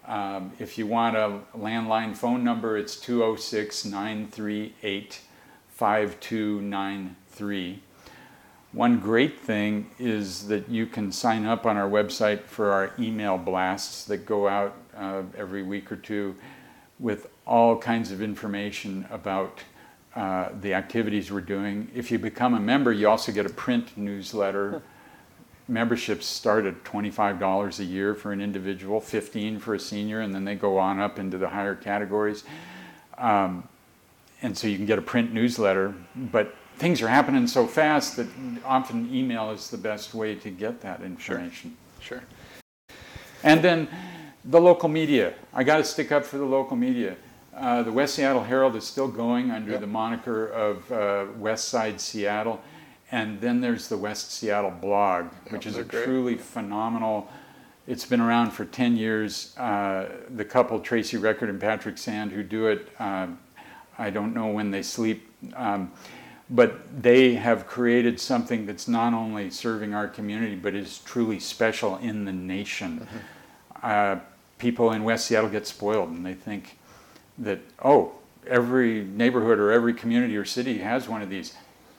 Um, 0.04 0.50
if 0.58 0.78
you 0.78 0.88
want 0.88 1.16
a 1.16 1.38
landline 1.56 2.16
phone 2.16 2.42
number, 2.42 2.76
it's 2.76 2.96
206 2.96 3.84
938 3.84 5.20
5293. 5.68 7.82
One 8.72 8.98
great 9.00 9.38
thing 9.38 9.90
is 9.98 10.48
that 10.48 10.68
you 10.68 10.86
can 10.86 11.12
sign 11.12 11.44
up 11.44 11.66
on 11.66 11.76
our 11.76 11.88
website 11.88 12.44
for 12.44 12.72
our 12.72 12.92
email 12.98 13.36
blasts 13.36 14.06
that 14.06 14.24
go 14.24 14.48
out 14.48 14.74
uh, 14.96 15.22
every 15.36 15.62
week 15.62 15.92
or 15.92 15.96
two 15.96 16.34
with 16.98 17.26
all 17.46 17.76
kinds 17.76 18.10
of 18.10 18.22
information 18.22 19.06
about 19.10 19.60
uh, 20.14 20.50
the 20.60 20.74
activities 20.74 21.32
we're 21.32 21.40
doing. 21.40 21.90
If 21.94 22.10
you 22.10 22.18
become 22.18 22.54
a 22.54 22.60
member, 22.60 22.92
you 22.92 23.08
also 23.08 23.32
get 23.32 23.46
a 23.46 23.50
print 23.50 23.96
newsletter. 23.96 24.82
Memberships 25.68 26.26
start 26.26 26.66
at 26.66 26.84
$25 26.84 27.78
a 27.78 27.84
year 27.84 28.14
for 28.14 28.32
an 28.32 28.40
individual, 28.40 29.00
15 29.00 29.58
for 29.58 29.74
a 29.74 29.80
senior, 29.80 30.20
and 30.20 30.34
then 30.34 30.44
they 30.44 30.54
go 30.54 30.78
on 30.78 31.00
up 31.00 31.18
into 31.18 31.38
the 31.38 31.48
higher 31.48 31.74
categories. 31.74 32.44
Um, 33.16 33.68
and 34.42 34.56
so 34.56 34.66
you 34.66 34.76
can 34.76 34.86
get 34.86 34.98
a 34.98 35.02
print 35.02 35.32
newsletter, 35.32 35.94
but 36.14 36.54
things 36.76 37.00
are 37.00 37.08
happening 37.08 37.46
so 37.46 37.66
fast 37.66 38.16
that 38.16 38.26
often 38.64 39.14
email 39.14 39.50
is 39.50 39.70
the 39.70 39.78
best 39.78 40.14
way 40.14 40.34
to 40.34 40.50
get 40.50 40.80
that 40.80 41.00
information. 41.00 41.76
Sure. 42.00 42.22
sure. 42.88 42.96
And 43.44 43.62
then 43.62 43.88
the 44.44 44.60
local 44.60 44.88
media. 44.88 45.34
I 45.54 45.64
got 45.64 45.76
to 45.78 45.84
stick 45.84 46.12
up 46.12 46.24
for 46.24 46.38
the 46.38 46.44
local 46.44 46.76
media. 46.76 47.16
Uh, 47.54 47.82
the 47.82 47.92
West 47.92 48.14
Seattle 48.14 48.44
Herald 48.44 48.76
is 48.76 48.84
still 48.84 49.08
going 49.08 49.50
under 49.50 49.72
yep. 49.72 49.80
the 49.80 49.86
moniker 49.86 50.46
of 50.46 50.90
uh, 50.90 51.26
West 51.36 51.68
Side 51.68 52.00
Seattle. 52.00 52.60
And 53.10 53.40
then 53.42 53.60
there's 53.60 53.88
the 53.88 53.98
West 53.98 54.32
Seattle 54.32 54.70
blog, 54.70 55.26
which 55.50 55.66
is 55.66 55.76
a 55.76 55.84
great. 55.84 56.04
truly 56.04 56.36
phenomenal. 56.36 57.28
It's 57.86 58.06
been 58.06 58.22
around 58.22 58.52
for 58.52 58.64
10 58.64 58.96
years. 58.96 59.56
Uh, 59.58 60.08
the 60.34 60.46
couple, 60.46 60.80
Tracy 60.80 61.18
Record 61.18 61.50
and 61.50 61.60
Patrick 61.60 61.98
Sand, 61.98 62.32
who 62.32 62.42
do 62.42 62.68
it, 62.68 62.88
um, 62.98 63.38
I 63.98 64.08
don't 64.08 64.32
know 64.32 64.46
when 64.46 64.70
they 64.70 64.82
sleep, 64.82 65.30
um, 65.54 65.92
but 66.48 67.02
they 67.02 67.34
have 67.34 67.66
created 67.66 68.18
something 68.18 68.64
that's 68.64 68.88
not 68.88 69.12
only 69.12 69.50
serving 69.50 69.92
our 69.92 70.08
community, 70.08 70.54
but 70.54 70.74
is 70.74 70.98
truly 71.00 71.38
special 71.38 71.98
in 71.98 72.24
the 72.24 72.32
nation. 72.32 73.00
Mm-hmm. 73.00 73.16
Uh, 73.82 74.20
people 74.56 74.92
in 74.92 75.04
West 75.04 75.26
Seattle 75.26 75.50
get 75.50 75.66
spoiled 75.66 76.08
and 76.10 76.24
they 76.24 76.34
think 76.34 76.78
that, 77.38 77.60
oh, 77.84 78.12
every 78.46 79.04
neighborhood 79.04 79.58
or 79.58 79.72
every 79.72 79.94
community 79.94 80.36
or 80.36 80.44
city 80.44 80.78
has 80.78 81.08
one 81.08 81.22
of 81.22 81.30
these. 81.30 81.54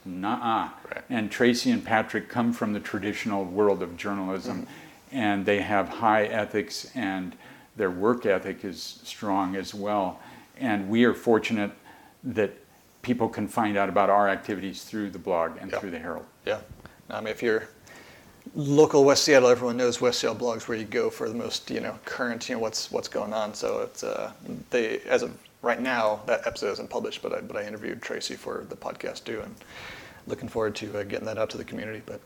Nuh-uh. 0.05 0.69
Right. 0.93 1.03
And 1.09 1.31
Tracy 1.31 1.71
and 1.71 1.83
Patrick 1.83 2.29
come 2.29 2.51
from 2.51 2.73
the 2.73 2.79
traditional 2.79 3.45
world 3.45 3.81
of 3.81 3.95
journalism 3.95 4.63
mm-hmm. 4.63 5.17
and 5.17 5.45
they 5.45 5.61
have 5.61 5.87
high 5.87 6.25
ethics 6.25 6.91
and 6.93 7.35
their 7.75 7.89
work 7.89 8.25
ethic 8.25 8.65
is 8.65 8.99
strong 9.03 9.55
as 9.55 9.73
well. 9.73 10.19
And 10.57 10.89
we 10.89 11.05
are 11.05 11.13
fortunate 11.13 11.71
that 12.23 12.51
people 13.01 13.29
can 13.29 13.47
find 13.47 13.77
out 13.77 13.89
about 13.89 14.09
our 14.09 14.29
activities 14.29 14.83
through 14.83 15.09
the 15.11 15.19
blog 15.19 15.57
and 15.59 15.71
yeah. 15.71 15.79
through 15.79 15.91
the 15.91 15.99
Herald. 15.99 16.25
Yeah. 16.45 16.59
I 17.09 17.19
mean, 17.19 17.29
if 17.29 17.41
you're 17.41 17.67
local 18.55 19.03
West 19.03 19.23
Seattle, 19.23 19.49
everyone 19.49 19.77
knows 19.77 20.01
West 20.01 20.19
Seattle 20.19 20.39
blogs 20.39 20.67
where 20.67 20.77
you 20.77 20.85
go 20.85 21.09
for 21.09 21.29
the 21.29 21.35
most 21.35 21.69
you 21.69 21.79
know 21.79 21.97
current 22.05 22.47
you 22.49 22.55
know 22.55 22.59
what's 22.59 22.91
what's 22.91 23.07
going 23.07 23.33
on. 23.33 23.53
So 23.53 23.81
it's 23.81 24.03
uh, 24.03 24.31
they 24.69 24.99
as 25.01 25.23
of 25.23 25.37
right 25.61 25.81
now 25.81 26.21
that 26.25 26.45
episode 26.45 26.71
isn't 26.73 26.89
published, 26.89 27.21
but 27.21 27.33
I 27.33 27.41
but 27.41 27.57
I 27.57 27.65
interviewed 27.65 28.01
Tracy 28.01 28.35
for 28.35 28.65
the 28.69 28.75
podcast 28.75 29.23
too, 29.23 29.41
and 29.41 29.55
looking 30.27 30.47
forward 30.47 30.75
to 30.75 30.99
uh, 30.99 31.03
getting 31.03 31.25
that 31.25 31.37
out 31.37 31.49
to 31.51 31.57
the 31.57 31.63
community. 31.63 32.01
But 32.05 32.21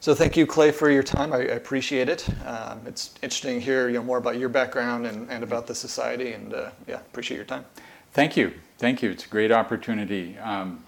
so 0.00 0.14
thank 0.14 0.36
you, 0.36 0.46
Clay, 0.46 0.70
for 0.70 0.90
your 0.90 1.02
time. 1.02 1.32
I, 1.32 1.38
I 1.38 1.56
appreciate 1.56 2.08
it. 2.08 2.28
Um, 2.46 2.80
it's 2.86 3.14
interesting 3.22 3.58
to 3.58 3.64
hear 3.64 3.88
you 3.88 3.94
know 3.94 4.02
more 4.02 4.18
about 4.18 4.38
your 4.38 4.48
background 4.48 5.06
and, 5.06 5.30
and 5.30 5.42
about 5.42 5.66
the 5.66 5.74
society, 5.74 6.32
and 6.32 6.54
uh, 6.54 6.70
yeah, 6.86 6.96
appreciate 6.96 7.36
your 7.36 7.46
time. 7.46 7.64
Thank 8.12 8.36
you, 8.36 8.52
thank 8.78 9.02
you. 9.02 9.10
It's 9.10 9.24
a 9.24 9.28
great 9.28 9.50
opportunity. 9.50 10.38
Um, 10.38 10.84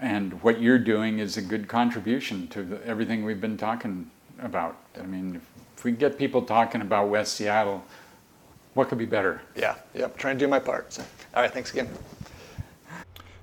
and 0.00 0.42
what 0.42 0.60
you're 0.60 0.78
doing 0.78 1.18
is 1.18 1.36
a 1.36 1.42
good 1.42 1.68
contribution 1.68 2.48
to 2.48 2.62
the, 2.62 2.86
everything 2.86 3.24
we've 3.24 3.40
been 3.40 3.56
talking 3.56 4.10
about. 4.40 4.76
I 4.98 5.02
mean, 5.02 5.40
if 5.76 5.84
we 5.84 5.92
get 5.92 6.18
people 6.18 6.42
talking 6.42 6.80
about 6.80 7.08
West 7.08 7.34
Seattle, 7.34 7.84
what 8.74 8.88
could 8.88 8.98
be 8.98 9.06
better? 9.06 9.42
Yeah, 9.56 9.74
yep, 9.94 10.16
trying 10.16 10.38
to 10.38 10.44
do 10.44 10.48
my 10.48 10.60
part. 10.60 10.92
So, 10.92 11.02
all 11.34 11.42
right, 11.42 11.52
thanks 11.52 11.72
again. 11.72 11.88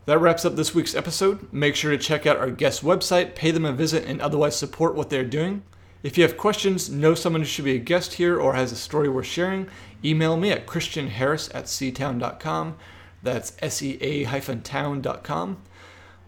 That 0.06 0.20
wraps 0.20 0.46
up 0.46 0.56
this 0.56 0.76
week's 0.76 0.96
episode. 0.96 1.52
Make 1.52 1.76
sure 1.76 1.92
to 1.92 1.98
check 1.98 2.26
out 2.26 2.38
our 2.38 2.52
guest 2.52 2.84
website, 2.84 3.36
pay 3.36 3.52
them 3.52 3.66
a 3.66 3.72
visit, 3.74 4.06
and 4.06 4.22
otherwise 4.22 4.56
support 4.56 4.96
what 4.96 5.10
they're 5.10 5.26
doing. 5.26 5.64
If 6.04 6.18
you 6.18 6.24
have 6.24 6.38
questions, 6.38 6.92
know 6.92 7.16
someone 7.16 7.42
who 7.42 7.48
should 7.48 7.66
be 7.66 7.76
a 7.76 7.80
guest 7.80 8.14
here, 8.14 8.40
or 8.40 8.54
has 8.54 8.72
a 8.72 8.76
story 8.76 9.10
worth 9.10 9.26
sharing, 9.26 9.68
email 10.04 10.38
me 10.38 10.52
at 10.52 10.68
christianharris 10.68 11.54
at 11.56 11.66
seatown.com. 11.66 12.78
That's 13.24 13.54
sea-town.com. 13.74 15.58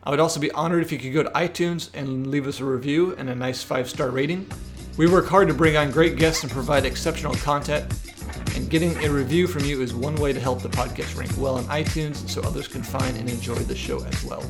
I 0.08 0.10
would 0.10 0.22
also 0.22 0.40
be 0.40 0.50
honored 0.52 0.84
if 0.84 0.92
you 0.94 1.00
could 1.00 1.12
go 1.12 1.22
to 1.22 1.30
iTunes 1.32 1.90
and 1.94 2.28
leave 2.28 2.48
us 2.48 2.62
a 2.62 2.64
review 2.64 3.14
and 3.18 3.30
a 3.30 3.36
nice 3.36 3.62
five 3.62 3.90
star 3.90 4.10
rating. 4.10 4.50
We 4.96 5.06
work 5.06 5.28
hard 5.28 5.50
to 5.50 5.54
bring 5.54 5.76
on 5.76 5.92
great 5.92 6.16
guests 6.16 6.44
and 6.44 6.52
provide 6.52 6.86
exceptional 6.86 7.36
content, 7.36 7.94
and 8.56 8.70
getting 8.70 8.96
a 9.04 9.12
review 9.12 9.48
from 9.48 9.66
you 9.66 9.82
is 9.82 9.94
one 9.94 10.16
way 10.16 10.32
to 10.32 10.40
help 10.40 10.62
the 10.62 10.70
podcast 10.70 11.18
rank 11.18 11.32
well 11.38 11.58
on 11.58 11.66
iTunes 11.66 12.16
so 12.30 12.42
others 12.44 12.70
can 12.70 12.84
find 12.84 13.18
and 13.18 13.30
enjoy 13.30 13.56
the 13.56 13.76
show 13.76 14.02
as 14.06 14.24
well. 14.24 14.50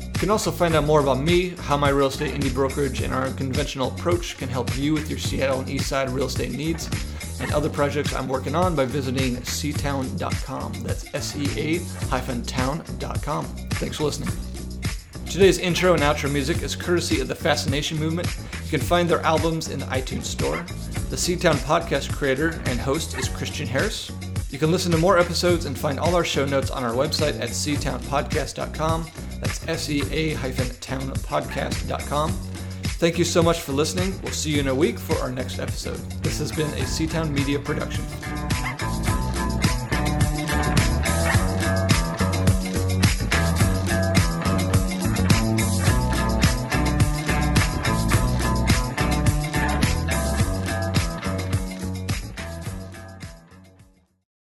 You 0.00 0.18
can 0.18 0.30
also 0.30 0.50
find 0.50 0.74
out 0.74 0.84
more 0.84 1.00
about 1.00 1.20
me, 1.20 1.50
how 1.50 1.76
my 1.76 1.90
real 1.90 2.06
estate 2.06 2.34
indie 2.34 2.54
brokerage 2.54 3.02
and 3.02 3.12
our 3.12 3.30
conventional 3.32 3.88
approach 3.88 4.38
can 4.38 4.48
help 4.48 4.78
you 4.78 4.94
with 4.94 5.10
your 5.10 5.18
Seattle 5.18 5.60
and 5.60 5.68
Eastside 5.68 6.10
real 6.10 6.24
estate 6.24 6.52
needs, 6.52 6.88
and 7.38 7.52
other 7.52 7.68
projects 7.68 8.14
I'm 8.14 8.28
working 8.28 8.54
on 8.54 8.74
by 8.74 8.86
visiting 8.86 9.36
seatown.com. 9.42 10.72
That's 10.82 11.14
S 11.14 11.36
E 11.36 11.46
A 11.60 11.78
hyphen 12.06 12.42
town.com. 12.44 13.44
Thanks 13.44 13.98
for 13.98 14.04
listening. 14.04 14.55
Today's 15.30 15.58
intro 15.58 15.92
and 15.92 16.02
outro 16.02 16.32
music 16.32 16.62
is 16.62 16.76
courtesy 16.76 17.20
of 17.20 17.28
the 17.28 17.34
Fascination 17.34 17.98
Movement. 17.98 18.34
You 18.64 18.70
can 18.70 18.80
find 18.80 19.06
their 19.08 19.20
albums 19.20 19.68
in 19.68 19.80
the 19.80 19.86
iTunes 19.86 20.24
Store. 20.24 20.64
The 21.10 21.16
Seatown 21.16 21.56
podcast 21.56 22.10
creator 22.12 22.60
and 22.66 22.80
host 22.80 23.18
is 23.18 23.28
Christian 23.28 23.66
Harris. 23.66 24.10
You 24.50 24.58
can 24.58 24.70
listen 24.70 24.90
to 24.92 24.98
more 24.98 25.18
episodes 25.18 25.66
and 25.66 25.76
find 25.76 26.00
all 26.00 26.14
our 26.14 26.24
show 26.24 26.46
notes 26.46 26.70
on 26.70 26.84
our 26.84 26.92
website 26.92 27.38
at 27.40 27.50
seatownpodcast.com. 27.50 29.10
That's 29.40 29.68
S-E-A-townpodcast.com. 29.68 32.32
Thank 32.32 33.18
you 33.18 33.24
so 33.24 33.42
much 33.42 33.60
for 33.60 33.72
listening. 33.72 34.18
We'll 34.22 34.32
see 34.32 34.52
you 34.52 34.60
in 34.60 34.68
a 34.68 34.74
week 34.74 34.98
for 34.98 35.18
our 35.18 35.30
next 35.30 35.58
episode. 35.58 35.98
This 36.22 36.38
has 36.38 36.50
been 36.50 36.70
a 36.74 36.84
Seatown 36.84 37.30
Media 37.30 37.58
production. 37.58 38.04